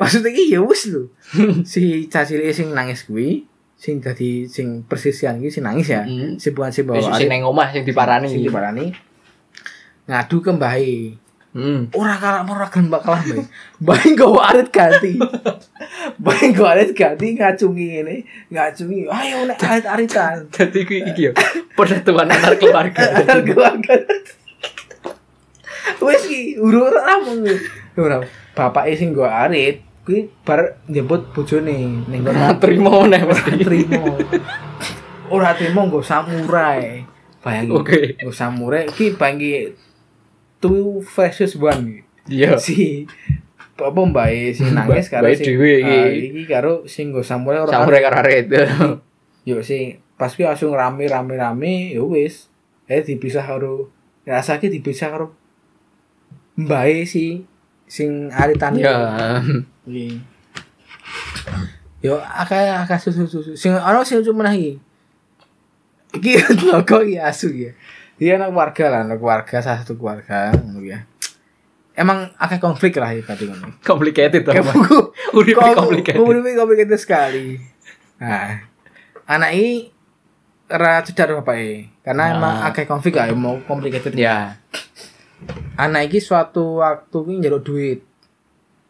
maksud 0.00 0.24
iki 0.24 0.54
ya 0.54 0.62
wis 0.64 0.88
lho. 0.88 1.10
si 1.68 2.08
cah 2.08 2.24
cilik 2.24 2.48
sing 2.54 2.72
nangis 2.72 3.04
kuwi 3.04 3.44
sing 3.76 3.98
dadi 3.98 4.46
sing 4.46 4.86
persisian 4.86 5.42
iki 5.42 5.50
sing 5.52 5.66
nangis 5.66 5.92
ya. 5.92 6.06
Si 6.38 6.54
bukan 6.56 6.72
si 6.72 6.86
bawa 6.86 7.02
sing 7.12 7.28
nang 7.28 7.44
omah 7.44 7.68
sing 7.74 7.84
diparani. 7.84 8.30
Sing 8.30 8.40
diparani. 8.40 8.94
Ngadu 10.08 10.36
ke 10.40 10.50
mbahe. 10.54 10.94
Hmm. 11.52 11.92
Ora 11.92 12.16
kalah 12.16 12.48
ora 12.48 12.64
gelem 12.72 12.88
bakalah 12.88 13.20
mbahe. 13.28 13.44
Mbahe 13.84 14.06
nggawa 14.16 14.40
arit 14.48 14.68
ganti. 14.72 15.20
Mbahe 16.16 16.44
nggawa 16.48 16.68
arit 16.72 16.96
ganti 16.96 17.36
ngacungi 17.36 17.84
ngene, 17.92 18.14
ngacungi. 18.48 19.04
Ayo 19.12 19.44
nek 19.44 19.60
arit-aritan. 19.60 20.48
Jadi 20.48 20.78
iki 20.80 20.96
iki 21.12 21.22
ya. 21.28 21.32
Persatuan 21.76 22.32
antar 22.32 22.56
keluarga. 22.56 23.04
Antar 23.20 23.44
keluarga. 23.44 23.94
Wes 26.00 26.24
ki 26.24 26.56
urung 26.56 26.88
rampung. 26.88 27.44
Ora 28.00 28.24
bapake 28.56 28.96
sing 28.96 29.12
nggo 29.12 29.28
arit 29.28 29.84
kuwi 30.08 30.32
bar 30.48 30.80
njemput 30.88 31.36
bojone 31.36 32.00
ning 32.08 32.20
kono 32.24 32.48
Terima 32.58 32.90
meneh 33.04 33.22
mesti. 33.28 33.60
trimo. 33.60 34.16
Ora 35.28 35.52
trimo 35.52 35.84
nggo 35.84 36.00
samurai. 36.00 37.04
Bayangin. 37.44 37.76
Oke. 37.76 38.16
Nggo 38.24 38.32
samurai 38.32 38.88
ki 38.88 39.20
bangki 39.20 39.68
two 40.62 41.02
versus 41.04 41.58
one. 41.58 42.06
Iya. 42.30 42.54
Si 42.56 43.02
apa 43.74 43.98
mbae 43.98 44.54
Mbak- 44.54 44.72
nangis 44.78 45.10
karo 45.10 45.26
sing 45.34 45.42
dhewe 45.42 45.72
iki. 45.82 45.98
iki 46.30 46.42
karo 46.46 46.86
sing 46.86 47.10
nggo 47.10 47.26
samurai 47.26 47.66
ora 47.66 47.72
Samurai 47.74 47.98
kararet. 47.98 48.46
yo 49.42 49.58
sing 49.58 49.98
pas 50.14 50.30
kuwi 50.30 50.46
langsung 50.46 50.70
rame 50.70 51.02
rame 51.10 51.34
rame 51.34 51.90
yo 51.90 52.06
wis 52.06 52.46
eh 52.86 53.02
dipisah 53.02 53.42
karo 53.42 53.90
rasake 54.22 54.70
dipisah 54.70 55.10
karo 55.10 55.34
mbae 56.54 57.02
si 57.02 57.42
sing 57.90 58.30
aritan 58.30 58.78
Ya. 58.78 59.42
Iki. 59.82 60.22
Yo 62.06 62.22
akeh 62.22 62.70
akeh 62.86 62.98
susu 63.02 63.26
susu. 63.26 63.58
Sing 63.58 63.74
ana 63.74 64.06
sing 64.06 64.22
meneh 64.30 64.54
iki. 64.54 64.72
Iki 66.22 66.32
logo 66.70 67.02
iki 67.02 67.18
asu 67.18 67.50
ya. 67.50 67.74
Dia 68.22 68.38
anak 68.38 68.54
keluarga 68.54 68.84
lah, 68.86 69.00
anak 69.02 69.18
keluarga 69.18 69.56
salah 69.58 69.82
satu 69.82 69.98
keluarga 69.98 70.54
ya. 70.78 71.02
Emang 71.98 72.30
akeh 72.38 72.62
konflik 72.62 72.94
lah 73.02 73.10
ya 73.10 73.26
tadi. 73.26 73.50
Complicated 73.82 74.46
Bang. 74.46 74.62
buku. 74.62 75.10
Kom- 75.58 75.74
complicated. 75.74 76.22
Uripe 76.22 76.54
complicated 76.54 77.02
sekali. 77.02 77.58
Nah, 78.22 78.62
anak 79.26 79.50
ini 79.58 79.90
ora 80.70 81.02
cedar 81.02 81.34
bapake. 81.34 81.90
Karena 82.00 82.30
Nah. 82.30 82.34
emang 82.38 82.54
akeh 82.70 82.86
konflik 82.86 83.18
lah 83.18 83.26
mau 83.34 83.58
complicated. 83.66 84.14
Ya. 84.14 84.62
Anak 85.74 86.06
iki 86.06 86.22
suatu 86.22 86.78
waktu 86.78 87.18
ki 87.18 87.32
njaluk 87.42 87.66
duit. 87.66 88.06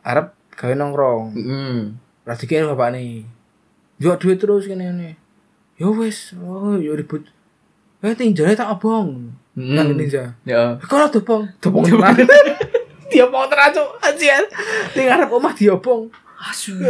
Arep 0.05 0.37
gawe 0.53 0.77
nongkrong. 0.77 1.25
Hmm. 1.33 1.79
Ora 2.23 2.37
dikira 2.37 2.69
bapak 2.69 3.01
nih. 3.01 3.25
Yo 3.97 4.13
duit 4.15 4.37
terus 4.37 4.69
kene 4.69 4.93
ngene. 4.93 5.11
Yo 5.81 5.97
wis, 5.97 6.37
oh 6.37 6.77
yo 6.77 6.93
ribut. 6.93 7.25
Eh 8.03 8.19
tinjane 8.19 8.59
tak 8.59 8.75
obong. 8.75 9.31
Hmm. 9.55 9.75
Nang 9.79 9.95
ninja. 9.95 10.35
Ya. 10.43 10.75
Dobong? 10.83 11.47
Dobong 11.63 11.87
tenan. 11.87 12.19
Diobong 13.13 13.47
tenan 13.47 13.71
cuk, 13.71 13.89
anjian. 14.03 14.43
Ning 14.99 15.07
ngarep 15.07 15.31
omah 15.31 15.55
diobong. 15.55 16.11
Asu. 16.43 16.83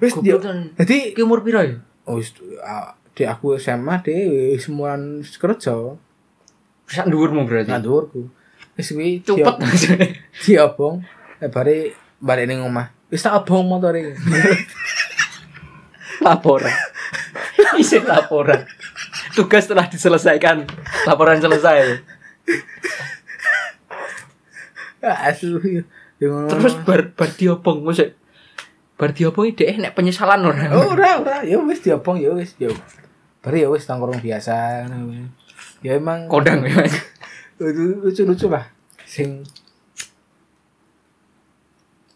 Wis 0.00 0.16
dia. 0.24 0.40
Dadi 0.80 1.12
umur 1.20 1.44
piro 1.44 1.60
ya? 1.60 1.76
oh 2.04 2.20
ah, 2.60 2.92
di 3.16 3.24
aku 3.24 3.56
SMA 3.56 4.04
deh 4.04 4.52
semuan 4.60 5.24
kerja 5.24 5.96
Sak 6.84 7.08
dhuwurmu 7.08 7.48
berarti. 7.48 7.72
ngandurku. 7.72 8.28
Wis 8.80 8.96
kuwi 8.96 9.20
Cepet. 9.20 9.60
diobong. 10.44 11.04
Eh 11.40 11.52
bare 11.52 11.92
balik 12.16 12.48
ning 12.48 12.64
omah. 12.64 12.88
Wis 13.12 13.20
tak 13.20 13.44
obong 13.44 13.68
motore. 13.68 14.14
laporan. 16.24 16.72
Isi 17.76 18.00
laporan. 18.00 18.64
Tugas 19.34 19.66
telah 19.66 19.86
diselesaikan. 19.90 20.64
Laporan 21.06 21.42
selesai. 21.42 22.00
Asu. 25.04 25.58
Ngono. 26.22 26.48
Terus 26.48 26.74
bar 26.86 27.12
bar 27.12 27.30
diobong 27.34 27.84
musik. 27.84 28.16
Bar 28.94 29.10
diobong 29.12 29.52
dhek 29.52 29.76
nek 29.76 29.92
penyesalan 29.98 30.46
ora. 30.46 30.70
Oh, 30.72 30.94
ora 30.94 31.20
ora, 31.20 31.36
ya 31.42 31.58
wis 31.60 31.82
diobong 31.82 32.22
ya 32.22 32.30
wis 32.32 32.54
ya. 32.56 32.70
Bari 33.44 33.66
ya 33.66 33.68
wis 33.68 33.84
nongkrong 33.90 34.22
biasa. 34.22 34.86
Ya 35.84 35.98
emang 35.98 36.30
Kodang 36.30 36.64
ya. 36.64 36.80
lucu-lucu 37.60 38.48
lah. 38.48 38.70
Sing 39.04 39.44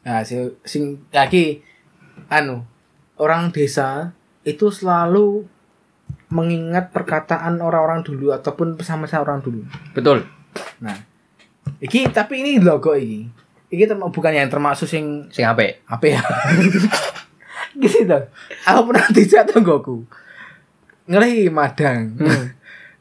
Nah, 0.08 0.24
sing, 0.24 0.56
sing 0.64 1.04
lagi 1.12 1.60
anu 2.32 2.64
orang 3.20 3.52
desa 3.52 4.16
itu 4.40 4.72
selalu 4.72 5.44
mengingat 6.28 6.92
perkataan 6.92 7.60
orang-orang 7.60 8.04
dulu 8.04 8.36
ataupun 8.36 8.76
pesan-pesan 8.76 9.24
orang 9.24 9.40
dulu. 9.40 9.64
Betul. 9.96 10.28
Nah, 10.84 10.96
iki 11.80 12.08
tapi 12.12 12.44
ini 12.44 12.60
logo 12.60 12.92
iki. 12.92 13.28
Iki 13.68 13.84
bukan 14.12 14.32
yang 14.32 14.48
termasuk 14.48 14.88
sing 14.88 15.28
Sing 15.28 15.44
apik. 15.44 15.84
apa 15.88 16.04
ya? 16.08 16.20
gitu 17.80 18.08
dong. 18.08 18.24
Aku 18.64 18.80
pernah 18.92 19.06
dijak 19.16 19.48
tonggoku. 19.52 20.04
Ngeri 21.08 21.48
madang. 21.48 22.16
Hmm. 22.16 22.44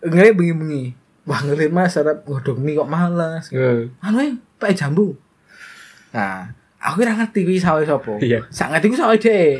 Ngeri 0.11 0.31
bengi-bengi. 0.35 0.85
Wah 1.27 1.43
ngeri 1.43 1.67
mas 1.67 1.99
harap 1.99 2.23
ngodok 2.23 2.55
mie 2.55 2.79
kok 2.79 2.87
malas. 2.87 3.51
Anu 3.99 4.17
eh, 4.23 4.31
pakai 4.55 4.79
jambu. 4.79 5.11
Nah, 6.15 6.47
aku 6.79 7.03
kira 7.03 7.19
ngerti 7.19 7.43
kuwi 7.43 7.59
sawe 7.59 7.83
sapa. 7.83 8.15
Iya. 8.23 8.47
Sak 8.47 8.71
ngerti 8.71 8.87
ku 8.87 8.95
sawe 8.95 9.15
dhek. 9.19 9.59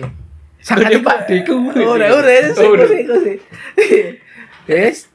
Sak 0.61 0.81
Udah, 0.81 0.89
ngerti 0.89 0.99
Pak 1.05 1.19
Deku. 1.29 1.55
Ora 1.75 2.05
ora 2.11 2.33
udah. 2.51 2.87
sik 2.87 3.05
sik. 3.07 3.39
Yes. 4.67 5.07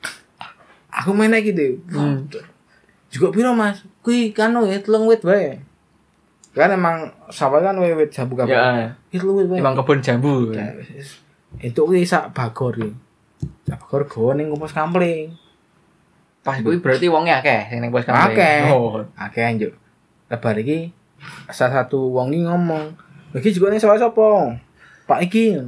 Aku 1.03 1.17
main 1.17 1.33
lagi 1.33 1.53
gitu. 1.53 1.81
Hmm. 1.89 2.29
Juga 3.13 3.33
piro 3.33 3.53
Mas? 3.57 3.85
Kuwi 4.05 4.33
kan 4.33 4.53
ya 4.65 4.79
telung 4.81 5.09
wit 5.09 5.25
wae. 5.25 5.61
Kan 6.53 6.69
emang 6.69 7.09
sawah 7.33 7.65
kan 7.65 7.77
wit 7.81 8.13
jambu 8.13 8.37
kabeh. 8.37 8.53
Ya. 8.53 8.93
Telung 9.13 9.41
wit 9.41 9.49
wae. 9.49 9.61
Emang 9.61 9.77
kebun 9.77 10.05
jambu. 10.05 10.53
Ya, 10.53 10.73
wis. 10.77 11.21
Itu 11.61 11.89
kuwi 11.89 12.05
sak 12.05 12.33
bagor 12.37 12.77
iki. 12.77 12.93
Sak 13.69 13.81
bagor 13.85 14.05
gawa 14.09 14.31
ning 14.37 14.53
kumpus 14.53 14.77
kampling. 14.77 15.33
Pas 16.45 16.61
kuwi 16.61 16.81
berarti 16.81 17.09
wonge 17.09 17.33
akeh 17.33 17.73
sing 17.73 17.81
ning 17.81 17.93
pos 17.93 18.05
kampling. 18.05 18.37
Akeh. 18.37 18.59
Oh. 18.69 19.01
Akeh 19.17 19.45
anjuk. 19.45 19.73
Lebar 20.29 20.57
iki 20.61 20.93
salah 21.53 21.85
satu 21.85 22.11
wong 22.11 22.35
iki 22.35 22.43
ngomong, 22.45 22.99
"Iki 23.37 23.55
juga 23.55 23.71
ning 23.71 23.79
sawah 23.79 24.01
sapa?" 24.01 24.59
Pak 25.07 25.21
iki. 25.27 25.59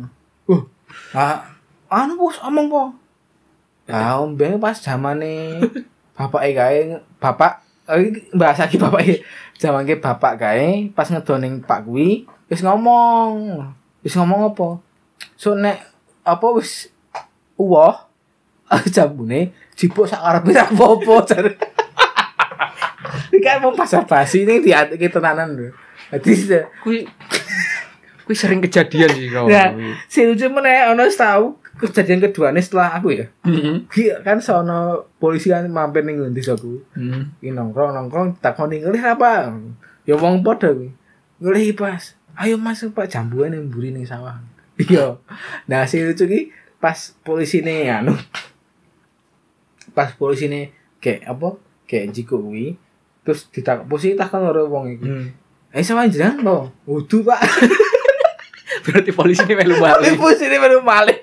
Uh. 0.47 0.63
Ah, 1.15 1.55
anu 1.91 2.19
bos 2.19 2.39
omong 2.43 2.71
po. 2.71 2.83
Ya, 3.85 4.17
ombe 4.17 4.57
pas 4.57 4.81
zamane 4.81 5.61
bapak 6.17 6.43
gawe 6.57 6.79
bapak 7.21 7.61
eh, 7.91 8.33
bahasa 8.33 8.65
ki 8.65 8.81
bapak 8.81 9.03
e 9.05 9.21
zaman 9.61 9.85
ki 9.85 10.01
bapak 10.01 10.41
gawe 10.41 10.69
pas 10.97 11.11
ngedoning 11.11 11.61
Pak 11.61 11.85
kuwi 11.85 12.25
wis 12.49 12.65
ngomong. 12.65 13.61
Wis 14.01 14.17
ngomong 14.17 14.55
apa? 14.55 14.81
So 15.37 15.53
nek 15.59 15.85
apa 16.25 16.47
wis 16.57 16.89
uwoh 17.61 17.93
jambune 18.95 19.53
jipuk 19.77 20.09
sak 20.09 20.23
karepe 20.23 20.51
ra 20.55 20.65
apa-apa 20.71 21.15
jar. 21.29 21.47
Iki 23.35 23.43
kan 23.43 23.61
mau 23.61 23.75
basa-basi 23.75 24.47
ini 24.47 24.63
di 24.63 24.71
kita 24.73 25.21
tenanan 25.21 25.59
lho. 25.59 25.69
Dadi 26.09 26.33
Kuwi 26.81 27.05
kuwi 28.25 28.37
sering 28.37 28.61
kejadian 28.65 29.11
sih 29.13 29.29
kau. 29.29 29.47
ya 29.47 29.71
si 30.09 30.25
lucu 30.25 30.49
meneh 30.49 30.89
ono 30.89 31.05
tahu 31.13 31.61
kejadian 31.79 32.23
kedua 32.23 32.55
nih 32.55 32.63
setelah 32.63 32.99
aku 32.99 33.09
ya. 33.13 33.27
Heeh. 33.43 33.83
Ki 33.91 34.15
kan 34.23 34.39
sono 34.39 35.11
polisi 35.19 35.51
kan 35.51 35.67
mampir 35.67 36.07
ning 36.07 36.23
desaku. 36.31 36.81
Hmm. 36.95 37.35
Ki 37.43 37.51
nongkrong 37.51 37.93
nongkrong 37.95 38.39
takoni 38.39 38.79
ngelih 38.79 39.03
apa? 39.03 39.51
Ya 40.07 40.15
wong 40.15 40.47
padha 40.47 40.71
kuwi. 40.71 40.95
Ngelih 41.43 41.75
pas. 41.75 42.15
Ayo 42.35 42.59
masuk 42.59 42.99
Pak 42.99 43.11
jambuan 43.11 43.55
yang 43.55 43.71
mburi 43.71 43.95
ning 43.95 44.07
sawah. 44.07 44.39
Iya. 44.75 45.23
Nah 45.71 45.87
si 45.87 46.03
lucu 46.03 46.27
ki 46.27 46.51
pas 46.83 46.99
polisi 47.23 47.63
nih 47.63 47.95
anu 47.95 48.19
pas 49.95 50.11
polisi 50.19 50.51
nih 50.51 50.75
kayak 50.99 51.31
apa 51.31 51.55
kayak 51.87 52.11
jiko 52.11 52.43
kuwi 52.43 52.75
terus 53.23 53.47
ditak 53.55 53.87
polisi 53.87 54.19
takon 54.19 54.43
karo 54.43 54.67
wong 54.67 54.99
iku. 54.99 55.07
Hmm. 55.07 55.31
Eh 55.71 55.83
sama 55.87 56.11
jenengan 56.11 56.43
lo. 56.43 56.59
Wudu 56.87 57.23
Pak. 57.23 57.39
Berarti 58.85 59.11
polisi 59.11 59.43
ini 59.43 59.55
melu 59.55 59.77
balik. 59.79 60.15
polisi 60.21 60.45
ini 60.45 60.57
balik. 60.81 61.19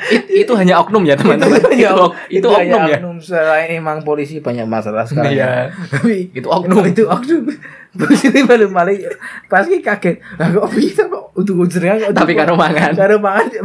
It- 0.00 0.32
itu 0.32 0.52
hanya 0.56 0.80
oknum 0.80 1.04
ya 1.04 1.12
teman-teman. 1.12 1.60
itu, 1.70 1.84
ok- 1.84 2.16
itu, 2.32 2.48
oknum 2.48 2.82
ya. 2.88 2.96
Oknum 2.98 3.16
selain 3.20 3.68
emang 3.76 4.00
polisi 4.00 4.40
banyak 4.40 4.64
masalah 4.64 5.04
sekarang. 5.04 5.36
Iya. 5.36 5.68
Tapi 5.92 6.32
Itu 6.32 6.48
oknum. 6.48 6.80
itu 6.88 7.04
oknum. 7.04 7.44
Polisi 7.92 8.32
ini 8.32 8.48
baru 8.48 8.72
balik. 8.72 9.04
Pasti 9.46 9.84
kaget. 9.84 10.24
Lah 10.40 10.48
kok 10.48 10.72
bisa 10.72 11.04
kok 11.04 11.36
untuk 11.36 11.68
jenengan 11.68 12.00
kok 12.00 12.16
Tapi 12.16 12.32
karo 12.32 12.56
mangan. 12.56 12.96
Karo 12.96 13.20
mangan. 13.20 13.60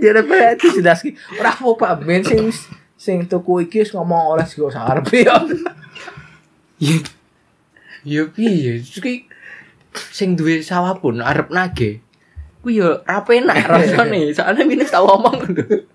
Jadi 0.00 0.16
apa 0.16 0.34
itu 0.56 0.80
jelas 0.80 1.04
ki. 1.04 1.12
Ora 1.36 1.52
apa 1.52 1.68
Pak 1.76 2.02
Ben 2.02 2.24
sing 2.24 2.48
sing 2.96 3.28
tuku 3.28 3.68
iki 3.68 3.84
ngomong 3.92 4.32
oleh 4.34 4.46
sing 4.48 4.64
sarepe 4.66 5.22
ya. 5.22 5.36
Iya. 6.78 6.98
Ya 8.06 8.22
piye? 8.30 8.80
Sing 9.94 10.36
duwe 10.36 10.60
sawah 10.60 10.96
pun 10.98 11.20
arep 11.20 11.48
nage. 11.50 12.00
Kuwi 12.60 12.82
ya 12.82 13.00
ra 13.06 13.22
penak 13.22 13.64
rasane. 13.70 14.30
Soale 14.34 14.66
minus 14.66 14.90
tau 14.90 15.06
omong 15.06 15.54
lho. 15.54 15.86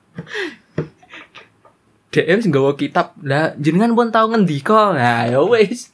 Dek 2.14 2.26
wis 2.30 2.46
nggawa 2.46 2.78
kitab. 2.78 3.18
Lah 3.26 3.58
jenengan 3.58 3.98
pun 3.98 4.14
tau 4.14 4.30
ngendika. 4.30 4.94
Nah, 4.94 5.26
ya 5.28 5.42
wis. 5.44 5.90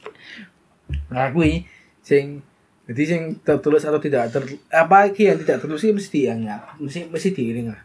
Nah 1.10 1.32
kuwi 1.32 1.64
sing 2.04 2.42
jadi 2.90 3.02
sing 3.06 3.22
tertulis 3.46 3.86
atau 3.86 4.02
tidak 4.02 4.34
ter 4.34 4.42
apa 4.74 5.06
iki 5.06 5.30
yang 5.30 5.38
tidak 5.38 5.62
tertulis 5.62 5.86
mesti 5.94 6.26
diingat, 6.26 6.74
mesti 6.82 7.06
mesti 7.06 7.28
diiring 7.30 7.70
lah. 7.70 7.82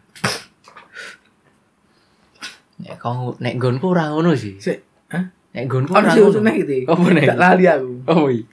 Nek 2.82 2.96
kau 2.98 3.38
nek 3.38 3.54
nggonku 3.56 3.86
ora 3.88 4.10
ngono 4.12 4.34
sih. 4.34 4.58
Sik, 4.58 4.82
hah? 5.14 5.30
Nek 5.56 5.64
nggonku 5.70 5.94
Ono 5.94 6.02
ora 6.02 6.10
sing 6.10 6.26
ngono. 6.26 6.34
usune 6.34 6.52
gitu. 6.58 6.90
Apa 6.90 7.06
nek? 7.14 7.26
Tak 7.30 7.38
lali 7.40 7.66
aku. 7.70 7.92
Oh 8.10 8.28
iya. 8.34 8.44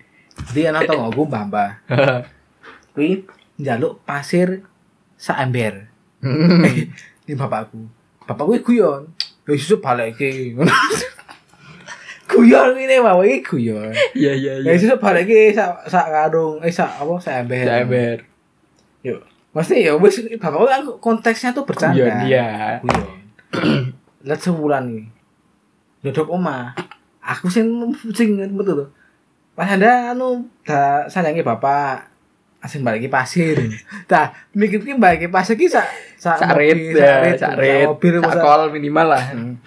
Jadi 0.52 0.60
ana 0.68 0.80
tonggoku 0.84 1.28
mbah-mbah. 1.28 1.70
Kuwi 2.96 3.24
njaluk 3.60 4.00
pasir 4.04 4.64
sak 5.16 5.40
ember. 5.40 5.88
Ini 6.22 7.34
bapakku. 7.36 7.88
Bapakku 8.24 8.52
iki 8.58 8.64
guyon. 8.76 9.12
Ya 9.48 9.52
susu 9.58 9.80
balik 9.82 10.16
iki. 10.16 10.56
guyon 12.32 12.76
ini 12.80 12.96
mau 13.00 13.20
iki 13.24 13.44
guyon. 13.44 13.92
Iya 14.16 14.32
iya 14.36 14.52
Ya 14.60 14.72
sesuk 14.76 15.00
balik 15.00 15.28
iki 15.28 15.56
sak 15.56 15.88
sak 15.88 16.08
karung 16.08 16.60
eh 16.64 16.72
sak 16.72 17.00
apa 17.00 17.12
sak 17.20 17.46
ember. 17.46 17.66
Ember. 17.68 18.18
Yuk. 19.04 19.20
Mesti 19.52 19.84
ya 19.84 19.92
wis 20.00 20.20
bapakku 20.40 20.66
kan 20.68 20.82
konteksnya 21.00 21.52
tuh 21.52 21.64
bercanda. 21.68 21.96
Guyon 21.96 22.16
iya. 22.28 22.80
Guyon. 22.80 23.20
Lihat 24.26 24.40
sebulan 24.40 24.84
iki. 24.88 25.04
Duduk 26.08 26.28
omah. 26.32 26.74
Aku 27.22 27.46
sing 27.46 27.68
sing 28.10 28.34
metu 28.36 28.74
tuh. 28.74 28.90
Pas 29.52 29.68
anda 29.68 30.16
anu 30.16 30.48
da 30.64 31.04
sayangi 31.12 31.44
bapak 31.44 32.08
asing 32.62 32.80
balik 32.80 33.10
pasir. 33.12 33.58
Tah, 34.10 34.32
mikir 34.56 34.80
ki 34.80 34.96
balik 34.96 35.28
pasir 35.28 35.58
ki 35.58 35.68
sak 35.68 35.84
sak 36.16 36.54
rit 36.56 36.94
ya, 36.94 37.34
sak 37.36 37.58
rit. 37.58 37.84
mobil 37.90 38.22
Sak 38.22 38.40
kol 38.40 38.70
minimal 38.72 39.12
lah. 39.12 39.24
Hmm. 39.34 39.58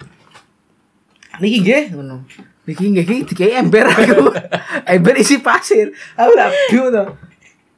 Niki 1.38 1.62
nggih 1.62 1.84
ngono. 1.94 2.24
Niki 2.66 2.82
nggih 2.82 3.04
iki 3.04 3.16
dikai 3.30 3.60
ember 3.60 3.86
aku. 3.86 4.32
ember 4.96 5.14
isi 5.20 5.38
pasir. 5.38 5.94
Aku 6.18 6.32
lah 6.34 6.50
bingung 6.72 6.90
to. 6.90 7.04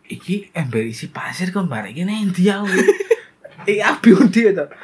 Iki 0.08 0.54
ember 0.56 0.86
isi 0.88 1.12
pasir 1.12 1.52
kok 1.52 1.66
barek 1.68 1.92
iki 1.92 2.02
nang 2.06 2.32
ndi 2.32 2.48
aku. 2.48 2.66
Iki 3.68 3.84
aku 3.84 3.98
bingung 4.00 4.30
dia 4.32 4.50
to. 4.56 4.66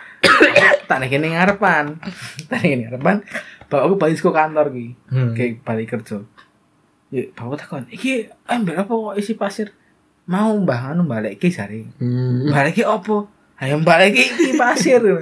Tak 0.85 1.01
nek 1.01 1.09
kene 1.09 1.33
ngarepan. 1.33 1.97
Tak 2.53 2.61
nek 2.61 2.69
kene 2.69 2.83
ngarepan. 2.85 3.17
Bapakku 3.73 3.97
balik 3.97 4.21
ke 4.21 4.29
kantor 4.29 4.67
ki. 4.69 4.87
Hmm. 5.09 5.33
Kayak 5.33 5.65
balik 5.65 5.89
kerja. 5.89 6.21
Ya, 7.13 7.29
bapak 7.37 7.57
takon, 7.61 7.85
iki 7.93 8.33
ember 8.49 8.81
apa 8.81 8.93
kok 8.93 9.17
isi 9.21 9.37
pasir? 9.37 9.73
Mau 10.25 10.57
mbah 10.57 10.97
anu 10.97 11.05
balik 11.05 11.37
jare. 11.53 11.85
Hmm. 12.01 12.49
Balik 12.49 12.81
opo? 12.89 13.29
Ayo 13.61 13.77
balik 13.85 14.17
iki 14.17 14.57
pasir. 14.57 15.03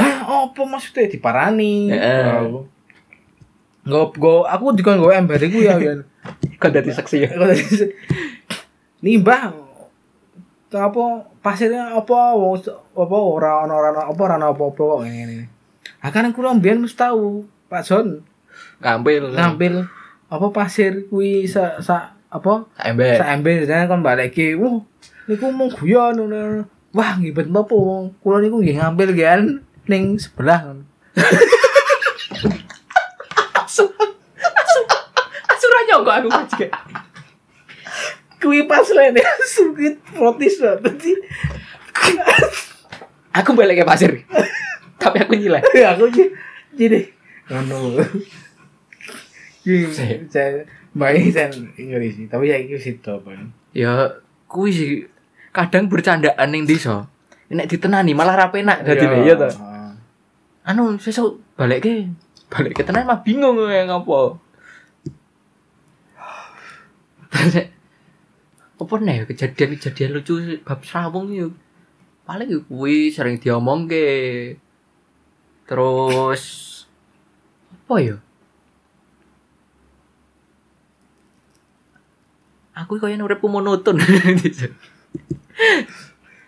Ah, 0.00 0.24
opo 0.48 0.64
maksudnya 0.64 1.12
diparani? 1.12 1.92
Heeh. 1.92 2.64
Nggo 3.84 4.16
nggo 4.16 4.48
aku 4.48 4.72
dikon 4.72 4.96
nggo 4.96 5.12
ember 5.12 5.36
iku 5.36 5.60
ya 5.60 5.76
kan. 5.76 6.08
Kok 6.60 6.70
dadi 6.72 6.88
saksi 6.88 7.16
ya? 7.20 7.28
Nimbah 9.04 9.52
apa 10.72 11.04
pasirnya 11.44 11.92
apa 11.92 12.32
apa 12.96 13.16
ora 13.18 13.60
ana 13.60 13.74
ora 13.76 13.88
ana 13.92 14.02
apa 14.08 14.20
ora 14.24 14.34
ana 14.40 14.46
apa-apa 14.56 14.80
kok 14.80 15.00
ngene. 15.04 15.52
Akan 16.00 16.32
kula 16.32 16.56
mbiyen 16.56 16.80
mesti 16.80 16.96
tahu 16.96 17.44
Pak 17.68 17.84
Jon 17.84 18.24
Ngambil. 18.80 19.36
ngambil 19.36 19.74
apa 20.30 20.46
pasir 20.54 21.10
kuwi 21.10 21.50
sa, 21.50 21.82
sa 21.82 22.14
apa 22.30 22.70
Sak 22.78 22.86
ember. 22.94 23.18
Sak 23.18 23.28
ember 23.34 23.58
jane 23.66 23.90
kon 23.90 24.06
balik 24.06 24.30
iki. 24.30 24.54
Wah, 24.54 24.78
niku 25.26 25.50
mung 25.50 25.74
guyon 25.74 26.14
ngono. 26.14 26.70
Wah, 26.94 27.18
ngibet 27.18 27.50
apa 27.50 27.74
wong. 27.74 28.14
Kula 28.22 28.38
niku 28.38 28.62
nggih 28.62 28.78
ngambil 28.78 29.10
kan 29.18 29.42
ning 29.90 30.14
sebelah. 30.14 30.78
Asurannya 35.50 35.94
kok 35.98 36.14
aku 36.14 36.28
juga. 36.30 36.68
Kuwi 38.40 38.64
pas 38.70 38.86
lene 38.94 39.20
sukit 39.50 39.98
protes 40.14 40.62
tadi. 40.62 41.12
Aku 43.34 43.58
balik 43.58 43.82
ke 43.82 43.84
pasir. 43.84 44.22
Tapi 45.02 45.18
aku 45.26 45.34
nyileh. 45.34 45.62
Ya 45.74 45.98
aku 45.98 46.06
jadi 46.78 47.10
ngono. 47.50 47.98
Sip. 49.60 50.32
saya 50.32 50.64
main 50.96 51.28
saya 51.28 51.52
Inggris 51.76 52.16
sih, 52.16 52.26
tapi 52.26 52.48
ya 52.48 52.56
iki 52.56 52.80
situ 52.80 53.12
apa. 53.12 53.36
Ya 53.76 54.18
kuwi 54.48 54.70
sih 54.72 54.90
kadang 55.52 55.92
bercandaan 55.92 56.48
ning 56.48 56.64
desa. 56.64 57.06
Nek 57.52 57.68
ditenani 57.68 58.16
malah 58.16 58.38
ra 58.38 58.46
penak 58.48 58.86
dadine 58.86 59.26
ya 59.26 59.36
to. 59.36 59.50
Anu 60.64 60.96
sesuk 60.96 61.44
balik 61.60 61.84
ke 61.84 62.08
balik 62.48 62.80
ke 62.80 62.82
tenan 62.88 63.04
mah 63.04 63.20
bingung 63.20 63.60
ya 63.68 63.84
ngopo. 63.84 64.40
Apa 68.80 68.94
nih 69.04 69.28
kejadian-kejadian 69.28 70.10
lucu 70.16 70.34
bab 70.64 70.80
Serawung 70.80 71.30
yuk 71.36 71.52
paling 72.24 72.48
yuk 72.48 72.64
kuwi 72.70 73.10
sering 73.10 73.36
diomong 73.42 73.90
ke 73.90 74.06
terus 75.66 76.42
apa 77.70 77.94
ya 77.98 78.16
aku 82.72 82.96
kaya 82.96 83.16
uripku 83.16 83.46
monoton 83.46 83.98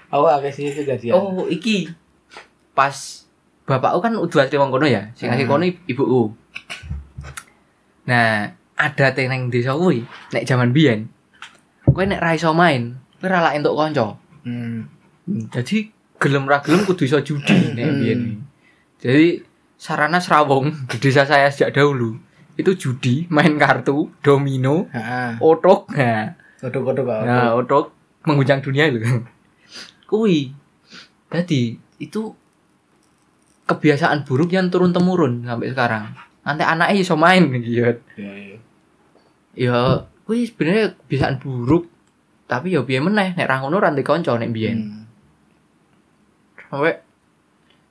Aku 0.08 0.24
agak 0.26 0.52
sih 0.52 0.68
kejadian. 0.68 1.12
oh 1.12 1.44
iki 1.46 1.88
pas 2.72 3.24
bapakku 3.64 4.00
kan 4.00 4.12
udah 4.12 4.40
asli 4.42 4.56
wong 4.56 4.68
kono 4.68 4.84
ya 4.84 5.08
sing 5.12 5.28
asli 5.28 5.44
Hmm. 5.44 5.52
kono 5.52 5.64
ibuku 5.86 6.22
nah 8.02 8.50
ada 8.74 9.06
teneng 9.10 9.48
desa 9.48 9.72
kuwi 9.72 10.02
nek 10.30 10.42
jaman 10.42 10.70
biyen 10.70 11.08
kowe 11.86 12.02
nek 12.02 12.18
ra 12.18 12.32
iso 12.32 12.52
main 12.52 12.98
kowe 13.16 13.28
ra 13.28 13.40
lak 13.40 13.56
entuk 13.56 13.72
kanca 13.74 14.16
Hmm. 14.42 14.90
Hmm, 15.22 15.46
jadi 15.48 15.86
gelem 16.18 16.44
ra 16.44 16.58
gelem 16.60 16.82
kudu 16.82 17.04
iso 17.04 17.22
judi 17.22 17.54
nek 17.72 17.84
Hmm. 17.84 17.98
biyen. 17.98 18.20
Jadi 18.98 19.38
sarana 19.76 20.18
serawung 20.18 20.66
di 20.86 20.98
desa 20.98 21.22
saya 21.22 21.46
sejak 21.46 21.70
dahulu 21.72 22.18
itu 22.62 22.72
judi, 22.78 23.26
main 23.28 23.58
kartu, 23.58 24.08
domino, 24.22 24.86
Heeh. 24.94 25.36
otok. 25.42 25.90
Nah, 25.92 26.38
Kodok-kodok 26.62 27.04
kok. 27.04 27.22
nah 27.26 27.58
otok 27.58 27.90
mengguncang 28.22 28.62
dunia 28.62 28.86
itu. 28.86 29.02
Kui. 30.10 30.54
Jadi 31.32 31.74
itu 31.98 32.22
kebiasaan 33.66 34.22
buruk 34.22 34.52
yang 34.52 34.70
turun 34.70 34.94
temurun 34.94 35.42
sampai 35.42 35.74
sekarang. 35.74 36.14
Nanti 36.42 36.62
anaknya 36.62 36.94
iso 36.98 37.14
main 37.18 37.50
gitu. 37.50 37.64
Iya, 37.72 37.90
iya. 38.16 38.58
Ya, 39.52 39.78
kui 40.24 40.46
sebenarnya 40.46 40.94
kebiasaan 41.02 41.40
buruk. 41.42 41.88
Tapi 42.46 42.76
ya 42.76 42.84
piye 42.84 43.00
meneh 43.00 43.32
nek 43.32 43.48
ra 43.48 43.64
ngono 43.64 43.80
ra 43.80 43.88
ndek 43.90 44.04
kanca 44.04 44.36
nek 44.36 44.52
biyen. 44.52 44.78
Hmm. 44.78 45.00
sampai 46.72 47.00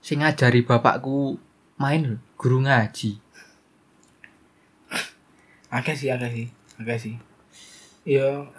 sing 0.02 0.22
ngajari 0.26 0.66
bapakku 0.66 1.38
main 1.78 2.18
guru 2.38 2.62
ngaji. 2.66 3.18
Akeh 5.72 5.96
sih, 5.96 6.12
akeh 6.12 6.28
sih. 6.28 6.48
Akeh 6.84 7.00
sih. 7.00 7.16
Iya. 8.04 8.52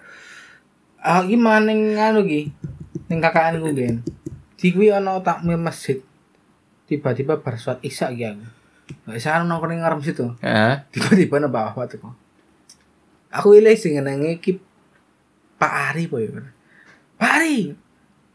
Ah 0.97 1.21
gimana 1.29 1.69
ning 1.69 1.93
anu 2.01 2.25
ki? 2.25 2.49
Ning 3.13 3.21
kakaanku 3.21 3.77
gen. 3.77 4.01
Di 4.57 4.73
kuwi 4.73 4.89
ana 4.89 5.21
takmir 5.21 5.61
masjid. 5.61 6.01
Tiba-tiba 6.89 7.37
bar 7.37 7.61
salat 7.61 7.85
Isya 7.85 8.09
ki 8.17 8.25
aku. 8.25 8.45
Gak 9.05 9.17
isa 9.21 9.37
anu 9.37 9.45
nongkrong 9.45 9.77
ning 9.77 9.81
ngarep 9.85 10.01
situ. 10.01 10.27
Heeh. 10.41 10.75
Tiba-tiba 10.89 11.37
nang 11.37 11.53
bawah 11.53 11.85
teko. 11.85 12.17
Aku 13.29 13.53
ilih 13.53 13.77
sing 13.77 14.01
ngenenge 14.01 14.41
ki 14.41 14.57
Pak 15.61 15.93
Ari 15.93 16.09
po 16.09 16.17
ya. 16.17 16.33
Pak 17.21 17.33
Ari. 17.39 17.77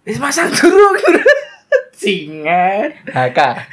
Wis 0.05 0.21
masang 0.21 0.53
durung. 0.53 0.95
Singet. 2.01 2.93
Haka. 3.09 3.65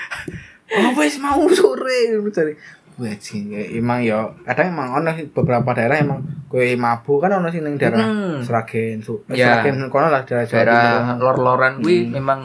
Oh 0.74 0.96
wis 0.96 1.20
mau 1.20 1.44
sore 1.52 2.18
cari. 2.32 2.56
Wajin 2.94 3.50
emang 3.74 4.06
ya 4.06 4.30
kadang 4.46 4.70
emang 4.70 5.02
ono 5.02 5.10
beberapa 5.34 5.74
daerah 5.74 5.98
emang 5.98 6.22
kue 6.46 6.78
mabu 6.78 7.18
kan 7.18 7.34
ono 7.34 7.50
sih 7.50 7.58
ning 7.58 7.74
daerah 7.74 7.98
Hmm. 8.06 8.38
Sragen, 8.46 9.02
su, 9.02 9.18
eh, 9.26 9.34
Ya. 9.34 9.58
Sragen 9.66 9.90
kono 9.90 10.14
lah 10.14 10.22
daerah 10.22 10.46
Jawa 10.46 10.58
Daerah 10.62 10.82
lor-loran 11.18 11.72
kuwi 11.82 12.06
Hmm. 12.06 12.12
memang 12.14 12.40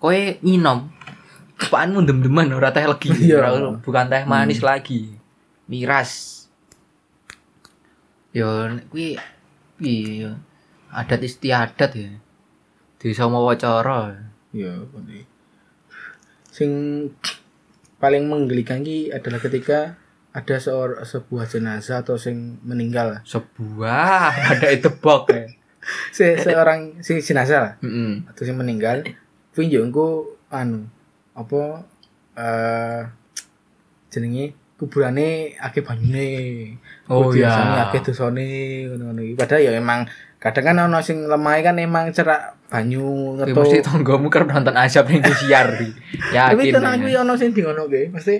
kowe 0.00 0.16
nyinom. 0.40 0.88
Paanmu 1.60 2.08
dem-deman 2.08 2.48
ora 2.56 2.72
teh 2.72 2.88
legi. 2.88 3.12
Iya. 3.28 3.76
Bukan 3.84 4.08
teh 4.08 4.24
manis 4.24 4.64
lagi. 4.64 5.12
Miras. 5.68 6.40
Yo 8.32 8.48
kuwi 8.88 9.20
piye 9.76 10.24
ya? 10.24 10.32
Adat 10.88 11.20
istiadat 11.20 11.92
ya. 11.92 12.10
Desa 12.96 13.28
mawacara. 13.28 14.16
Iya, 14.56 14.80
bener. 14.88 15.28
Sing 16.48 16.70
paling 18.00 18.24
menggelikan 18.26 18.80
ki 18.80 19.12
adalah 19.12 19.38
ketika 19.38 20.00
ada 20.32 20.56
seor 20.56 21.02
sebuah 21.04 21.44
jenazah 21.46 22.00
atau 22.00 22.16
sing 22.16 22.58
meninggal. 22.64 23.20
Sebuah 23.28 24.32
ada 24.56 24.68
itu 24.72 24.88
bok 24.88 25.30
ya. 25.30 25.44
Se 26.10 26.36
seorang 26.40 27.04
sing 27.04 27.20
jenazah 27.20 27.58
lah 27.60 27.72
Heeh. 27.84 28.24
atau 28.24 28.42
sing 28.42 28.56
meninggal. 28.56 29.04
Kuwi 29.52 29.76
engko 29.76 30.38
anu 30.48 30.88
apa 31.36 31.84
eh 32.38 33.02
jenenge 34.08 34.56
kuburane 34.80 35.60
akeh 35.60 35.84
banyune. 35.84 36.28
Oh, 37.12 37.34
iya. 37.36 37.84
akeh 37.90 38.00
dosane 38.00 38.88
ngono-ngono. 38.88 39.36
Padahal 39.36 39.60
ya 39.60 39.70
emang 39.76 40.08
kadang 40.40 40.72
kan 40.72 40.76
ono 40.88 41.04
sing 41.04 41.28
lemah 41.28 41.60
kan 41.60 41.76
emang 41.76 42.14
cerak 42.16 42.59
banyu 42.70 43.02
ngetu. 43.34 43.58
mesti 43.58 43.78
tonggomu 43.82 44.30
keur 44.30 44.46
nonton 44.46 44.72
azab 44.72 45.10
ning 45.10 45.26
siar 45.26 45.74
di. 45.74 45.90
Tapi 46.32 46.70
Yakin. 46.70 46.74
tenang 46.78 46.94
ya. 46.94 47.02
kuwi 47.02 47.14
ono 47.18 47.32
sing 47.34 47.50
di 47.50 47.60
ngono 47.60 47.90
ge, 47.90 48.06
mesti 48.08 48.34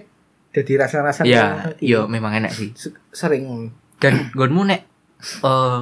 dadi 0.51 0.72
rasa-rasa 0.74 1.26
Iya, 1.26 1.74
iya 1.83 2.01
memang 2.07 2.39
enak 2.39 2.51
sih. 2.51 2.70
Se- 2.72 2.95
sering 3.11 3.43
ngono. 3.45 3.68
Dan 3.99 4.31
gonmu 4.31 4.62
nek 4.64 4.81
eh 5.43 5.78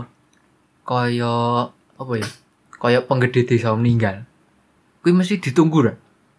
kaya 0.83 1.35
apa 1.95 2.13
ya? 2.17 2.29
Kaya 2.75 2.99
penggede 3.05 3.45
desa 3.45 3.77
meninggal. 3.77 4.25
Kuwi 5.01 5.13
mesti 5.13 5.37
ditunggu 5.39 5.79
ra. 5.85 5.95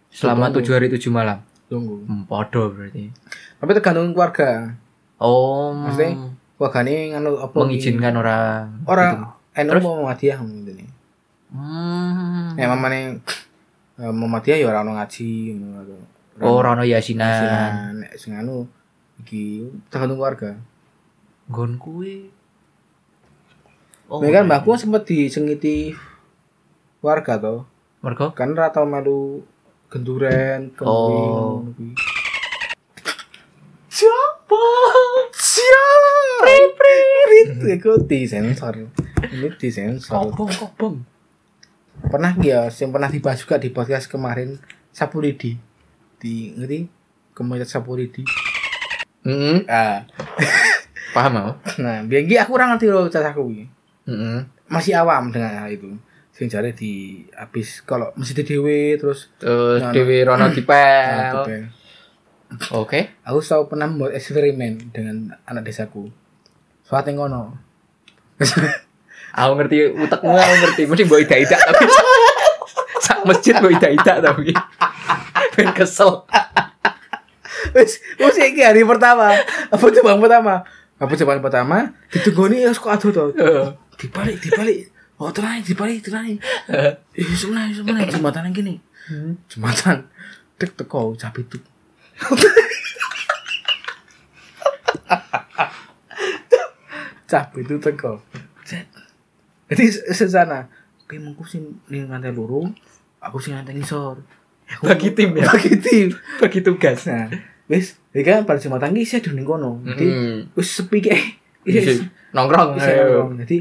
Selama 0.09 0.49
tujuh 0.49 0.73
hari 0.73 0.89
tujuh 0.89 1.13
malam. 1.13 1.45
Tunggu. 1.69 2.01
Hmm, 2.01 2.25
podo 2.25 2.73
berarti. 2.73 3.13
Tapi 3.61 3.71
tergantung 3.77 4.09
keluarga. 4.09 4.73
Oh. 5.21 5.69
Maksudnya, 5.77 6.33
Wargane 6.57 7.13
nganu 7.13 7.37
apa? 7.37 7.55
mengizinkan 7.55 8.17
orang. 8.17 8.81
gitu. 8.81 8.89
Orang 8.89 9.13
enu 9.53 9.69
Terus? 9.69 9.83
mau 9.85 9.93
Muhammadiyah 10.01 10.39
ngene. 10.41 10.68
Hmm. 11.49 12.53
Ya 12.53 12.69
mamane 12.69 13.25
eh, 13.97 14.11
Muhammadiyah 14.13 14.57
ya 14.61 14.65
ora 14.69 14.85
ono 14.85 14.93
ngaji 14.95 15.29
ngono. 15.57 15.97
Oh, 16.39 16.63
Rono 16.63 16.85
Yasinan. 16.87 17.27
Yasinan. 17.27 17.93
Nek 18.05 18.11
sing 18.15 18.31
anu 18.37 18.63
iki 19.19 19.67
tergantung 19.91 20.21
keluarga. 20.21 20.55
Nggon 21.51 21.75
kuwi. 21.75 22.29
Oh. 24.07 24.21
Mereka 24.23 24.41
kan 24.41 24.45
mbahku 24.47 24.77
sempet 24.79 25.03
disengiti 25.03 25.93
warga 27.03 27.35
to. 27.41 27.55
Mergo 27.99 28.31
Kan 28.31 28.55
ora 28.55 28.71
tau 28.71 28.87
melu 28.87 29.43
genduren, 29.91 30.71
kembing 30.71 30.87
Oh. 30.87 31.65
kuwi. 31.75 31.91
siapa? 33.89 34.63
Siap. 35.35 36.39
Prit 36.45 36.71
prit. 36.77 37.47
Iku 37.75 37.91
disensor. 38.07 38.87
Ini 39.27 39.49
disensor. 39.59 40.31
Kobong 40.31 40.49
kobong. 40.55 40.95
Pernah 42.09 42.33
ya, 42.41 42.65
yang 42.73 42.89
pernah 42.89 43.05
dibahas 43.05 43.37
juga 43.45 43.61
di 43.61 43.69
podcast 43.69 44.09
kemarin 44.09 44.57
Sapu 44.89 45.21
Lidi. 45.21 45.53
Di 46.17 46.57
ngerti? 46.57 46.89
Komunitas 47.37 47.69
Sapu 47.69 47.93
Lidi. 47.93 48.25
Heeh. 49.21 49.61
Ah, 49.69 50.09
Paham 51.15 51.31
mau? 51.37 51.51
nah, 51.77 52.01
biar 52.01 52.25
aku 52.41 52.57
ora 52.57 52.73
ngerti 52.73 52.89
loh 52.89 53.05
cacaku 53.13 53.53
iki. 53.53 53.65
Heeh. 54.09 54.41
Masih 54.65 54.97
awam 54.97 55.29
dengan 55.29 55.53
hal 55.61 55.69
itu. 55.69 55.93
Sing 56.33 56.49
jare 56.49 56.73
di 56.73 57.25
habis 57.37 57.85
kalau 57.85 58.09
masjid 58.17 58.41
dewe 58.41 58.97
terus 58.97 59.29
Terus 59.37 59.85
Nah, 59.85 59.93
Dewi 59.93 60.25
Rono 60.25 60.47
nah, 60.47 60.53
dipel. 60.57 61.45
dipel. 61.45 61.61
Oke. 62.73 63.21
Aku 63.21 63.37
selalu 63.45 63.69
pernah 63.69 63.85
membuat 63.85 64.17
eksperimen 64.17 64.89
dengan 64.89 65.37
anak 65.45 65.69
desaku. 65.69 66.09
Suatu 66.81 67.13
yang 67.13 67.21
ngono. 67.21 67.53
Aku 69.35 69.51
ngerti 69.57 69.77
utekmu 69.93 70.33
aku 70.33 70.55
ngerti. 70.65 70.81
Mesti 70.89 71.03
mbok 71.05 71.19
ida-ida 71.25 71.57
tapi 71.57 71.83
sak 73.05 73.19
masjid 73.25 73.53
mbok 73.57 73.71
ida-ida 73.75 74.13
tapi. 74.23 74.51
Ben 75.57 75.69
kesel. 75.75 76.25
Wis, 77.75 78.01
wis 78.17 78.37
iki 78.39 78.61
hari 78.65 78.81
pertama. 78.87 79.35
Apa 79.69 79.85
cobaan 79.91 80.19
pertama? 80.23 80.63
Apa 80.97 81.13
cobaan 81.15 81.41
pertama? 81.43 81.77
Ditunggoni 82.09 82.65
ya 82.65 82.73
kok 82.73 82.89
aduh 82.89 83.11
to. 83.13 83.25
Dibalik, 83.99 84.39
dibalik. 84.39 84.89
Oh, 85.19 85.27
tenang, 85.35 85.59
dibalik, 85.59 85.99
tenang. 85.99 86.39
Eh, 86.71 86.95
sebenarnya, 87.35 87.75
sebenarnya 87.75 88.07
jembatan 88.07 88.47
yang 88.47 88.55
gini. 88.55 88.79
Jembatan. 89.51 90.07
Tek 90.55 90.79
teko 90.79 91.11
cabe 91.19 91.43
itu. 91.43 91.59
cabe 97.31 97.59
itu 97.63 97.75
teko. 97.83 98.23
Jadi 99.69 99.83
sesana. 100.11 100.65
Oke, 101.05 101.21
mengku 101.21 101.45
sing 101.45 101.81
ning 101.89 102.09
lantai 102.09 102.33
loro, 102.33 102.69
aku 103.21 103.37
sing 103.37 103.53
lantai 103.53 103.77
ngisor. 103.77 104.21
Bagi 104.85 105.13
tim 105.13 105.33
ya? 105.37 105.49
Bagi 105.49 105.73
tim. 105.81 106.13
Bagi 106.41 106.59
tugas. 106.61 107.05
Nah, 107.09 107.29
wis, 107.65 107.97
iki 108.13 108.25
kan 108.25 108.45
pada 108.45 108.61
jembatan 108.61 108.93
iki 108.97 109.17
saya 109.17 109.29
ning 109.33 109.45
kono. 109.45 109.81
Jadi 109.85 110.07
wis 110.53 110.69
sepi 110.69 111.01
kayak 111.01 111.37
Isi 111.65 112.01
nongkrong. 112.33 112.77
bisa 112.77 112.89
ayo. 112.89 113.29
ngomong. 113.29 113.45
Jadi 113.45 113.57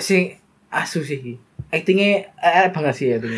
sing 0.00 0.36
asu 0.72 1.00
sih 1.04 1.20
iki. 1.20 1.34
Aktingnya 1.72 2.32
eh, 2.40 2.68
banget 2.72 2.94
sih 2.96 3.06
ya 3.12 3.16
tuh. 3.20 3.32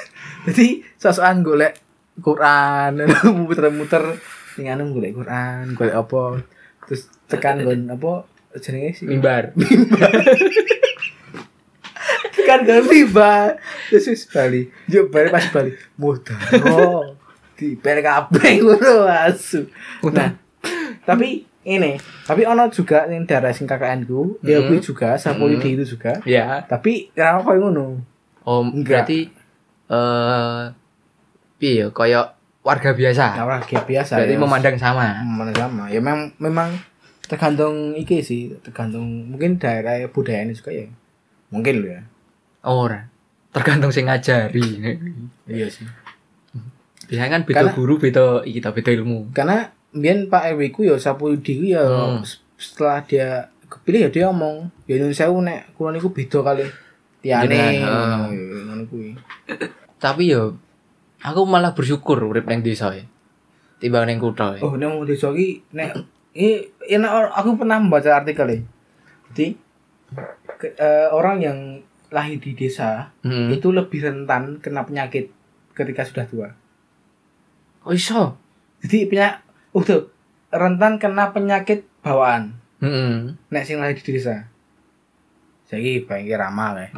Jadi 0.50 0.82
sosokan 0.98 1.42
golek 1.42 1.78
Quran, 2.18 3.02
muter-muter 3.46 4.18
ning 4.58 4.70
anu 4.70 4.94
golek 4.94 5.14
Quran, 5.14 5.74
golek 5.74 5.94
apa. 5.94 6.42
Terus 6.86 7.08
tekan 7.30 7.62
gon 7.62 7.90
apa 7.90 8.26
jenenge 8.58 8.98
sih? 8.98 9.06
Mimbar. 9.06 9.54
Tekan 9.54 10.12
gon 12.42 12.82
tiba. 12.88 13.54
Terus 13.88 14.06
wis 14.10 14.22
bali. 14.26 14.66
Yo 14.86 15.06
bali 15.08 15.30
pas 15.30 15.46
bali. 15.48 15.72
Oh. 16.66 17.14
Di 17.54 17.78
per 17.78 18.02
kabeh 18.02 18.58
ngono 18.58 19.06
asu. 19.06 19.70
Nah, 20.10 20.34
tapi 21.06 21.46
ini, 21.62 21.94
tapi 22.26 22.42
ono 22.42 22.66
juga 22.68 23.06
yang 23.06 23.24
daerah 23.24 23.54
sing 23.54 23.64
KKN 23.64 24.04
ku, 24.04 24.36
ya 24.42 24.58
Hmm. 24.58 24.68
kuwi 24.68 24.82
juga 24.82 25.14
Sapoli 25.14 25.56
Hmm. 25.56 25.64
itu 25.78 25.96
juga. 25.96 26.18
Ya. 26.26 26.60
Tapi 26.60 27.14
ora 27.14 27.38
koyo 27.40 27.70
ngono. 27.70 28.02
Oh, 28.42 28.60
Enggak. 28.60 29.06
berarti 29.06 29.30
eh 29.88 30.62
piye 31.56 31.86
ya 31.86 31.88
kayak 31.88 32.26
warga 32.60 32.90
biasa. 32.92 33.24
Nah, 33.38 33.62
kayak 33.62 33.86
biasa. 33.86 34.12
Berarti 34.18 34.34
ya. 34.36 34.40
memandang 34.42 34.76
sama. 34.76 35.06
memandang 35.22 35.58
sama. 35.70 35.82
Ya 35.88 36.00
memang 36.02 36.34
memang 36.36 36.68
tergantung 37.24 37.94
iki 37.94 38.20
sih, 38.20 38.52
tergantung 38.60 39.30
mungkin 39.32 39.56
daerah 39.56 40.04
budayanya 40.10 40.52
juga 40.52 40.74
ya. 40.74 40.90
Mungkin 41.48 41.74
lo 41.80 41.88
ya. 41.88 42.02
Oh, 42.64 42.84
ora. 42.84 43.06
Tergantung 43.50 43.92
sing 43.92 44.08
ngajari. 44.08 44.98
Iya 45.46 45.68
sih. 45.68 45.86
Biasanya 47.04 47.30
kan 47.30 47.42
beda 47.44 47.64
guru, 47.70 48.00
beda 48.00 48.42
iki 48.42 48.58
ta, 48.58 48.72
beda 48.72 48.90
ilmu. 48.90 49.30
Karena 49.30 49.68
biyen 49.92 50.26
Pak 50.26 50.56
RW 50.56 50.60
ku 50.70 50.80
ya 50.82 50.96
Sapoli 50.96 51.36
ku 51.38 51.62
ya 51.62 51.84
Hmm. 51.84 52.24
setelah 52.56 53.04
dia 53.04 53.28
kepilih 53.64 54.08
ya 54.08 54.10
dia 54.10 54.24
ngomong, 54.26 54.72
ya 54.84 54.96
nyun 54.96 55.12
sewu 55.12 55.38
nek 55.38 55.76
kula 55.76 55.92
niku 55.92 56.08
beda 56.08 56.40
kali 56.40 56.64
tiane. 57.20 57.78
Ya, 57.78 58.26
Ngono 58.26 58.88
kuwi. 58.88 59.12
Tapi 59.96 60.32
yo 60.32 60.56
aku 61.20 61.44
malah 61.44 61.72
bersyukur 61.72 62.16
urip 62.24 62.44
ning 62.44 62.60
desa 62.60 62.90
ya. 62.90 63.04
Timbang 63.76 64.08
ning 64.08 64.16
kutha. 64.16 64.56
ya. 64.56 64.64
Oh, 64.64 64.74
nek 64.74 64.88
mau 64.88 65.04
desa 65.04 65.28
iki 65.30 65.60
nek 65.70 65.92
ini, 66.32 66.64
ini 66.84 67.06
or- 67.06 67.30
aku 67.30 67.54
pernah 67.54 67.76
membaca 67.76 68.10
artikel 68.10 68.48
ya. 68.48 68.58
Jadi 69.30 69.46
ke- 70.56 70.74
eh, 70.74 71.06
orang 71.10 71.36
yang 71.38 71.58
lahir 72.14 72.38
di 72.38 72.54
desa 72.54 73.10
Hmm. 73.26 73.50
itu 73.50 73.74
lebih 73.74 73.98
rentan 73.98 74.62
kena 74.62 74.86
penyakit 74.86 75.34
ketika 75.74 76.06
sudah 76.06 76.24
tua. 76.30 76.48
Oh 77.82 77.90
iso. 77.90 78.38
Jadi 78.80 79.10
punya 79.10 79.42
uh 79.74 79.82
tuh, 79.82 80.14
rentan 80.48 81.02
kena 81.02 81.34
penyakit 81.34 81.82
bawaan. 82.00 82.54
Heeh. 82.78 83.34
Nek 83.50 83.64
sing 83.66 83.82
lahir 83.82 83.98
di 83.98 84.14
desa. 84.14 84.46
Jadi 85.66 86.06
banyak 86.06 86.38
ramal 86.38 86.78
ya. 86.78 86.88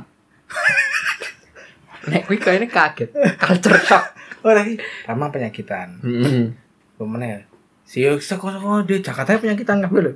Nek 2.13 2.29
kuwi 2.29 2.37
kayaknya 2.37 2.69
kaget. 2.69 3.11
Culture 3.41 3.81
shock. 3.81 4.05
Oh 4.47 4.55
lagi 4.55 4.79
ramal 5.03 5.35
penyakitan. 5.35 5.99
Heeh. 6.07 6.55
Pemene 6.95 7.27
ya. 7.27 7.41
Si 7.83 8.07
seko-seko 8.07 8.87
di 8.87 9.03
Jakarta 9.03 9.35
penyakitan 9.35 9.83
kabeh 9.83 10.01
lho. 10.07 10.13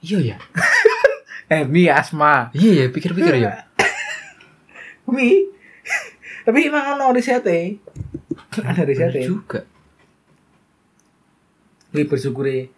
Iya 0.00 0.34
ya. 0.34 0.36
Eh, 1.46 1.62
mi 1.62 1.86
asma. 1.86 2.50
Iya 2.50 2.70
ya, 2.74 2.86
pikir-pikir 2.90 3.38
ya. 3.38 3.65
Mi. 5.08 5.46
Tapi 6.42 6.66
emang 6.66 6.94
ono 6.94 7.10
risete. 7.10 7.78
Ada 8.56 8.82
risete. 8.82 9.22
juga. 9.22 9.60
Wi 11.90 12.04
bersyukuri 12.04 12.68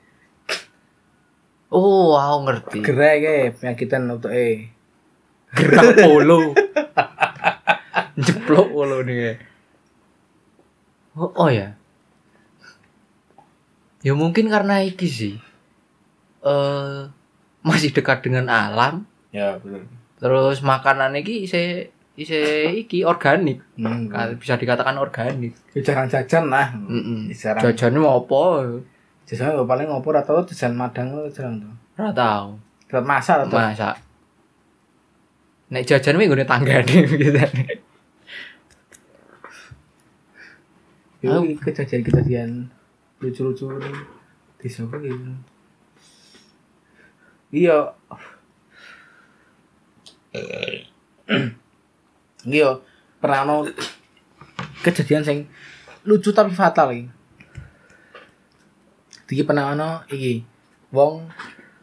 Oh, 1.68 2.16
aku 2.16 2.38
ngerti. 2.46 2.78
gerai 2.80 3.16
kayak 3.18 3.48
penyakitan 3.54 4.08
untuk 4.08 4.32
eh. 4.32 4.72
Gerak 5.52 5.96
polo. 6.04 6.56
Jeplok 8.16 8.68
polo 8.70 9.04
nih. 9.04 9.36
Oh, 11.12 11.28
oh 11.36 11.50
ya. 11.52 11.76
Ya 14.00 14.12
mungkin 14.14 14.48
karena 14.48 14.80
iki 14.80 15.04
sih. 15.04 15.36
Eh 16.40 17.00
masih 17.60 17.92
dekat 17.92 18.24
dengan 18.24 18.48
alam, 18.48 19.04
Ya 19.28 19.60
betul. 19.60 19.84
terus 20.16 20.64
makanan 20.64 21.20
iki 21.20 21.44
isi 21.44 21.90
isi 22.18 22.34
iki 22.82 23.06
organik. 23.06 23.62
Hmm. 23.78 24.10
Bisa 24.42 24.58
dikatakan 24.58 24.98
organik. 24.98 25.54
Jajan 25.70 26.10
jajan 26.10 26.50
lah. 26.50 26.74
Heeh. 26.74 27.30
Jarang. 27.30 27.62
Jajannya 27.62 28.02
mau 28.02 28.18
apa? 28.18 28.42
Jajan 29.30 29.54
ya 29.54 29.62
paling 29.62 29.86
ngopo 29.86 30.10
ora 30.10 30.26
tau 30.26 30.42
jajan 30.42 30.74
madang 30.74 31.14
lo 31.14 31.30
jarang 31.30 31.62
tuh. 31.62 31.70
Ora 31.94 32.10
tahu. 32.10 32.58
Tetap 32.90 33.04
masak 33.06 33.46
atau 33.46 33.54
Masak. 33.54 33.94
Nek 35.70 35.86
jajan 35.86 36.18
kuwi 36.18 36.26
nggone 36.26 36.42
tanggane 36.48 36.96
gitu. 37.22 37.38
Yo 41.22 41.38
kejadian-kejadian 41.62 42.66
lucu-lucu 43.22 43.66
nih 43.78 43.94
di 44.58 44.66
siapa 44.66 44.98
gitu. 44.98 45.30
Iya. 47.54 47.78
Iya, 52.48 52.80
pernah 53.20 53.44
ono 53.44 53.56
kejadian 54.80 55.22
sing 55.22 55.38
lucu 56.02 56.32
tapi 56.32 56.50
fatal 56.52 56.90
iki. 56.90 57.04
Iki 59.28 59.44
pernah 59.44 59.76
ono 59.76 60.02
iki 60.08 60.40
wong 60.90 61.28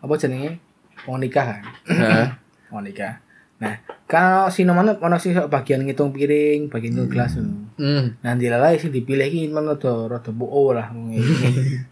apa 0.01 0.13
jenenge? 0.17 0.57
Wong 1.05 1.21
nikah 1.21 1.45
kan. 1.45 1.61
Heeh. 1.85 2.27
Wong 2.73 2.81
nikah. 2.81 3.21
Nah, 3.61 3.77
kalau 4.09 4.49
si 4.49 4.65
nomane 4.65 4.97
ono 4.97 5.15
sing 5.21 5.37
bagian 5.37 5.85
ngitung 5.85 6.09
piring, 6.09 6.67
bagian 6.67 6.97
ngitung 6.97 7.11
gelas. 7.13 7.37
Hmm. 7.77 8.17
Nah, 8.19 8.33
dilalai 8.33 8.81
sing 8.81 8.89
dipilih 8.89 9.29
iki 9.29 9.47
men 9.53 9.69
rada 9.69 10.09
rada 10.09 10.31
buo 10.33 10.73
lah 10.73 10.89
wong 10.89 11.13
iki. 11.13 11.33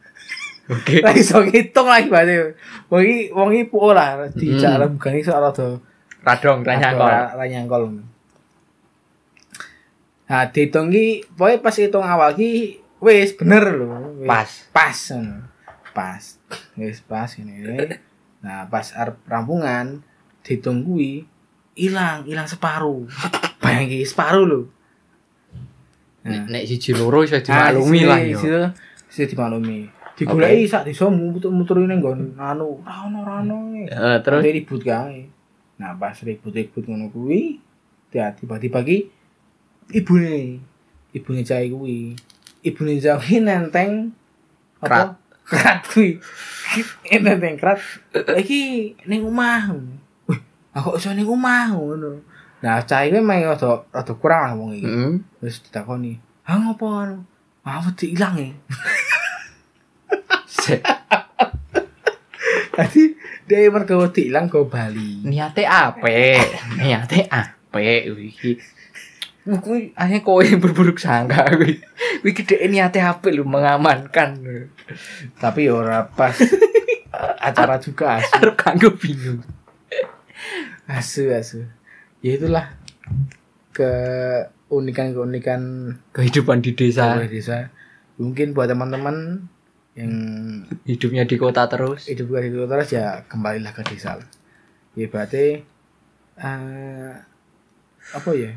Oke. 0.73 1.03
Lah 1.05 1.13
iso 1.13 1.43
ngitung 1.45 1.85
lagi 1.85 2.09
berarti. 2.09 2.57
Wong 2.89 3.01
iki 3.05 3.17
wong 3.29 3.49
iki 3.53 3.63
puo 3.69 3.93
lah 3.93 4.25
dijak 4.33 4.73
Hmm. 4.75 4.81
rembugan 4.81 5.13
iso 5.21 5.31
rada 5.31 5.77
Radong 6.23 6.63
tanya 6.63 6.95
kok. 6.95 7.35
Nah, 10.23 10.47
ki, 10.49 10.71
pokoknya 11.35 11.59
pas 11.59 11.75
hitung 11.75 12.05
awal 12.05 12.31
ki 12.33 12.79
wis 13.03 13.35
bener 13.35 13.75
lho. 13.75 14.23
Pas. 14.23 14.71
Pas. 14.71 14.99
Pas. 15.91 16.23
Wis 16.79 17.03
pas 17.03 17.29
ini. 17.35 17.67
Nah, 18.39 18.67
pas 18.71 18.95
arep 18.95 19.19
rampungan 19.27 19.99
dihitung 20.43 20.83
kuwi 20.87 21.27
ilang, 21.75 22.23
ilang 22.23 22.47
separuh. 22.47 23.07
Bayangin 23.63 24.07
separuh 24.07 24.45
lho. 24.47 24.61
Nah, 26.23 26.47
Nek 26.47 26.63
siji 26.63 26.95
loro 26.95 27.27
iso 27.27 27.35
dimaklumi 27.35 28.07
lah 28.07 28.23
yo. 28.23 28.39
Sih 29.11 29.27
dimaklumi. 29.27 29.91
Digoleki 30.13 30.69
sak 30.69 30.87
desa 30.87 31.09
muter-muter 31.09 31.83
ning 31.83 31.99
nggon 31.99 32.37
anu, 32.37 32.79
ra 32.85 33.09
ono 33.09 33.19
ra 33.25 33.41
ono. 33.41 33.75
Eh, 33.81 34.17
terus 34.23 34.45
ribut 34.45 34.85
kae. 34.85 35.25
Nah, 35.81 35.97
pas 35.97 36.15
ribut-ribut 36.15 36.85
ngono 36.85 37.09
kuwi, 37.09 37.57
tiba-tiba 38.13 38.85
ki 38.85 39.09
ibune, 39.91 40.61
ibune 41.11 41.41
cai 41.43 41.67
kuwi. 41.67 42.15
Ibune 42.63 43.01
cai 43.01 43.17
kuwi 43.19 43.37
nenteng 43.43 44.15
Krat. 44.83 45.15
Krat 45.47 45.79
kuwi. 45.87 46.19
nenteng 47.23 47.55
krat. 47.59 47.79
Iki 48.13 48.95
ning 49.07 49.27
omah. 49.27 49.71
Wih, 50.27 50.39
aku 50.75 50.99
iso 50.99 51.11
ning 51.15 51.27
omah 51.27 51.71
ngono. 51.71 52.23
Nah, 52.63 52.83
cai 52.87 53.11
kuwi 53.11 53.19
meh 53.19 53.43
rada 53.43 53.83
rada 53.91 54.13
kurang 54.15 54.41
lah 54.43 54.53
wong 54.55 54.71
iki. 54.75 54.87
Heeh. 54.87 55.13
Terus 55.39 55.59
ditakoni, 55.67 56.15
"Ah 56.47 56.59
ngopo 56.59 56.87
anu? 56.87 57.27
Ah 57.63 57.83
wedi 57.83 58.15
ilang 58.15 58.39
e." 58.39 58.49
Sik. 60.47 60.83
Tadi 62.73 63.01
dia 63.45 63.67
mergo 63.67 63.99
wedi 63.99 64.31
ilang 64.31 64.47
go 64.47 64.63
Bali. 64.67 65.27
Niate 65.27 65.67
apik. 65.67 66.79
Niate 66.79 67.27
apik 67.27 68.15
iki. 68.31 68.55
Kuwi 69.43 69.91
akhirnya 69.91 70.23
kowe 70.23 70.39
yang 70.39 70.63
berburuk 70.65 70.95
sangka. 70.95 71.43
Kuwi 71.59 72.31
gede 72.31 72.63
niate 72.71 73.03
apik 73.03 73.35
lho 73.35 73.43
mengamankan. 73.43 74.39
Tapi 75.35 75.67
ya 75.67 75.75
ora 75.75 76.07
pas 76.07 76.31
acara 77.47 77.75
juga 77.83 78.23
asu. 78.23 78.31
Arep 78.39 78.55
kanggo 78.55 78.95
bingung. 78.95 79.43
Asu 80.87 81.27
asu. 81.35 81.67
Ya 82.23 82.39
itulah 82.39 82.71
keunikan-keunikan 83.75 85.61
Kehidupan 86.15 86.63
di 86.63 86.71
desa, 86.71 87.19
desa. 87.27 87.67
Mungkin 88.15 88.55
buat 88.55 88.71
teman-teman 88.71 89.43
yang 89.93 90.13
hidupnya 90.87 91.27
di 91.27 91.35
kota 91.35 91.67
terus. 91.67 92.07
hidup 92.07 92.31
di 92.39 92.49
kota 92.55 92.79
terus 92.79 92.95
ya 92.95 93.27
kembalilah 93.27 93.75
ke 93.75 93.83
desa. 93.91 94.23
Ya 94.95 95.11
berarti 95.11 95.67
eh 96.39 97.13
apa 98.15 98.31
ya? 98.39 98.55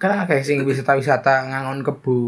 Kan 0.00 0.10
akeh 0.12 0.42
sing 0.42 0.66
wisata-wisata 0.66 1.48
ngangon 1.48 1.86
kebu. 1.86 2.18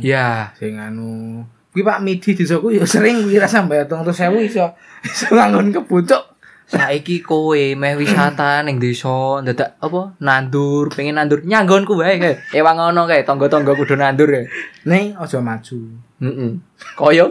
Ya, 0.00 0.50
sing 0.56 0.80
anu 0.80 1.44
kuwi 1.70 1.86
Pak 1.86 2.02
Midi 2.02 2.34
desaku 2.34 2.74
ya 2.74 2.82
sering 2.82 3.22
kuwi 3.22 3.38
ra 3.38 3.46
sampe 3.46 3.78
300.000 3.86 4.42
iso 4.42 4.74
iso 5.06 5.26
ngangon 5.30 5.70
kebucuk. 5.70 6.30
saiki 6.70 7.18
kowe 7.18 7.58
meh 7.74 7.98
wisata 7.98 8.62
ning 8.62 8.78
desa 8.78 9.42
dadak 9.42 9.74
apa 9.82 10.14
nandur, 10.22 10.86
pengen 10.94 11.18
nandur 11.18 11.42
nyanggonku 11.42 11.98
wae 11.98 12.22
kae. 12.22 12.38
Ewang 12.54 12.78
ngono 12.78 13.10
kae, 13.10 13.26
tangga-tangga 13.26 13.74
kudu 13.74 13.98
nandur 13.98 14.30
ya. 14.30 14.46
Ning 14.86 15.18
aja 15.18 15.42
maju. 15.42 15.78
Heeh. 16.22 16.50
Kaya 16.94 17.26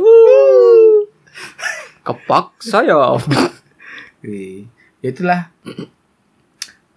kepak 2.04 2.60
saya. 2.60 3.16
Ya 5.00 5.08
itulah 5.08 5.48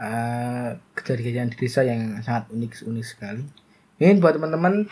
eh 0.02 0.74
kejadian 0.98 1.54
di 1.54 1.56
desa 1.62 1.86
yang 1.86 2.18
sangat 2.26 2.50
unik 2.50 2.82
unik 2.90 3.06
sekali. 3.06 3.46
Ini 4.02 4.18
buat 4.18 4.34
teman-teman 4.34 4.90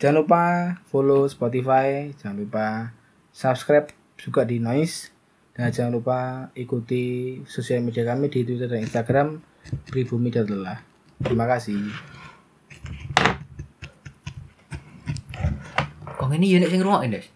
jangan 0.00 0.16
lupa 0.24 0.42
follow 0.88 1.28
Spotify, 1.28 2.08
jangan 2.16 2.36
lupa 2.40 2.66
subscribe 3.36 3.92
juga 4.16 4.48
di 4.48 4.56
Noise 4.56 5.12
dan 5.52 5.68
jangan 5.68 5.92
lupa 6.00 6.18
ikuti 6.56 7.36
sosial 7.44 7.84
media 7.84 8.08
kami 8.08 8.32
di 8.32 8.48
Twitter 8.48 8.68
dan 8.68 8.80
Instagram 8.80 9.44
Pribumi 9.92 10.32
dan 10.32 10.48
Lelah. 10.48 10.80
Terima 11.20 11.44
kasih. 11.44 11.92
Kok 16.16 16.32
ini 16.32 16.56
ya 16.56 16.64
nek 16.64 16.72
sing 16.72 16.80
ngrungokne, 16.80 17.12
Des? 17.12 17.35